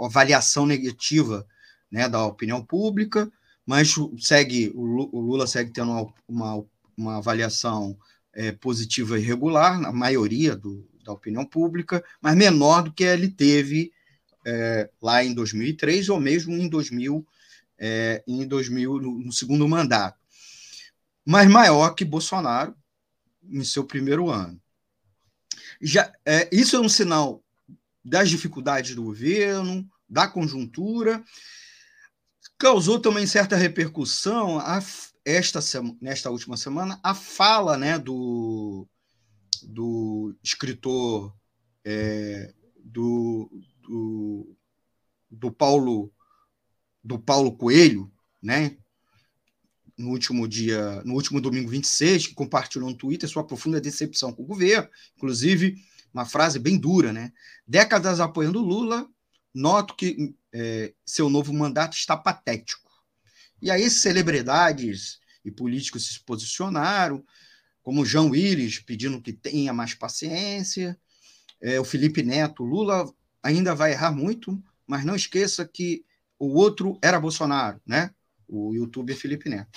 avaliação 0.00 0.66
negativa 0.66 1.46
né, 1.90 2.08
da 2.08 2.24
opinião 2.24 2.64
pública, 2.64 3.30
mas 3.64 3.94
segue 4.18 4.72
o 4.74 5.20
Lula 5.20 5.46
segue 5.46 5.72
tendo 5.72 6.12
uma, 6.26 6.64
uma, 6.96 7.16
avaliação 7.16 7.96
é, 8.32 8.52
positiva 8.52 9.18
e 9.18 9.22
regular, 9.22 9.80
na 9.80 9.92
maioria 9.92 10.56
do, 10.56 10.88
da 11.04 11.12
opinião 11.12 11.44
pública, 11.44 12.04
mas 12.20 12.36
menor 12.36 12.82
do 12.82 12.92
que 12.92 13.04
ele 13.04 13.28
teve 13.28 13.92
é, 14.44 14.88
lá 15.02 15.24
em 15.24 15.34
2003 15.34 16.08
ou 16.08 16.20
mesmo 16.20 16.54
em 16.54 16.68
2000, 16.68 17.26
é, 17.78 18.22
em 18.26 18.46
2000 18.46 19.00
no, 19.00 19.18
no 19.18 19.32
segundo 19.32 19.66
mandato, 19.68 20.18
mas 21.26 21.50
maior 21.50 21.90
que 21.90 22.04
Bolsonaro 22.04 22.72
em 23.42 23.64
seu 23.64 23.84
primeiro 23.84 24.30
ano. 24.30 24.60
Já, 25.80 26.12
é, 26.24 26.48
isso 26.52 26.76
é 26.76 26.80
um 26.80 26.88
sinal 26.88 27.42
das 28.04 28.30
dificuldades 28.30 28.94
do 28.94 29.02
governo, 29.02 29.86
da 30.08 30.28
conjuntura. 30.28 31.22
Causou 32.56 33.00
também 33.00 33.26
certa 33.26 33.56
repercussão 33.56 34.60
a, 34.60 34.80
esta 35.24 35.58
nesta 36.00 36.30
última 36.30 36.56
semana 36.56 37.00
a 37.02 37.12
fala 37.12 37.76
né, 37.76 37.98
do, 37.98 38.88
do 39.64 40.34
escritor 40.42 41.34
é, 41.84 42.54
do, 42.76 43.50
do, 43.82 44.56
do 45.28 45.50
Paulo 45.50 46.12
do 47.02 47.20
Paulo 47.20 47.56
Coelho, 47.56 48.10
né, 48.42 48.76
no 49.96 50.10
último 50.10 50.46
dia, 50.46 51.02
no 51.04 51.14
último 51.14 51.40
domingo 51.40 51.70
26, 51.70 52.28
que 52.28 52.34
compartilhou 52.34 52.90
no 52.90 52.96
Twitter 52.96 53.28
sua 53.28 53.46
profunda 53.46 53.80
decepção 53.80 54.32
com 54.32 54.42
o 54.42 54.46
governo, 54.46 54.88
inclusive 55.16 55.76
uma 56.12 56.24
frase 56.24 56.58
bem 56.58 56.78
dura, 56.78 57.12
né? 57.12 57.32
Décadas 57.66 58.20
apoiando 58.20 58.60
Lula, 58.60 59.08
noto 59.54 59.94
que 59.94 60.34
é, 60.52 60.92
seu 61.04 61.28
novo 61.28 61.52
mandato 61.52 61.96
está 61.96 62.16
patético. 62.16 62.90
E 63.60 63.70
aí 63.70 63.88
celebridades 63.90 65.18
e 65.44 65.50
políticos 65.50 66.06
se 66.06 66.20
posicionaram, 66.20 67.24
como 67.82 68.04
João 68.04 68.30
Willis 68.30 68.80
pedindo 68.80 69.20
que 69.20 69.32
tenha 69.32 69.72
mais 69.72 69.94
paciência, 69.94 70.98
é, 71.60 71.80
o 71.80 71.84
Felipe 71.84 72.22
Neto, 72.22 72.64
Lula 72.64 73.10
ainda 73.42 73.74
vai 73.74 73.92
errar 73.92 74.10
muito, 74.10 74.62
mas 74.86 75.04
não 75.04 75.14
esqueça 75.14 75.66
que 75.66 76.04
o 76.38 76.54
outro 76.54 76.98
era 77.02 77.20
Bolsonaro, 77.20 77.80
né? 77.86 78.10
O 78.48 78.74
youtuber 78.74 79.16
Felipe 79.16 79.48
Neto. 79.48 79.70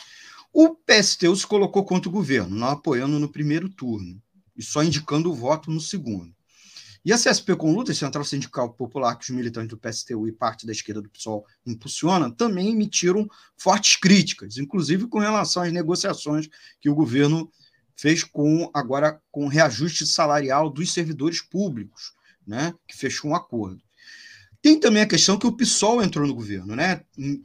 O 0.52 0.76
PSTU 0.76 1.36
se 1.36 1.46
colocou 1.46 1.84
contra 1.84 2.10
o 2.10 2.12
governo, 2.12 2.56
não 2.56 2.70
apoiando 2.70 3.20
no 3.20 3.30
primeiro 3.30 3.70
turno 3.70 4.22
e 4.56 4.64
só 4.64 4.84
indicando 4.84 5.32
o 5.32 5.36
voto 5.36 5.72
no 5.72 5.80
segundo. 5.80 6.34
E 7.06 7.14
a 7.14 7.18
CSP 7.18 7.56
com 7.56 7.74
luta, 7.74 7.94
Central 7.94 8.26
Sindical 8.26 8.74
Popular, 8.74 9.16
que 9.16 9.24
os 9.24 9.30
militantes 9.30 9.70
do 9.70 9.78
PSTU 9.78 10.28
e 10.28 10.32
parte 10.34 10.66
da 10.66 10.72
esquerda 10.72 11.02
do 11.02 11.10
PSOL 11.10 11.46
impulsionam, 11.66 12.30
também 12.30 12.72
emitiram 12.72 13.28
fortes 13.58 13.96
críticas, 13.96 14.58
inclusive 14.58 15.08
com 15.08 15.20
relação 15.20 15.64
às 15.64 15.72
negociações 15.72 16.50
que 16.82 16.90
o 16.90 16.96
governo 16.96 17.50
fez 17.96 18.24
com 18.24 18.70
agora 18.74 19.22
com 19.32 19.48
reajuste 19.48 20.06
salarial 20.06 20.70
dos 20.70 20.92
servidores 20.94 21.42
públicos, 21.42 22.14
né, 22.46 22.74
que 22.88 22.98
fechou 22.98 23.32
um 23.32 23.36
acordo. 23.36 23.82
Tem 24.62 24.78
também 24.78 25.02
a 25.02 25.08
questão 25.08 25.38
que 25.40 25.48
o 25.48 25.56
PSOL 25.56 26.04
entrou 26.04 26.28
no 26.28 26.36
governo, 26.36 26.76
né? 26.76 27.02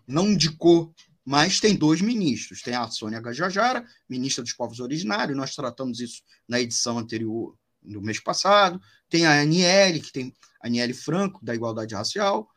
Não 0.07 0.29
indicou 0.29 0.93
mas 1.25 1.59
tem 1.59 1.75
dois 1.75 2.01
ministros. 2.01 2.61
Tem 2.61 2.75
a 2.75 2.89
Sônia 2.89 3.20
Gajajara, 3.20 3.85
ministra 4.09 4.43
dos 4.43 4.53
Povos 4.53 4.81
Originários, 4.81 5.37
nós 5.37 5.55
tratamos 5.55 6.01
isso 6.01 6.22
na 6.47 6.61
edição 6.61 6.99
anterior, 6.99 7.57
no 7.83 8.03
mês 8.03 8.20
passado. 8.20 8.81
Tem 9.09 9.25
a 9.25 9.41
Aniele, 9.41 10.01
que 10.01 10.12
tem 10.12 10.35
a 10.62 10.66
Aniele 10.66 10.93
Franco, 10.93 11.45
da 11.45 11.55
Igualdade 11.55 11.95
Racial, 11.95 12.49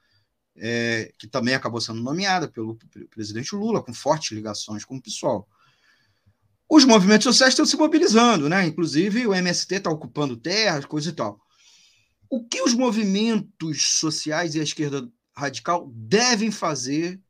é, 0.58 1.12
que 1.18 1.28
também 1.28 1.54
acabou 1.54 1.80
sendo 1.80 2.02
nomeada 2.02 2.48
pelo, 2.48 2.76
pelo, 2.76 3.08
presidente 3.08 3.56
Lula, 3.56 3.82
com 3.82 3.94
fortes 3.94 4.32
ligações 4.32 4.84
com 4.84 4.98
o 4.98 5.02
PSOL. 5.02 5.48
Os 6.70 6.84
movimentos 6.84 7.24
sociais 7.24 7.54
estão 7.54 7.66
se 7.66 7.78
mobilizando, 7.78 8.50
né? 8.50 8.66
Inclusive 8.66 9.26
o 9.26 9.34
MST 9.34 9.76
está 9.76 9.90
ocupando 9.90 10.36
terras, 10.36 10.86
coisa 10.86 11.10
e 11.10 11.14
tal. 11.14 11.40
O 12.30 12.46
que 12.46 12.62
os 12.62 12.74
movimentos 12.74 14.00
sociais 14.00 14.54
e 14.54 14.60
a 14.60 14.64
esquerda 14.64 15.08
radical 15.34 15.90
devem 15.94 16.52
fazer 16.52 17.22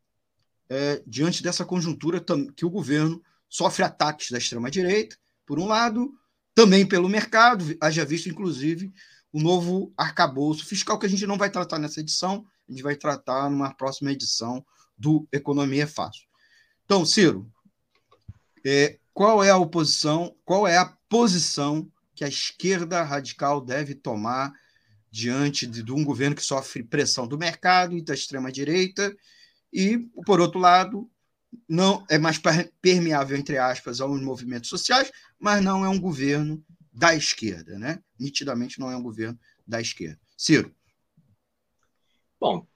é, 0.69 1.01
diante 1.05 1.41
dessa 1.41 1.65
conjuntura 1.65 2.23
que 2.55 2.65
o 2.65 2.69
governo 2.69 3.21
sofre 3.49 3.83
ataques 3.83 4.31
da 4.31 4.37
extrema-direita, 4.37 5.17
por 5.45 5.59
um 5.59 5.67
lado, 5.67 6.13
também 6.53 6.85
pelo 6.85 7.07
mercado, 7.07 7.63
haja 7.81 8.03
visto, 8.03 8.29
inclusive, 8.29 8.91
o 9.31 9.39
novo 9.39 9.93
arcabouço 9.95 10.65
fiscal, 10.65 10.99
que 10.99 11.05
a 11.05 11.09
gente 11.09 11.25
não 11.25 11.37
vai 11.37 11.49
tratar 11.49 11.79
nessa 11.79 11.99
edição, 11.99 12.45
a 12.67 12.71
gente 12.71 12.83
vai 12.83 12.95
tratar 12.95 13.49
numa 13.49 13.73
próxima 13.73 14.11
edição 14.11 14.65
do 14.97 15.27
Economia 15.31 15.83
é 15.83 15.87
Fácil. 15.87 16.23
Então, 16.83 17.05
Ciro, 17.05 17.49
é, 18.65 18.97
qual 19.13 19.43
é 19.43 19.49
a 19.49 19.57
oposição, 19.57 20.35
qual 20.43 20.67
é 20.67 20.77
a 20.77 20.93
posição 21.07 21.89
que 22.15 22.23
a 22.23 22.27
esquerda 22.27 23.03
radical 23.03 23.61
deve 23.61 23.93
tomar 23.93 24.51
diante 25.11 25.65
de, 25.65 25.83
de 25.83 25.91
um 25.93 26.03
governo 26.03 26.35
que 26.35 26.43
sofre 26.43 26.83
pressão 26.83 27.27
do 27.27 27.37
mercado 27.37 27.95
e 27.95 28.01
da 28.01 28.13
extrema-direita 28.13 29.15
e, 29.71 29.99
por 30.25 30.39
outro 30.39 30.59
lado, 30.59 31.09
não 31.67 32.05
é 32.09 32.17
mais 32.17 32.39
permeável, 32.81 33.37
entre 33.37 33.57
aspas, 33.57 34.01
aos 34.01 34.21
movimentos 34.21 34.69
sociais, 34.69 35.11
mas 35.39 35.63
não 35.63 35.83
é 35.83 35.89
um 35.89 35.99
governo 35.99 36.63
da 36.91 37.15
esquerda, 37.15 37.77
né? 37.77 38.01
Nitidamente 38.19 38.79
não 38.79 38.89
é 38.89 38.97
um 38.97 39.03
governo 39.03 39.39
da 39.65 39.79
esquerda. 39.79 40.19
Ciro. 40.37 40.73
Bom, 42.39 42.67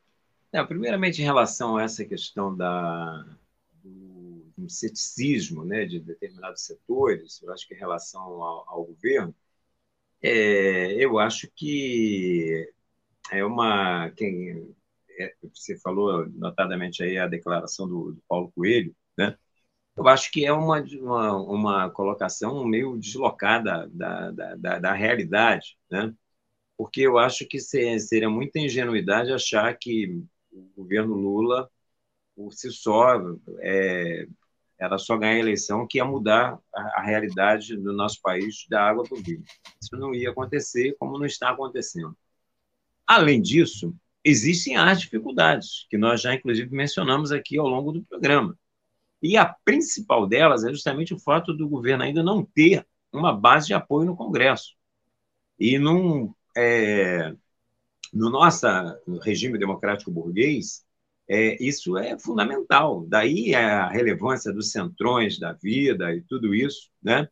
é, 0.51 0.63
primeiramente 0.63 1.21
em 1.21 1.25
relação 1.25 1.77
a 1.77 1.83
essa 1.83 2.03
questão 2.03 2.55
da, 2.55 3.25
do, 3.83 4.51
do 4.57 4.69
ceticismo 4.69 5.63
né, 5.63 5.85
de 5.85 5.99
determinados 5.99 6.63
setores, 6.63 7.41
eu 7.41 7.51
acho 7.53 7.67
que 7.67 7.73
em 7.73 7.77
relação 7.77 8.21
ao, 8.21 8.69
ao 8.69 8.83
governo, 8.83 9.33
é, 10.21 10.93
eu 11.03 11.17
acho 11.17 11.49
que 11.55 12.71
é 13.31 13.43
uma. 13.43 14.11
Quem, 14.11 14.75
é, 15.24 15.34
você 15.53 15.78
falou 15.80 16.28
notadamente 16.32 17.03
aí 17.03 17.17
a 17.17 17.28
declaração 17.28 17.88
do, 17.88 18.13
do, 18.13 18.24
Paulo 18.28 18.51
Coelho, 18.55 18.95
né? 19.17 19.38
Eu 19.95 20.07
acho 20.07 20.32
que 20.32 20.45
é 20.45 20.53
uma, 20.53 20.82
uma, 20.82 21.36
uma 21.38 21.89
colocação 21.91 22.65
meio 22.65 22.97
deslocada 22.97 23.89
da, 23.93 24.32
da, 24.32 24.55
da, 24.55 24.80
da 24.80 24.93
realidade, 24.93 25.78
né? 25.89 26.13
Porque 26.78 27.01
eu 27.01 27.17
acho 27.17 27.47
que 27.47 27.59
seria 27.59 28.30
muita 28.30 28.59
ingenuidade 28.59 29.32
achar 29.32 29.78
que 29.78 30.24
o 30.51 30.63
governo 30.76 31.15
Lula, 31.15 31.69
por 32.36 32.53
si 32.53 32.72
só, 32.72 33.22
é, 33.59 34.28
era 34.82 34.97
só 34.97 35.15
ganhar 35.15 35.36
a 35.36 35.39
eleição 35.39 35.86
que 35.88 35.99
ia 35.99 36.05
mudar 36.05 36.59
a, 36.74 37.03
realidade 37.03 37.78
do 37.78 37.93
nosso 37.93 38.19
país 38.19 38.65
da 38.67 38.82
água 38.84 39.03
para 39.03 39.15
o 39.15 39.22
vinho. 39.22 39.43
Isso 39.80 39.95
não 39.95 40.13
ia 40.15 40.32
acontecer, 40.32 40.95
como 40.97 41.19
não 41.19 41.26
está 41.26 41.51
acontecendo. 41.51 42.17
Além 43.05 43.39
disso, 43.39 43.95
existem 44.24 44.78
as 44.78 45.01
dificuldades, 45.01 45.88
que 45.89 45.97
nós 45.97 46.22
já, 46.22 46.34
inclusive, 46.34 46.74
mencionamos 46.74 47.32
aqui 47.32 47.57
ao 47.57 47.67
longo 47.67 47.91
do 47.91 48.03
programa. 48.03 48.57
E 49.22 49.38
a 49.38 49.45
principal 49.45 50.28
delas 50.28 50.63
é 50.63 50.69
justamente 50.69 51.13
o 51.13 51.19
fato 51.19 51.53
do 51.53 51.69
governo 51.69 52.03
ainda 52.03 52.24
não 52.24 52.43
ter 52.43 52.86
uma 53.13 53.34
base 53.34 53.67
de 53.67 53.74
apoio 53.74 54.07
no 54.07 54.15
Congresso. 54.15 54.76
E 55.59 55.78
num, 55.78 56.34
é, 56.57 57.36
no 58.13 58.30
nosso 58.30 58.65
regime 59.24 59.59
democrático 59.59 60.11
burguês, 60.11 60.84
é, 61.28 61.61
isso 61.63 61.97
é 61.97 62.17
fundamental. 62.17 63.05
Daí 63.07 63.53
a 63.53 63.88
relevância 63.89 64.51
dos 64.51 64.72
centrões 64.72 65.39
da 65.39 65.53
vida 65.53 66.13
e 66.15 66.22
tudo 66.22 66.55
isso, 66.55 66.89
né? 67.01 67.30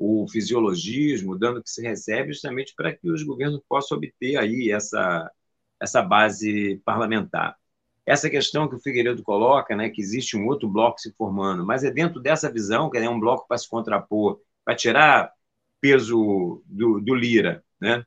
o 0.00 0.26
fisiologismo, 0.26 1.32
o 1.32 1.38
dano 1.38 1.62
que 1.62 1.68
se 1.68 1.82
recebe, 1.82 2.32
justamente 2.32 2.74
para 2.74 2.90
que 2.96 3.10
os 3.10 3.22
governos 3.22 3.60
possam 3.68 3.98
obter 3.98 4.38
aí 4.38 4.70
essa, 4.70 5.30
essa 5.80 6.02
base 6.02 6.80
parlamentar. 6.84 7.56
essa 8.06 8.28
questão 8.30 8.68
que 8.68 8.74
o 8.74 8.80
Figueiredo 8.80 9.22
coloca, 9.22 9.76
né, 9.76 9.88
que 9.90 10.00
existe 10.00 10.36
um 10.36 10.46
outro 10.46 10.68
bloco 10.68 11.00
se 11.00 11.12
formando, 11.12 11.64
mas 11.64 11.84
é 11.84 11.90
dentro 11.90 12.20
dessa 12.20 12.50
visão, 12.52 12.90
que 12.90 12.98
é 12.98 13.08
um 13.08 13.20
bloco 13.20 13.46
para 13.46 13.58
se 13.58 13.68
contrapor, 13.68 14.40
para 14.64 14.74
tirar 14.74 15.32
peso 15.80 16.62
do, 16.66 17.00
do 17.00 17.14
Lira, 17.14 17.64
né, 17.80 18.04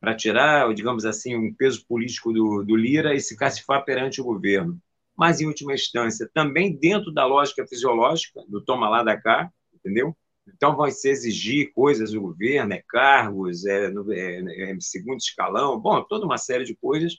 para 0.00 0.14
tirar, 0.16 0.72
digamos 0.74 1.04
assim, 1.04 1.36
um 1.36 1.54
peso 1.54 1.84
político 1.86 2.32
do, 2.32 2.64
do 2.64 2.76
Lira 2.76 3.14
e 3.14 3.20
se 3.20 3.36
cacifar 3.36 3.84
perante 3.84 4.20
o 4.20 4.24
governo. 4.24 4.80
Mas, 5.16 5.40
em 5.40 5.46
última 5.46 5.74
instância, 5.74 6.28
também 6.32 6.74
dentro 6.74 7.12
da 7.12 7.26
lógica 7.26 7.66
fisiológica, 7.66 8.42
do 8.48 8.60
toma 8.60 8.88
lá 8.88 9.02
da 9.02 9.20
cá, 9.20 9.50
entendeu? 9.74 10.16
Então, 10.46 10.76
vai 10.76 10.90
se 10.90 11.08
exigir 11.08 11.72
coisas 11.72 12.12
do 12.12 12.20
governo, 12.20 12.72
é 12.74 12.82
cargos, 12.88 13.64
é, 13.64 13.92
é, 14.10 14.72
é 14.72 14.76
segundo 14.80 15.18
escalão, 15.18 15.80
bom, 15.80 16.02
toda 16.04 16.26
uma 16.26 16.38
série 16.38 16.64
de 16.64 16.74
coisas. 16.76 17.16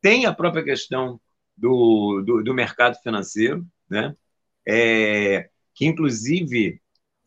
Tem 0.00 0.26
a 0.26 0.34
própria 0.34 0.64
questão 0.64 1.20
do, 1.56 2.22
do, 2.22 2.42
do 2.42 2.54
mercado 2.54 2.96
financeiro, 3.02 3.66
né? 3.88 4.14
É, 4.66 5.50
que, 5.74 5.86
inclusive, 5.86 6.80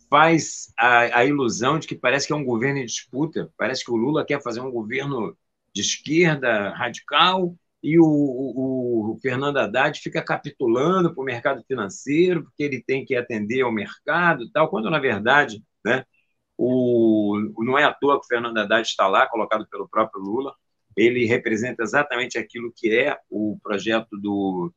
faz 0.09 0.73
a, 0.77 1.19
a, 1.19 1.25
ilusão 1.25 1.79
de 1.79 1.87
que 1.87 1.95
parece 1.95 2.27
que 2.27 2.33
é 2.33 2.35
um 2.35 2.43
governo 2.43 2.79
em 2.79 2.85
disputa, 2.85 3.51
parece 3.57 3.83
que 3.83 3.91
o 3.91 3.95
Lula 3.95 4.25
quer 4.25 4.41
fazer 4.41 4.61
um 4.61 4.71
governo 4.71 5.37
de 5.73 5.81
esquerda 5.81 6.69
radical 6.73 7.55
e 7.87 7.97
o, 7.97 8.03
o, 8.03 9.13
o 9.13 9.19
Fernando 9.21 9.55
Haddad 9.55 9.97
fica 10.01 10.21
capitulando 10.21 11.13
para 11.13 11.21
o 11.21 11.25
mercado 11.25 11.63
financeiro, 11.63 12.43
porque 12.43 12.61
ele 12.61 12.83
tem 12.83 13.05
que 13.05 13.15
atender 13.15 13.61
ao 13.61 13.71
mercado 13.71 14.51
tal, 14.51 14.67
quando, 14.67 14.89
na 14.89 14.99
verdade, 14.99 15.63
né, 15.85 16.03
o, 16.57 17.39
não 17.59 17.79
é 17.79 17.85
à 17.85 17.93
toa 17.93 18.19
que 18.19 18.25
o 18.25 18.27
Fernando 18.27 18.57
Haddad 18.57 18.85
está 18.85 19.07
lá, 19.07 19.25
colocado 19.25 19.65
pelo 19.71 19.87
próprio 19.87 20.21
Lula, 20.21 20.53
ele 20.97 21.23
representa 21.23 21.81
exatamente 21.81 22.37
aquilo 22.37 22.73
que 22.75 22.93
é 22.93 23.17
o 23.29 23.57
projeto 23.63 24.17
do, 24.17 24.69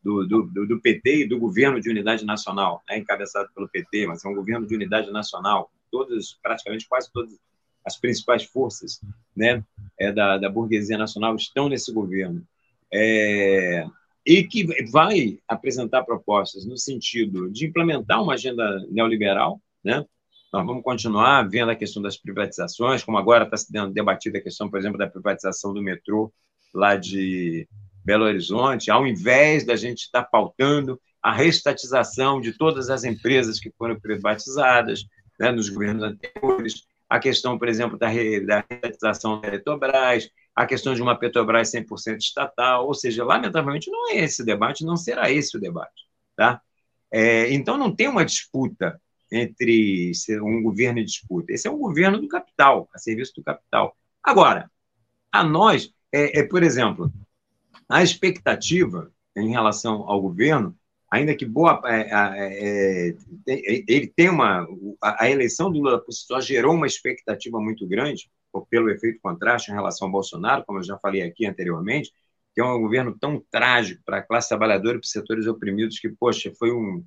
do, 0.00 0.24
do, 0.24 0.66
do 0.68 0.80
PT 0.80 1.22
e 1.24 1.28
do 1.28 1.40
governo 1.40 1.80
de 1.80 1.90
unidade 1.90 2.24
nacional, 2.24 2.80
né, 2.88 2.96
encabeçado 2.96 3.50
pelo 3.52 3.68
PT, 3.68 4.06
mas 4.06 4.24
é 4.24 4.28
um 4.28 4.36
governo 4.36 4.68
de 4.68 4.74
unidade 4.76 5.10
nacional. 5.10 5.68
Todas, 5.90 6.38
praticamente 6.40 6.86
quase 6.86 7.10
todas 7.12 7.36
as 7.84 7.96
principais 7.96 8.44
forças 8.44 9.00
né, 9.34 9.64
é, 9.98 10.12
da, 10.12 10.38
da 10.38 10.48
burguesia 10.48 10.96
nacional 10.96 11.34
estão 11.34 11.68
nesse 11.68 11.92
governo. 11.92 12.46
É, 12.92 13.86
e 14.24 14.44
que 14.44 14.66
vai 14.90 15.38
apresentar 15.48 16.04
propostas 16.04 16.64
no 16.64 16.76
sentido 16.76 17.50
de 17.50 17.66
implementar 17.66 18.22
uma 18.22 18.34
agenda 18.34 18.78
neoliberal, 18.90 19.60
né? 19.82 20.04
Nós 20.52 20.66
vamos 20.66 20.82
continuar 20.82 21.48
vendo 21.48 21.70
a 21.70 21.76
questão 21.76 22.02
das 22.02 22.16
privatizações, 22.16 23.02
como 23.02 23.16
agora 23.16 23.44
está 23.44 23.56
sendo 23.56 23.90
debatida 23.90 24.38
a 24.38 24.42
questão, 24.42 24.68
por 24.68 24.78
exemplo, 24.78 24.98
da 24.98 25.06
privatização 25.06 25.72
do 25.72 25.82
metrô 25.82 26.30
lá 26.74 26.94
de 26.94 27.66
Belo 28.04 28.24
Horizonte, 28.24 28.90
ao 28.90 29.06
invés 29.06 29.64
da 29.64 29.76
gente 29.76 30.00
estar 30.00 30.24
pautando 30.24 31.00
a 31.22 31.32
restatização 31.32 32.40
de 32.40 32.52
todas 32.52 32.90
as 32.90 33.04
empresas 33.04 33.58
que 33.58 33.70
foram 33.78 33.98
privatizadas 33.98 35.04
né, 35.38 35.50
nos 35.50 35.68
governos 35.68 36.02
anteriores, 36.02 36.84
a 37.08 37.18
questão, 37.18 37.58
por 37.58 37.68
exemplo, 37.68 37.98
da, 37.98 38.08
da 38.08 38.64
restatização 38.68 39.40
da 39.40 39.50
Petrobras, 39.50 40.28
a 40.54 40.66
questão 40.66 40.94
de 40.94 41.02
uma 41.02 41.18
Petrobras 41.18 41.70
100% 41.72 42.18
estatal, 42.18 42.86
ou 42.86 42.94
seja, 42.94 43.24
lamentavelmente 43.24 43.90
não 43.90 44.10
é 44.10 44.18
esse 44.18 44.42
o 44.42 44.44
debate, 44.44 44.84
não 44.84 44.96
será 44.96 45.30
esse 45.30 45.56
o 45.56 45.60
debate. 45.60 46.06
Tá? 46.36 46.60
É, 47.10 47.52
então 47.52 47.76
não 47.76 47.94
tem 47.94 48.08
uma 48.08 48.24
disputa 48.24 49.00
entre 49.30 50.12
um 50.42 50.62
governo 50.62 50.98
e 50.98 51.04
disputa. 51.04 51.52
Esse 51.52 51.66
é 51.66 51.70
um 51.70 51.78
governo 51.78 52.20
do 52.20 52.28
capital, 52.28 52.88
a 52.94 52.98
serviço 52.98 53.32
do 53.36 53.42
capital. 53.42 53.96
Agora, 54.22 54.70
a 55.30 55.42
nós, 55.42 55.90
é, 56.12 56.40
é, 56.40 56.42
por 56.42 56.62
exemplo, 56.62 57.10
a 57.88 58.02
expectativa 58.02 59.10
em 59.34 59.50
relação 59.50 60.06
ao 60.06 60.20
governo, 60.20 60.76
ainda 61.10 61.34
que 61.34 61.46
boa, 61.46 61.80
é, 61.86 62.10
é, 62.10 63.08
é 63.08 63.84
ele 63.88 64.06
tem 64.14 64.28
uma, 64.28 64.66
a, 65.00 65.24
a 65.24 65.30
eleição 65.30 65.72
do 65.72 65.78
Lula 65.78 65.98
por 65.98 66.12
si 66.12 66.26
só 66.26 66.38
gerou 66.40 66.74
uma 66.74 66.86
expectativa 66.86 67.58
muito 67.58 67.86
grande, 67.86 68.30
pelo 68.60 68.90
efeito 68.90 69.20
contraste 69.22 69.70
em 69.70 69.74
relação 69.74 70.06
ao 70.06 70.12
Bolsonaro, 70.12 70.64
como 70.66 70.78
eu 70.78 70.84
já 70.84 70.98
falei 70.98 71.22
aqui 71.22 71.46
anteriormente, 71.46 72.12
que 72.54 72.60
é 72.60 72.64
um 72.64 72.80
governo 72.80 73.16
tão 73.18 73.42
trágico 73.50 74.02
para 74.04 74.18
a 74.18 74.22
classe 74.22 74.48
trabalhadora 74.48 74.96
e 74.96 75.00
para 75.00 75.06
os 75.06 75.10
setores 75.10 75.46
oprimidos 75.46 75.98
que, 75.98 76.08
poxa, 76.10 76.52
foi 76.58 76.70
um, 76.70 77.04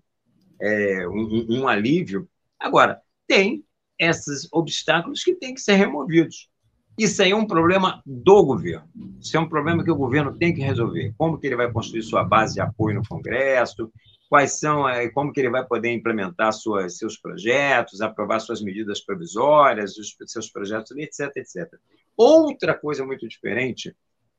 é, 0.59 1.07
um, 1.07 1.45
um 1.49 1.67
alívio. 1.67 2.27
Agora, 2.59 2.99
tem 3.27 3.63
esses 3.99 4.47
obstáculos 4.51 5.23
que 5.23 5.35
têm 5.35 5.53
que 5.53 5.61
ser 5.61 5.75
removidos. 5.75 6.49
Isso 6.97 7.21
aí 7.21 7.31
é 7.31 7.35
um 7.35 7.45
problema 7.45 8.01
do 8.05 8.43
governo. 8.43 8.87
Isso 9.19 9.35
é 9.35 9.39
um 9.39 9.49
problema 9.49 9.83
que 9.83 9.91
o 9.91 9.95
governo 9.95 10.35
tem 10.35 10.53
que 10.53 10.61
resolver. 10.61 11.13
Como 11.17 11.37
que 11.37 11.45
ele 11.45 11.55
vai 11.55 11.71
construir 11.71 12.03
sua 12.03 12.23
base 12.23 12.55
de 12.55 12.61
apoio 12.61 12.95
no 12.95 13.07
Congresso? 13.07 13.91
Quais 14.27 14.59
são, 14.59 14.89
é, 14.89 15.07
como 15.09 15.31
que 15.31 15.39
ele 15.39 15.49
vai 15.49 15.65
poder 15.65 15.91
implementar 15.91 16.51
suas, 16.51 16.97
seus 16.97 17.17
projetos, 17.17 18.01
aprovar 18.01 18.39
suas 18.39 18.61
medidas 18.61 18.99
provisórias, 18.99 19.97
os 19.97 20.15
seus 20.25 20.49
projetos, 20.49 20.91
etc, 20.97 21.31
etc. 21.35 21.79
Outra 22.17 22.73
coisa 22.73 23.05
muito 23.05 23.27
diferente 23.27 23.95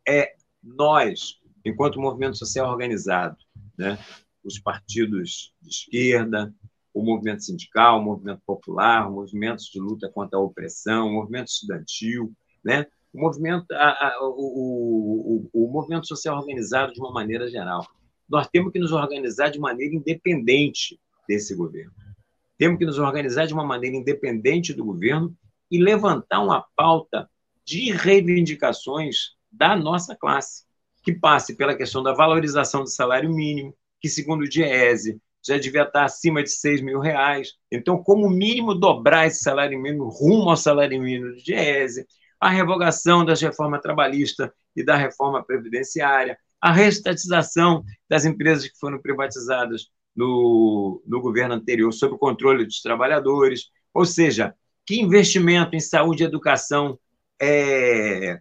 é 0.06 0.34
nós, 0.62 1.38
enquanto 1.64 2.00
movimento 2.00 2.36
social 2.36 2.70
organizado, 2.70 3.36
né? 3.78 3.98
os 4.42 4.58
partidos 4.58 5.52
de 5.60 5.68
esquerda, 5.68 6.52
o 6.94 7.02
movimento 7.02 7.44
sindical, 7.44 8.00
o 8.00 8.04
movimento 8.04 8.40
popular, 8.46 9.10
movimentos 9.10 9.66
de 9.66 9.78
luta 9.78 10.08
contra 10.08 10.38
a 10.38 10.42
opressão, 10.42 11.08
o 11.08 11.12
movimento 11.12 11.48
estudantil, 11.48 12.32
né? 12.64 12.86
o, 13.12 13.20
movimento, 13.20 13.70
a, 13.72 13.90
a, 13.90 14.18
o, 14.22 15.50
o, 15.52 15.66
o 15.66 15.70
movimento 15.70 16.06
social 16.06 16.38
organizado 16.38 16.92
de 16.92 17.00
uma 17.00 17.12
maneira 17.12 17.48
geral. 17.48 17.86
Nós 18.28 18.48
temos 18.48 18.72
que 18.72 18.78
nos 18.78 18.92
organizar 18.92 19.50
de 19.50 19.58
maneira 19.58 19.94
independente 19.94 20.98
desse 21.28 21.54
governo. 21.54 21.92
Temos 22.58 22.78
que 22.78 22.86
nos 22.86 22.98
organizar 22.98 23.46
de 23.46 23.52
uma 23.52 23.64
maneira 23.64 23.96
independente 23.96 24.72
do 24.72 24.84
governo 24.84 25.36
e 25.70 25.78
levantar 25.78 26.40
uma 26.40 26.64
pauta 26.74 27.28
de 27.64 27.90
reivindicações 27.92 29.36
da 29.50 29.76
nossa 29.76 30.14
classe, 30.14 30.64
que 31.02 31.12
passe 31.12 31.56
pela 31.56 31.76
questão 31.76 32.02
da 32.02 32.12
valorização 32.12 32.82
do 32.82 32.90
salário 32.90 33.32
mínimo, 33.32 33.74
que, 34.00 34.08
segundo 34.08 34.42
o 34.42 34.48
Diese, 34.48 35.20
já 35.44 35.56
devia 35.56 35.82
estar 35.82 36.04
acima 36.04 36.42
de 36.42 36.50
6 36.50 36.80
mil 36.80 36.98
reais. 36.98 37.54
Então, 37.70 38.02
como 38.02 38.28
mínimo, 38.28 38.74
dobrar 38.74 39.26
esse 39.26 39.42
salário 39.42 39.80
mínimo 39.80 40.08
rumo 40.08 40.50
ao 40.50 40.56
salário 40.56 41.00
mínimo 41.00 41.32
do 41.32 41.42
Diese, 41.42 42.06
a 42.40 42.50
revogação 42.50 43.24
das 43.24 43.40
reformas 43.40 43.80
trabalhista 43.80 44.52
e 44.74 44.84
da 44.84 44.96
reforma 44.96 45.42
previdenciária, 45.42 46.38
a 46.60 46.72
restatização 46.72 47.84
das 48.08 48.24
empresas 48.24 48.68
que 48.68 48.78
foram 48.78 49.00
privatizadas 49.00 49.88
no, 50.14 51.02
no 51.06 51.20
governo 51.20 51.54
anterior 51.54 51.92
sob 51.92 52.14
o 52.14 52.18
controle 52.18 52.64
dos 52.64 52.80
trabalhadores, 52.80 53.70
ou 53.92 54.04
seja, 54.04 54.54
que 54.84 55.00
investimento 55.00 55.76
em 55.76 55.80
saúde 55.80 56.22
e 56.22 56.26
educação 56.26 56.98
é, 57.40 58.38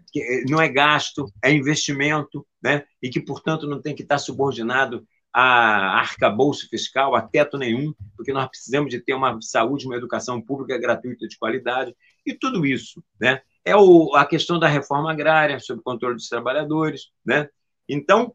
não 0.48 0.62
é 0.62 0.70
gasto, 0.70 1.26
é 1.44 1.52
investimento, 1.52 2.46
né? 2.64 2.84
e 3.02 3.10
que, 3.10 3.20
portanto, 3.20 3.68
não 3.68 3.82
tem 3.82 3.94
que 3.94 4.04
estar 4.04 4.18
subordinado 4.18 5.06
a 5.34 6.00
arcabouço 6.00 6.70
fiscal, 6.70 7.14
a 7.14 7.22
teto 7.22 7.58
nenhum, 7.58 7.94
porque 8.16 8.32
nós 8.32 8.48
precisamos 8.48 8.90
de 8.90 9.02
ter 9.02 9.14
uma 9.14 9.38
saúde, 9.42 9.86
uma 9.86 9.98
educação 9.98 10.42
pública 10.42 10.78
gratuita 10.78 11.28
de 11.28 11.38
qualidade, 11.38 11.94
e 12.26 12.34
tudo 12.34 12.66
isso. 12.66 13.04
Né? 13.20 13.42
É 13.66 13.76
o, 13.76 14.16
a 14.16 14.26
questão 14.26 14.58
da 14.58 14.68
reforma 14.68 15.12
agrária, 15.12 15.60
sob 15.60 15.82
o 15.82 15.84
controle 15.84 16.16
dos 16.16 16.30
trabalhadores. 16.30 17.12
Né? 17.26 17.50
Então, 17.88 18.34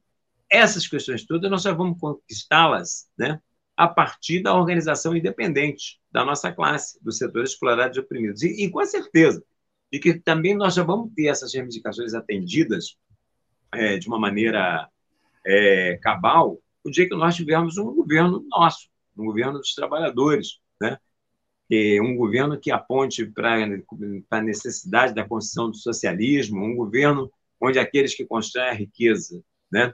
essas 0.51 0.87
questões 0.87 1.25
todas 1.25 1.51
nós 1.51 1.63
já 1.63 1.73
vamos 1.73 1.99
conquistá-las 1.99 3.09
né? 3.17 3.41
a 3.77 3.89
partir 3.89 4.43
da 4.43 4.55
organização 4.55 5.17
independente 5.17 6.01
da 6.11 6.25
nossa 6.25 6.53
classe, 6.53 7.03
dos 7.03 7.19
setores 7.19 7.51
explorados 7.51 7.97
e 7.97 8.01
oprimidos. 8.01 8.43
E, 8.43 8.65
e 8.65 8.71
com 8.71 8.81
a 8.81 8.87
certeza 8.87 9.43
de 9.93 9.99
que 9.99 10.15
também 10.15 10.55
nós 10.55 10.75
já 10.75 10.83
vamos 10.83 11.13
ter 11.15 11.27
essas 11.27 11.55
reivindicações 11.55 12.15
atendidas 12.15 12.97
é, 13.73 13.99
de 13.99 14.07
uma 14.09 14.19
maneira 14.19 14.89
é, 15.45 15.99
cabal 16.03 16.61
o 16.85 16.91
dia 16.91 17.09
que 17.09 17.15
nós 17.15 17.37
tivermos 17.37 17.77
um 17.79 17.95
governo 17.95 18.45
nosso, 18.49 18.89
um 19.17 19.25
governo 19.27 19.59
dos 19.59 19.75
trabalhadores, 19.75 20.61
né? 20.81 20.99
E 21.69 22.01
um 22.01 22.17
governo 22.17 22.59
que 22.59 22.71
aponte 22.71 23.25
para 23.27 23.55
a 24.31 24.43
necessidade 24.43 25.15
da 25.15 25.27
construção 25.27 25.71
do 25.71 25.77
socialismo, 25.77 26.65
um 26.65 26.75
governo 26.75 27.31
onde 27.61 27.79
aqueles 27.79 28.15
que 28.15 28.25
constroem 28.25 28.69
a 28.69 28.75
riqueza 28.75 29.43
né, 29.71 29.93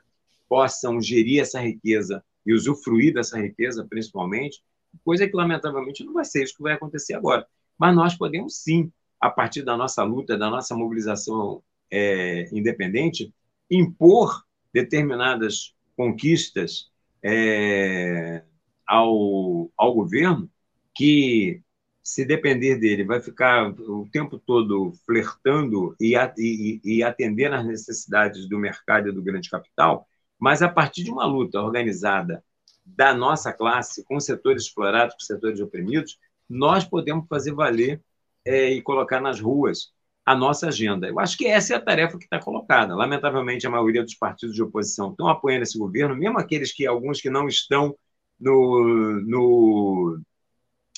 possam 0.48 1.00
gerir 1.00 1.40
essa 1.40 1.60
riqueza 1.60 2.24
e 2.46 2.54
usufruir 2.54 3.12
dessa 3.12 3.38
riqueza, 3.40 3.86
principalmente, 3.88 4.62
coisa 5.04 5.26
que, 5.26 5.36
lamentavelmente, 5.36 6.04
não 6.04 6.12
vai 6.12 6.24
ser 6.24 6.44
isso 6.44 6.56
que 6.56 6.62
vai 6.62 6.74
acontecer 6.74 7.14
agora. 7.14 7.46
Mas 7.78 7.94
nós 7.94 8.14
podemos, 8.14 8.56
sim, 8.62 8.90
a 9.20 9.28
partir 9.28 9.62
da 9.62 9.76
nossa 9.76 10.02
luta, 10.04 10.38
da 10.38 10.48
nossa 10.48 10.74
mobilização 10.76 11.62
é, 11.90 12.48
independente, 12.52 13.32
impor 13.70 14.44
determinadas 14.72 15.74
conquistas 15.96 16.90
é, 17.22 18.42
ao, 18.86 19.70
ao 19.76 19.94
governo 19.94 20.48
que, 20.94 21.60
se 22.06 22.24
depender 22.24 22.76
dele, 22.76 23.02
vai 23.02 23.20
ficar 23.20 23.68
o 23.68 24.08
tempo 24.12 24.38
todo 24.38 24.92
flertando 25.04 25.96
e, 26.00 27.02
atendendo 27.02 27.56
às 27.56 27.66
necessidades 27.66 28.48
do 28.48 28.60
mercado 28.60 29.08
e 29.08 29.12
do 29.12 29.20
grande 29.20 29.50
capital, 29.50 30.06
Mas 30.38 30.62
a 30.62 30.68
partir 30.68 31.02
de 31.02 31.10
uma 31.10 31.26
luta 31.26 31.60
organizada 31.60 32.44
da 32.84 33.12
nossa 33.12 33.52
classe, 33.52 34.04
com 34.04 34.20
setores 34.20 34.62
explorados, 34.62 35.16
com 35.16 35.20
setores 35.20 35.58
oprimidos, 35.58 36.16
nós 36.48 36.84
podemos 36.84 37.26
fazer 37.28 37.52
valer 37.52 38.00
é, 38.44 38.70
e 38.70 38.80
colocar 38.82 39.20
nas 39.20 39.40
ruas 39.40 39.92
a 40.24 40.36
nossa 40.36 40.68
agenda. 40.68 41.08
Eu 41.08 41.18
acho 41.18 41.36
que 41.36 41.46
essa 41.46 41.74
é 41.74 41.76
a 41.76 41.80
tarefa 41.80 42.18
que 42.18 42.24
está 42.24 42.38
colocada. 42.38 42.94
Lamentavelmente, 42.94 43.66
a 43.66 43.70
maioria 43.70 44.04
dos 44.04 44.14
partidos 44.14 44.54
de 44.54 44.62
oposição 44.62 45.10
estão 45.10 45.26
apoiando 45.28 45.64
esse 45.64 45.76
governo, 45.76 46.14
mesmo 46.14 46.38
aqueles 46.38 46.72
que 46.72 46.86
alguns 46.86 47.20
que 47.20 47.30
não 47.30 47.48
estão 47.48 47.96
no, 48.38 49.20
no, 49.26 50.20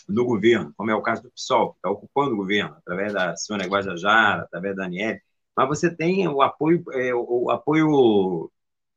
no 0.08 0.24
governo, 0.24 0.72
como 0.76 0.90
é 0.90 0.94
o 0.94 1.02
caso 1.02 1.22
do 1.22 1.30
PSOL, 1.30 1.72
que 1.72 1.78
está 1.78 1.90
ocupando 1.90 2.34
o 2.34 2.36
governo, 2.36 2.76
através 2.76 3.12
da 3.12 3.36
Sônia 3.36 3.66
Guajajara, 3.66 4.42
através 4.42 4.76
da 4.76 4.84
Aniele, 4.84 5.20
mas 5.56 5.68
você 5.68 5.94
tem 5.94 6.26
o 6.28 6.40
apoio, 6.42 6.84
é, 6.92 7.12
o 7.14 7.50
apoio 7.50 8.50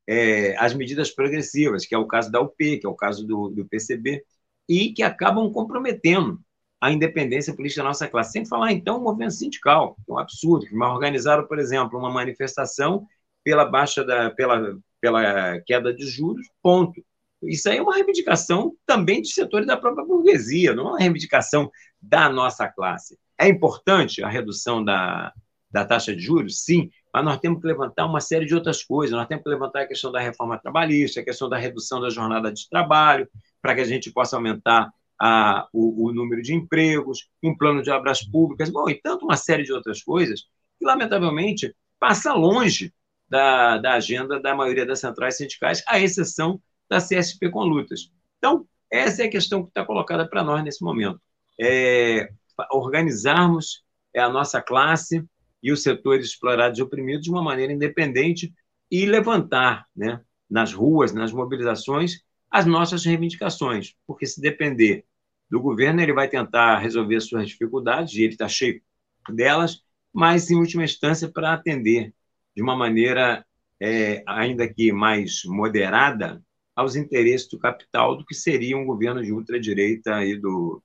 é, 0.08 0.56
às 0.58 0.74
medidas 0.74 1.10
progressivas, 1.10 1.86
que 1.86 1.96
é 1.96 1.98
o 1.98 2.08
caso 2.08 2.32
da 2.32 2.42
UP, 2.42 2.56
que 2.78 2.86
é 2.86 2.90
o 2.90 2.96
caso 2.96 3.26
do, 3.26 3.50
do 3.50 3.66
PCB, 3.66 4.24
e 4.70 4.94
que 4.94 5.04
acabam 5.04 5.52
comprometendo 5.52 6.40
a 6.80 6.92
independência 6.92 7.56
política 7.56 7.82
da 7.82 7.90
nossa 7.90 8.08
classe. 8.08 8.34
Sem 8.34 8.46
falar, 8.46 8.72
então, 8.72 8.98
o 8.98 9.04
movimento 9.04 9.34
sindical, 9.34 9.96
que 9.96 10.12
é 10.12 10.14
um 10.14 10.18
absurdo, 10.18 10.66
que 10.66 10.76
organizaram, 10.76 11.48
por 11.48 11.60
exemplo, 11.60 11.98
uma 11.98 12.10
manifestação 12.10 13.08
pela 13.44 13.66
baixa 13.66 14.04
da, 14.04 14.32
pela, 14.32 14.78
pela 15.00 15.60
queda 15.62 15.94
de 15.94 16.06
juros, 16.08 16.48
ponto. 16.62 17.04
Isso 17.44 17.70
aí 17.70 17.78
é 17.78 17.82
uma 17.82 17.96
reivindicação 17.96 18.74
também 18.86 19.22
de 19.22 19.34
setores 19.34 19.66
da 19.66 19.78
própria 19.78 20.06
burguesia, 20.06 20.74
não 20.74 20.88
é 20.88 20.90
uma 20.92 21.00
reivindicação 21.00 21.72
da 22.02 22.30
nossa 22.30 22.68
classe. 22.68 23.18
É 23.38 23.48
importante 23.48 24.24
a 24.24 24.30
redução 24.30 24.84
da, 24.84 25.34
da 25.72 25.86
taxa 25.86 26.16
de 26.16 26.22
juros? 26.22 26.64
Sim, 26.64 26.90
mas 27.14 27.26
nós 27.26 27.40
temos 27.40 27.62
que 27.62 27.68
levantar 27.68 28.06
uma 28.06 28.22
série 28.22 28.46
de 28.46 28.54
outras 28.54 28.84
coisas. 28.84 29.16
Nós 29.16 29.28
temos 29.28 29.44
que 29.44 29.50
levantar 29.50 29.82
a 29.82 29.88
questão 29.88 30.12
da 30.12 30.20
reforma 30.20 30.58
trabalhista, 30.58 31.20
a 31.20 31.24
questão 31.24 31.50
da 31.50 31.58
redução 31.58 32.00
da 32.00 32.10
jornada 32.10 32.52
de 32.52 32.70
trabalho, 32.70 33.28
para 33.62 33.76
que 33.76 33.82
a 33.82 33.86
gente 33.86 34.12
possa 34.12 34.36
aumentar 34.36 34.92
a, 35.20 35.68
o, 35.72 36.08
o, 36.08 36.14
número 36.14 36.42
de 36.42 36.54
empregos, 36.54 37.30
um 37.44 37.56
plano 37.56 37.82
de 37.82 37.92
obras 37.92 38.24
públicas, 38.24 38.70
bom, 38.70 38.90
e 38.90 38.96
tanto 38.96 39.26
uma 39.26 39.38
série 39.38 39.64
de 39.64 39.72
outras 39.72 40.02
coisas 40.04 40.46
que, 40.80 40.86
lamentavelmente, 40.86 41.76
passa 42.00 42.34
longe 42.34 42.92
da, 43.30 43.78
da 43.78 43.94
agenda 43.94 44.40
da 44.40 44.56
maioria 44.56 44.86
das 44.86 45.00
centrais 45.00 45.38
sindicais, 45.38 45.84
à 45.88 46.00
exceção 46.00 46.60
da 46.92 46.98
CSP 46.98 47.50
com 47.50 47.64
lutas. 47.64 48.12
Então, 48.38 48.68
essa 48.92 49.24
é 49.24 49.28
a 49.28 49.32
questão 49.32 49.64
que 49.64 49.70
está 49.70 49.86
colocada 49.86 50.28
para 50.28 50.44
nós 50.44 50.62
nesse 50.62 50.84
momento. 50.84 51.22
É 51.58 52.30
organizarmos 52.70 53.82
a 54.16 54.28
nossa 54.28 54.62
classe 54.62 55.26
e 55.64 55.72
os 55.72 55.82
setores 55.82 56.28
explorados 56.28 56.78
e 56.78 56.82
oprimidos 56.82 57.24
de 57.24 57.32
uma 57.32 57.42
maneira 57.42 57.72
independente 57.72 58.54
e 58.92 59.06
levantar, 59.06 59.86
né, 59.96 60.20
nas 60.50 60.74
ruas, 60.74 61.14
nas 61.14 61.32
mobilizações, 61.32 62.24
as 62.50 62.66
nossas 62.66 63.06
reivindicações, 63.06 63.96
porque 64.06 64.26
se 64.26 64.42
depender 64.42 65.06
do 65.50 65.62
governo, 65.62 66.02
ele 66.02 66.14
vai 66.14 66.28
tentar 66.28 66.78
resolver 66.80 67.22
suas 67.22 67.48
dificuldades, 67.48 68.14
e 68.16 68.24
ele 68.24 68.34
está 68.34 68.50
cheio 68.50 68.82
delas, 69.30 69.82
mas, 70.14 70.52
em 70.52 70.58
última 70.58 70.84
instância, 70.84 71.30
para 71.30 71.54
atender 71.54 72.14
de 72.54 72.62
uma 72.62 72.76
maneira, 72.76 73.46
é, 73.80 74.24
ainda 74.28 74.68
que 74.68 74.92
mais 74.92 75.44
moderada, 75.46 76.44
aos 76.82 76.96
interesses 76.96 77.48
do 77.48 77.60
capital 77.60 78.18
do 78.18 78.26
que 78.26 78.36
seria 78.36 78.78
um 78.78 78.86
governo 78.86 79.22
de 79.24 79.32
ultradireita 79.32 80.24
e 80.26 80.38
do 80.38 80.82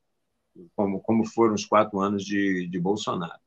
como, 0.75 1.01
como 1.01 1.25
foram 1.27 1.55
os 1.55 1.65
quatro 1.67 2.01
anos 2.01 2.25
de, 2.25 2.67
de 2.69 2.79
Bolsonaro. 2.79 3.41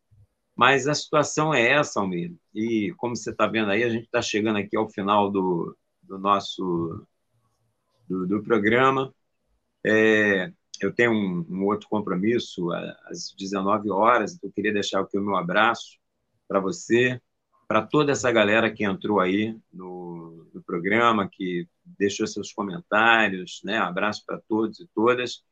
Mas 0.56 0.88
a 0.88 0.94
situação 0.94 1.54
é 1.54 1.72
essa, 1.72 2.00
Almir. 2.00 2.36
E 2.54 2.94
como 2.98 3.16
você 3.16 3.32
está 3.32 3.48
vendo 3.48 3.72
aí, 3.72 3.84
a 3.84 3.90
gente 3.90 4.06
está 4.06 4.22
chegando 4.22 4.58
aqui 4.58 4.76
ao 4.76 4.90
final 4.90 5.32
do, 5.32 5.76
do 6.04 6.20
nosso 6.20 7.06
do, 8.08 8.28
do 8.28 8.44
programa. 8.44 9.14
É, 9.86 10.52
eu 10.82 10.94
tenho 10.94 11.12
um, 11.12 11.46
um, 11.50 11.66
outro 11.66 11.88
compromisso 11.88 12.72
às 13.06 13.34
19 13.38 13.90
horas, 13.90 14.34
então 14.34 14.50
eu 14.50 14.54
queria 14.54 14.74
deixar 14.74 15.00
aqui 15.02 15.18
o 15.18 15.24
meu 15.24 15.36
abraço 15.36 15.98
para 16.48 16.60
você, 16.60 17.22
para 17.68 17.82
toda 17.82 18.12
essa 18.12 18.32
galera 18.32 18.72
que 18.72 18.84
entrou 18.84 19.20
aí 19.20 19.58
no, 19.72 20.48
no 20.54 20.62
programa, 20.64 21.30
que 21.30 21.68
deixou 21.98 22.28
seus 22.28 22.52
comentários, 22.52 23.62
né? 23.64 23.78
Abraço 23.78 24.24
para 24.26 24.40
todos 24.48 24.80
e 24.80 24.88
todas. 24.94 25.44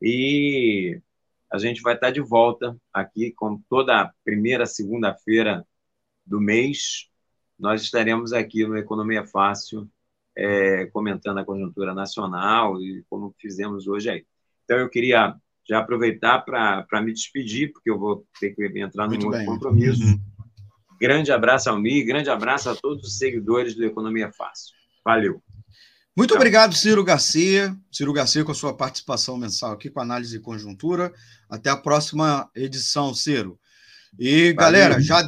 E 0.00 1.00
a 1.50 1.58
gente 1.58 1.80
vai 1.82 1.94
estar 1.94 2.10
de 2.10 2.20
volta 2.20 2.76
aqui 2.92 3.32
com 3.32 3.60
toda 3.68 4.12
primeira 4.24 4.66
segunda-feira 4.66 5.66
do 6.24 6.40
mês. 6.40 7.08
Nós 7.58 7.82
estaremos 7.82 8.32
aqui 8.32 8.66
no 8.66 8.76
Economia 8.76 9.24
Fácil, 9.24 9.88
é, 10.36 10.86
comentando 10.86 11.38
a 11.38 11.44
conjuntura 11.44 11.94
nacional 11.94 12.80
e 12.80 13.04
como 13.08 13.34
fizemos 13.38 13.86
hoje 13.86 14.10
aí. 14.10 14.26
Então, 14.64 14.78
eu 14.78 14.90
queria 14.90 15.34
já 15.68 15.78
aproveitar 15.78 16.40
para 16.40 17.02
me 17.02 17.12
despedir, 17.12 17.72
porque 17.72 17.90
eu 17.90 17.98
vou 17.98 18.26
ter 18.38 18.54
que 18.54 18.66
entrar 18.78 19.08
num 19.08 19.26
outro 19.26 19.44
compromisso. 19.44 20.02
Uhum. 20.02 20.20
Grande 21.00 21.32
abraço 21.32 21.70
ao 21.70 21.78
Mi, 21.78 22.02
grande 22.02 22.30
abraço 22.30 22.70
a 22.70 22.74
todos 22.74 23.04
os 23.04 23.18
seguidores 23.18 23.74
do 23.74 23.84
Economia 23.84 24.30
Fácil. 24.32 24.74
Valeu. 25.04 25.42
Muito 26.16 26.30
Tchau. 26.30 26.38
obrigado, 26.38 26.74
Ciro 26.74 27.04
Garcia. 27.04 27.76
Ciro 27.92 28.10
Garcia, 28.10 28.42
com 28.42 28.50
a 28.50 28.54
sua 28.54 28.74
participação 28.74 29.36
mensal 29.36 29.72
aqui 29.72 29.90
com 29.90 30.00
análise 30.00 30.34
e 30.34 30.40
conjuntura. 30.40 31.12
Até 31.46 31.68
a 31.68 31.76
próxima 31.76 32.50
edição, 32.54 33.14
Ciro. 33.14 33.60
E, 34.18 34.54
Valeu. 34.54 34.56
galera, 34.56 35.00
já, 35.00 35.22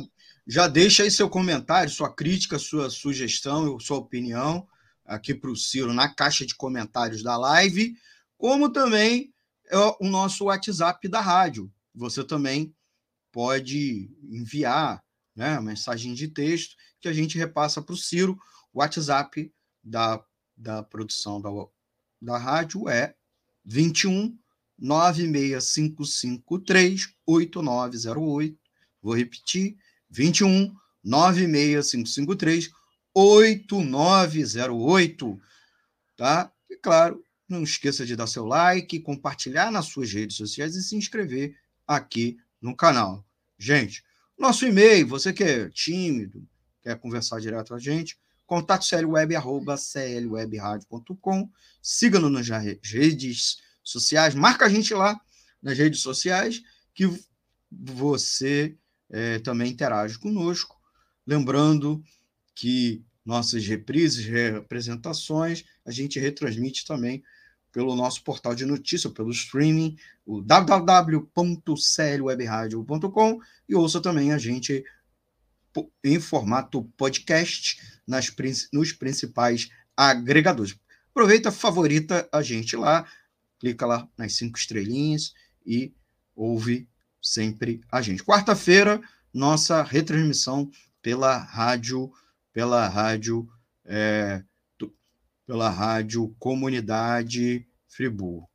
já 0.46 0.66
deixa 0.66 1.02
aí 1.02 1.10
seu 1.10 1.28
comentário, 1.28 1.90
sua 1.90 2.10
crítica, 2.10 2.58
sua 2.58 2.88
sugestão, 2.88 3.78
sua 3.78 3.98
opinião 3.98 4.66
aqui 5.04 5.34
para 5.34 5.50
o 5.50 5.56
Ciro 5.56 5.92
na 5.92 6.08
caixa 6.08 6.46
de 6.46 6.54
comentários 6.54 7.22
da 7.22 7.36
live, 7.36 7.94
como 8.38 8.70
também 8.70 9.30
é 9.70 9.76
o 9.76 10.08
nosso 10.08 10.44
WhatsApp 10.44 11.06
da 11.06 11.20
rádio. 11.20 11.70
Você 11.94 12.24
também 12.24 12.74
pode 13.30 14.10
enviar 14.22 15.02
né, 15.36 15.60
mensagem 15.60 16.14
de 16.14 16.28
texto 16.28 16.76
que 16.98 17.08
a 17.08 17.12
gente 17.12 17.36
repassa 17.36 17.82
para 17.82 17.92
o 17.94 17.96
Ciro. 17.96 18.38
O 18.72 18.80
WhatsApp 18.80 19.52
da 19.84 20.22
da 20.58 20.82
produção 20.82 21.40
da, 21.40 21.48
da 22.20 22.36
rádio 22.36 22.86
é 22.88 23.14
21 23.64 24.36
96553 24.78 27.14
8908. 27.24 28.58
Vou 29.00 29.16
repetir: 29.16 29.78
21 30.10 30.74
96553 31.02 32.70
8908. 33.14 35.40
Tá? 36.16 36.52
E 36.68 36.76
claro, 36.76 37.24
não 37.48 37.62
esqueça 37.62 38.04
de 38.04 38.14
dar 38.16 38.26
seu 38.26 38.44
like, 38.44 38.98
compartilhar 39.00 39.70
nas 39.70 39.86
suas 39.86 40.12
redes 40.12 40.36
sociais 40.36 40.74
e 40.74 40.82
se 40.82 40.96
inscrever 40.96 41.56
aqui 41.86 42.36
no 42.60 42.76
canal. 42.76 43.24
Gente, 43.58 44.04
nosso 44.38 44.66
e-mail, 44.66 45.06
você 45.06 45.32
que 45.32 45.42
é 45.42 45.70
tímido, 45.70 46.46
quer 46.82 46.98
conversar 46.98 47.40
direto 47.40 47.68
com 47.68 47.74
a 47.74 47.78
gente, 47.78 48.18
Contato 48.48 48.84
clweb, 48.88 49.36
arroba 49.36 49.76
clwebradio.com. 49.76 51.48
Siga-nos 51.82 52.48
nas 52.48 52.64
redes 52.82 53.58
sociais. 53.84 54.34
Marca 54.34 54.64
a 54.64 54.70
gente 54.70 54.94
lá 54.94 55.20
nas 55.62 55.76
redes 55.76 56.00
sociais 56.00 56.62
que 56.94 57.06
você 57.70 58.74
é, 59.10 59.38
também 59.40 59.70
interage 59.70 60.18
conosco. 60.18 60.80
Lembrando 61.26 62.02
que 62.54 63.04
nossas 63.22 63.66
reprises, 63.66 64.24
representações, 64.24 65.66
a 65.84 65.90
gente 65.90 66.18
retransmite 66.18 66.86
também 66.86 67.22
pelo 67.70 67.94
nosso 67.94 68.24
portal 68.24 68.54
de 68.54 68.64
notícia, 68.64 69.10
pelo 69.10 69.30
streaming, 69.30 69.94
o 70.24 70.40
www.clwebradio.com 70.40 73.40
e 73.68 73.74
ouça 73.74 74.00
também 74.00 74.32
a 74.32 74.38
gente 74.38 74.82
em 76.02 76.18
formato 76.18 76.84
podcast 76.96 77.80
nas, 78.06 78.34
nos 78.72 78.92
principais 78.92 79.68
agregadores. 79.96 80.76
Aproveita, 81.10 81.50
favorita 81.50 82.28
a 82.32 82.42
gente 82.42 82.76
lá, 82.76 83.06
clica 83.58 83.84
lá 83.84 84.08
nas 84.16 84.34
cinco 84.34 84.58
estrelinhas 84.58 85.32
e 85.66 85.92
ouve 86.34 86.88
sempre 87.20 87.80
a 87.90 88.00
gente. 88.00 88.22
Quarta-feira, 88.22 89.00
nossa 89.34 89.82
retransmissão 89.82 90.70
pela 91.02 91.36
rádio, 91.36 92.10
pela 92.52 92.88
rádio, 92.88 93.48
é, 93.84 94.42
pela 95.46 95.68
rádio 95.68 96.34
Comunidade 96.38 97.66
Friburgo. 97.88 98.48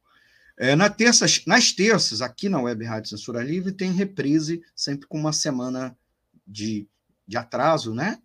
É, 0.57 0.75
na 0.75 0.89
terça, 0.89 1.25
nas 1.47 1.71
terças, 1.71 2.21
aqui 2.21 2.47
na 2.47 2.61
Web 2.61 2.85
Rádio 2.85 3.09
Censura 3.09 3.43
Livre, 3.43 3.71
tem 3.71 3.91
reprise, 3.91 4.61
sempre 4.75 5.07
com 5.07 5.19
uma 5.19 5.33
semana 5.33 5.97
de 6.45 6.87
de 7.27 7.37
atraso, 7.37 7.93
né? 7.93 8.19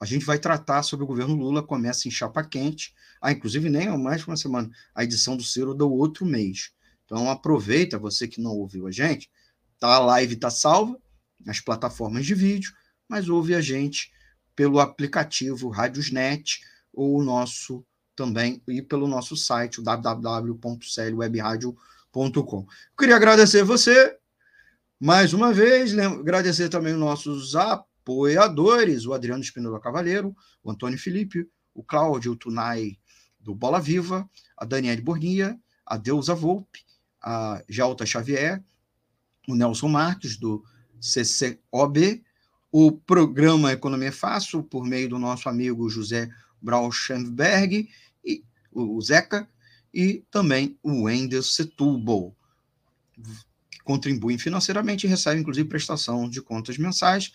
A 0.00 0.06
gente 0.06 0.24
vai 0.24 0.38
tratar 0.38 0.82
sobre 0.82 1.04
o 1.04 1.06
governo 1.06 1.34
Lula, 1.34 1.62
começa 1.62 2.08
em 2.08 2.10
chapa 2.10 2.42
quente. 2.44 2.94
Ah, 3.20 3.32
inclusive 3.32 3.68
nem 3.70 3.88
é 3.88 3.96
mais 3.96 4.26
uma 4.26 4.36
semana, 4.36 4.70
a 4.94 5.02
edição 5.02 5.36
do 5.36 5.42
Ciro 5.42 5.74
do 5.74 5.90
outro 5.90 6.26
mês. 6.26 6.72
Então 7.04 7.30
aproveita, 7.30 7.98
você 7.98 8.28
que 8.28 8.40
não 8.40 8.52
ouviu 8.52 8.86
a 8.86 8.90
gente, 8.90 9.30
tá, 9.78 9.94
a 9.94 9.98
live 9.98 10.34
está 10.34 10.50
salva 10.50 10.98
nas 11.44 11.60
plataformas 11.60 12.24
de 12.26 12.34
vídeo, 12.34 12.72
mas 13.08 13.28
ouve 13.28 13.54
a 13.54 13.60
gente 13.60 14.12
pelo 14.54 14.78
aplicativo 14.80 15.68
Radiosnet 15.68 16.60
o 16.92 17.22
nosso 17.22 17.84
também 18.14 18.62
e 18.68 18.80
pelo 18.80 19.08
nosso 19.08 19.36
site, 19.36 19.82
www.clwebradio.com. 19.82 22.66
Queria 22.96 23.16
agradecer 23.16 23.64
você 23.64 24.16
mais 25.00 25.32
uma 25.32 25.52
vez, 25.52 25.98
agradecer 25.98 26.68
também 26.68 26.94
os 26.94 27.00
nossos 27.00 27.56
apoiadores, 28.04 29.06
o 29.06 29.14
Adriano 29.14 29.42
Espinola 29.42 29.80
Cavaleiro, 29.80 30.36
o 30.62 30.70
Antônio 30.70 30.98
Felipe, 30.98 31.48
o 31.72 31.82
Cláudio 31.82 32.36
Tunai 32.36 32.98
do 33.40 33.54
Bola 33.54 33.80
Viva, 33.80 34.28
a 34.56 34.64
Daniele 34.64 35.00
Bornia, 35.00 35.58
a 35.84 35.96
Deusa 35.96 36.34
Volpe, 36.34 36.80
a 37.20 37.62
Jalta 37.68 38.04
Xavier, 38.04 38.62
o 39.48 39.54
Nelson 39.54 39.88
Marques, 39.88 40.36
do 40.36 40.62
CCOB, 41.00 42.22
o 42.70 42.92
programa 42.92 43.72
Economia 43.72 44.12
Fácil, 44.12 44.62
por 44.62 44.84
meio 44.84 45.08
do 45.08 45.18
nosso 45.18 45.48
amigo 45.48 45.88
José 45.88 46.28
Brauschenberg, 46.60 47.88
e 48.24 48.44
o 48.70 49.00
Zeca, 49.00 49.48
e 49.92 50.24
também 50.30 50.78
o 50.82 51.04
Wendel 51.04 51.42
Setúbal, 51.42 52.34
que 53.70 53.78
contribuem 53.84 54.38
financeiramente 54.38 55.06
e 55.06 55.10
recebem, 55.10 55.40
inclusive, 55.40 55.68
prestação 55.68 56.28
de 56.28 56.42
contas 56.42 56.76
mensais. 56.78 57.32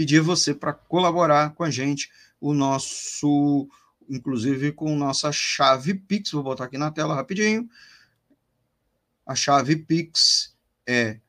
Pedir 0.00 0.22
você 0.22 0.54
para 0.54 0.72
colaborar 0.72 1.50
com 1.50 1.62
a 1.62 1.70
gente, 1.70 2.10
o 2.40 2.54
nosso, 2.54 3.68
inclusive 4.08 4.72
com 4.72 4.96
nossa 4.96 5.30
chave 5.30 5.92
Pix, 5.92 6.30
vou 6.30 6.42
botar 6.42 6.64
aqui 6.64 6.78
na 6.78 6.90
tela 6.90 7.14
rapidinho. 7.14 7.68
A 9.26 9.34
chave 9.34 9.76
Pix 9.76 10.56
é 10.86 11.20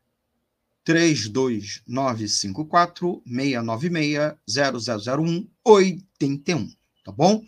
32954 0.84 3.22
696 3.26 4.36
0001 4.48 5.46
81, 5.62 6.74
tá 7.04 7.12
bom? 7.12 7.44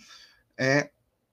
É 0.58 0.90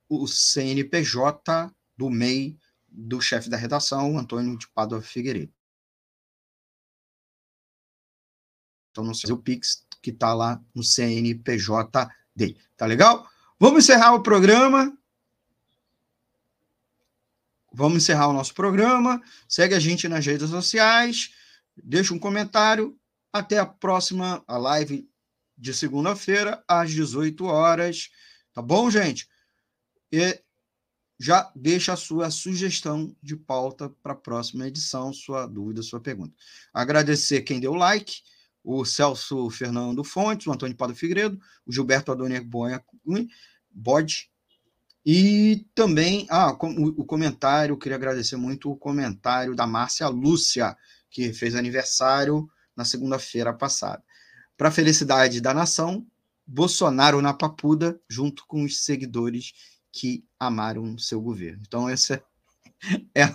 o 0.07 0.25
CNPJ 0.25 1.69
do 1.97 2.09
MEI 2.09 2.57
do 2.87 3.19
chefe 3.19 3.49
da 3.49 3.57
redação, 3.57 4.17
Antônio 4.17 4.57
de 4.57 4.69
Pádua 4.69 5.01
Figueiredo. 5.01 5.51
Então, 8.91 9.03
não 9.03 9.13
sei 9.13 9.31
o 9.31 9.37
Pix 9.37 9.85
que 10.01 10.09
está 10.09 10.33
lá 10.33 10.61
no 10.73 10.83
CNPJ 10.83 12.09
dele. 12.35 12.57
Tá 12.75 12.85
legal? 12.85 13.27
Vamos 13.59 13.83
encerrar 13.83 14.13
o 14.13 14.23
programa. 14.23 14.97
Vamos 17.73 18.03
encerrar 18.03 18.27
o 18.27 18.33
nosso 18.33 18.53
programa. 18.53 19.21
Segue 19.47 19.75
a 19.75 19.79
gente 19.79 20.07
nas 20.07 20.25
redes 20.25 20.49
sociais. 20.49 21.33
Deixa 21.81 22.13
um 22.13 22.19
comentário. 22.19 22.97
Até 23.31 23.59
a 23.59 23.65
próxima 23.65 24.43
a 24.45 24.57
live 24.57 25.09
de 25.57 25.73
segunda-feira, 25.73 26.61
às 26.67 26.91
18 26.91 27.45
horas. 27.45 28.09
Tá 28.53 28.61
bom, 28.61 28.89
gente? 28.89 29.29
E 30.11 30.41
já 31.17 31.51
deixa 31.55 31.93
a 31.93 31.95
sua 31.95 32.31
sugestão 32.31 33.15
de 33.21 33.35
pauta 33.35 33.89
para 34.01 34.13
a 34.13 34.15
próxima 34.15 34.67
edição, 34.67 35.13
sua 35.13 35.45
dúvida, 35.45 35.83
sua 35.83 36.01
pergunta. 36.01 36.33
Agradecer 36.73 37.41
quem 37.41 37.59
deu 37.59 37.75
like, 37.75 38.23
o 38.63 38.85
Celso 38.85 39.49
Fernando 39.49 40.03
Fontes, 40.03 40.47
o 40.47 40.51
Antônio 40.51 40.75
Paulo 40.75 40.95
Figueiredo, 40.95 41.39
o 41.65 41.71
Gilberto 41.71 42.11
Adonier 42.11 42.43
Bode, 42.43 44.29
e 45.05 45.65
também 45.73 46.27
ah, 46.29 46.51
o 46.51 47.03
comentário, 47.03 47.77
queria 47.77 47.95
agradecer 47.95 48.35
muito 48.35 48.71
o 48.71 48.77
comentário 48.77 49.55
da 49.55 49.65
Márcia 49.65 50.07
Lúcia, 50.07 50.77
que 51.09 51.33
fez 51.33 51.55
aniversário 51.55 52.47
na 52.75 52.85
segunda-feira 52.85 53.51
passada. 53.51 54.03
Para 54.55 54.69
a 54.69 54.71
felicidade 54.71 55.41
da 55.41 55.53
nação, 55.53 56.05
Bolsonaro 56.45 57.21
na 57.21 57.33
papuda, 57.33 57.99
junto 58.07 58.45
com 58.45 58.63
os 58.63 58.83
seguidores 58.83 59.53
que 59.91 60.23
amaram 60.39 60.97
seu 60.97 61.19
governo. 61.19 61.63
Então, 61.65 61.89
esse 61.89 62.13
é, 63.15 63.21
é 63.23 63.33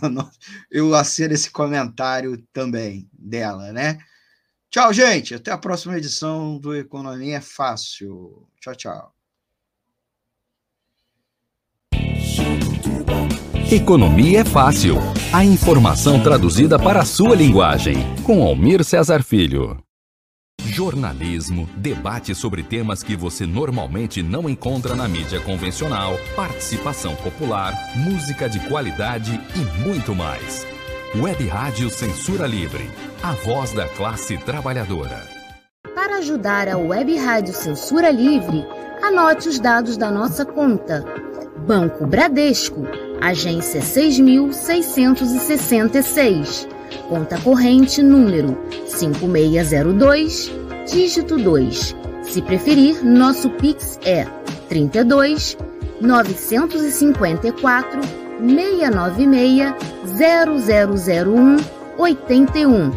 eu 0.70 0.94
assino 0.94 1.34
esse 1.34 1.50
comentário 1.50 2.38
também 2.52 3.08
dela, 3.12 3.72
né? 3.72 3.98
Tchau, 4.70 4.92
gente. 4.92 5.34
Até 5.34 5.50
a 5.50 5.58
próxima 5.58 5.96
edição 5.96 6.58
do 6.58 6.74
Economia 6.74 7.40
Fácil. 7.40 8.46
Tchau, 8.60 8.74
tchau. 8.74 9.16
Economia 13.70 14.40
é 14.40 14.44
Fácil. 14.44 14.96
A 15.32 15.44
informação 15.44 16.22
traduzida 16.22 16.78
para 16.78 17.00
a 17.00 17.04
sua 17.04 17.34
linguagem. 17.34 17.96
Com 18.22 18.42
Almir 18.42 18.84
Cesar 18.84 19.24
Filho. 19.24 19.76
Jornalismo, 20.64 21.68
debate 21.76 22.34
sobre 22.34 22.62
temas 22.62 23.02
que 23.02 23.16
você 23.16 23.44
normalmente 23.46 24.22
não 24.22 24.48
encontra 24.48 24.94
na 24.94 25.08
mídia 25.08 25.40
convencional, 25.40 26.18
participação 26.36 27.16
popular, 27.16 27.72
música 27.96 28.48
de 28.48 28.60
qualidade 28.68 29.40
e 29.54 29.84
muito 29.84 30.14
mais. 30.14 30.75
Web 31.14 31.46
Rádio 31.46 31.88
Censura 31.88 32.46
Livre, 32.46 32.90
a 33.22 33.32
voz 33.32 33.72
da 33.72 33.88
classe 33.88 34.36
trabalhadora. 34.36 35.26
Para 35.94 36.18
ajudar 36.18 36.68
a 36.68 36.76
Web 36.76 37.16
Rádio 37.16 37.54
Censura 37.54 38.10
Livre, 38.10 38.66
anote 39.02 39.48
os 39.48 39.58
dados 39.58 39.96
da 39.96 40.10
nossa 40.10 40.44
conta. 40.44 41.02
Banco 41.66 42.06
Bradesco, 42.06 42.86
agência 43.20 43.80
6666. 43.80 46.68
Conta 47.08 47.40
corrente 47.40 48.02
número 48.02 48.54
5602, 48.86 50.52
dígito 50.86 51.38
2. 51.38 51.96
Se 52.24 52.42
preferir, 52.42 53.02
nosso 53.02 53.48
Pix 53.50 53.98
é 54.04 54.26
32 54.68 55.56
954 55.98 58.25
696 58.38 59.74
0001 60.06 61.56
81. 61.98 62.92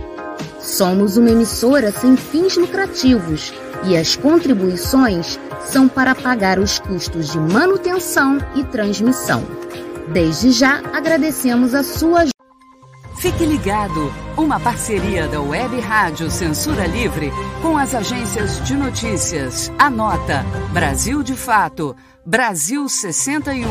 Somos 0.60 1.18
uma 1.18 1.30
emissora 1.30 1.92
sem 1.92 2.18
fins 2.18 2.58
lucrativos 2.58 3.54
e 3.86 3.96
as 3.96 4.16
contribuições 4.16 5.40
são 5.66 5.88
para 5.88 6.14
pagar 6.14 6.60
os 6.60 6.80
custos 6.80 7.32
de 7.32 7.40
manutenção 7.40 8.38
e 8.56 8.64
transmissão. 8.66 9.44
Desde 10.12 10.52
já 10.52 10.82
agradecemos 10.94 11.74
a 11.74 11.84
sua 11.84 12.26
Fique 13.20 13.46
ligado, 13.46 14.14
uma 14.38 14.58
parceria 14.62 15.28
da 15.28 15.42
Web 15.42 15.78
Rádio 15.82 16.32
Censura 16.32 16.88
Livre 16.88 17.30
com 17.62 17.78
as 17.78 17.94
agências 17.94 18.64
de 18.66 18.78
notícias. 18.78 19.70
Anota 19.78 20.46
Brasil 20.72 21.22
de 21.22 21.36
Fato, 21.36 21.94
Brasil 22.26 22.88
61, 22.88 23.68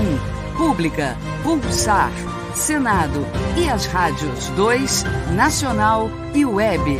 Pública, 0.58 1.16
Pulsar, 1.44 2.10
Senado 2.52 3.24
e 3.56 3.68
as 3.68 3.86
rádios 3.86 4.48
2, 4.56 5.04
Nacional 5.36 6.10
e 6.34 6.44
Web. 6.44 6.98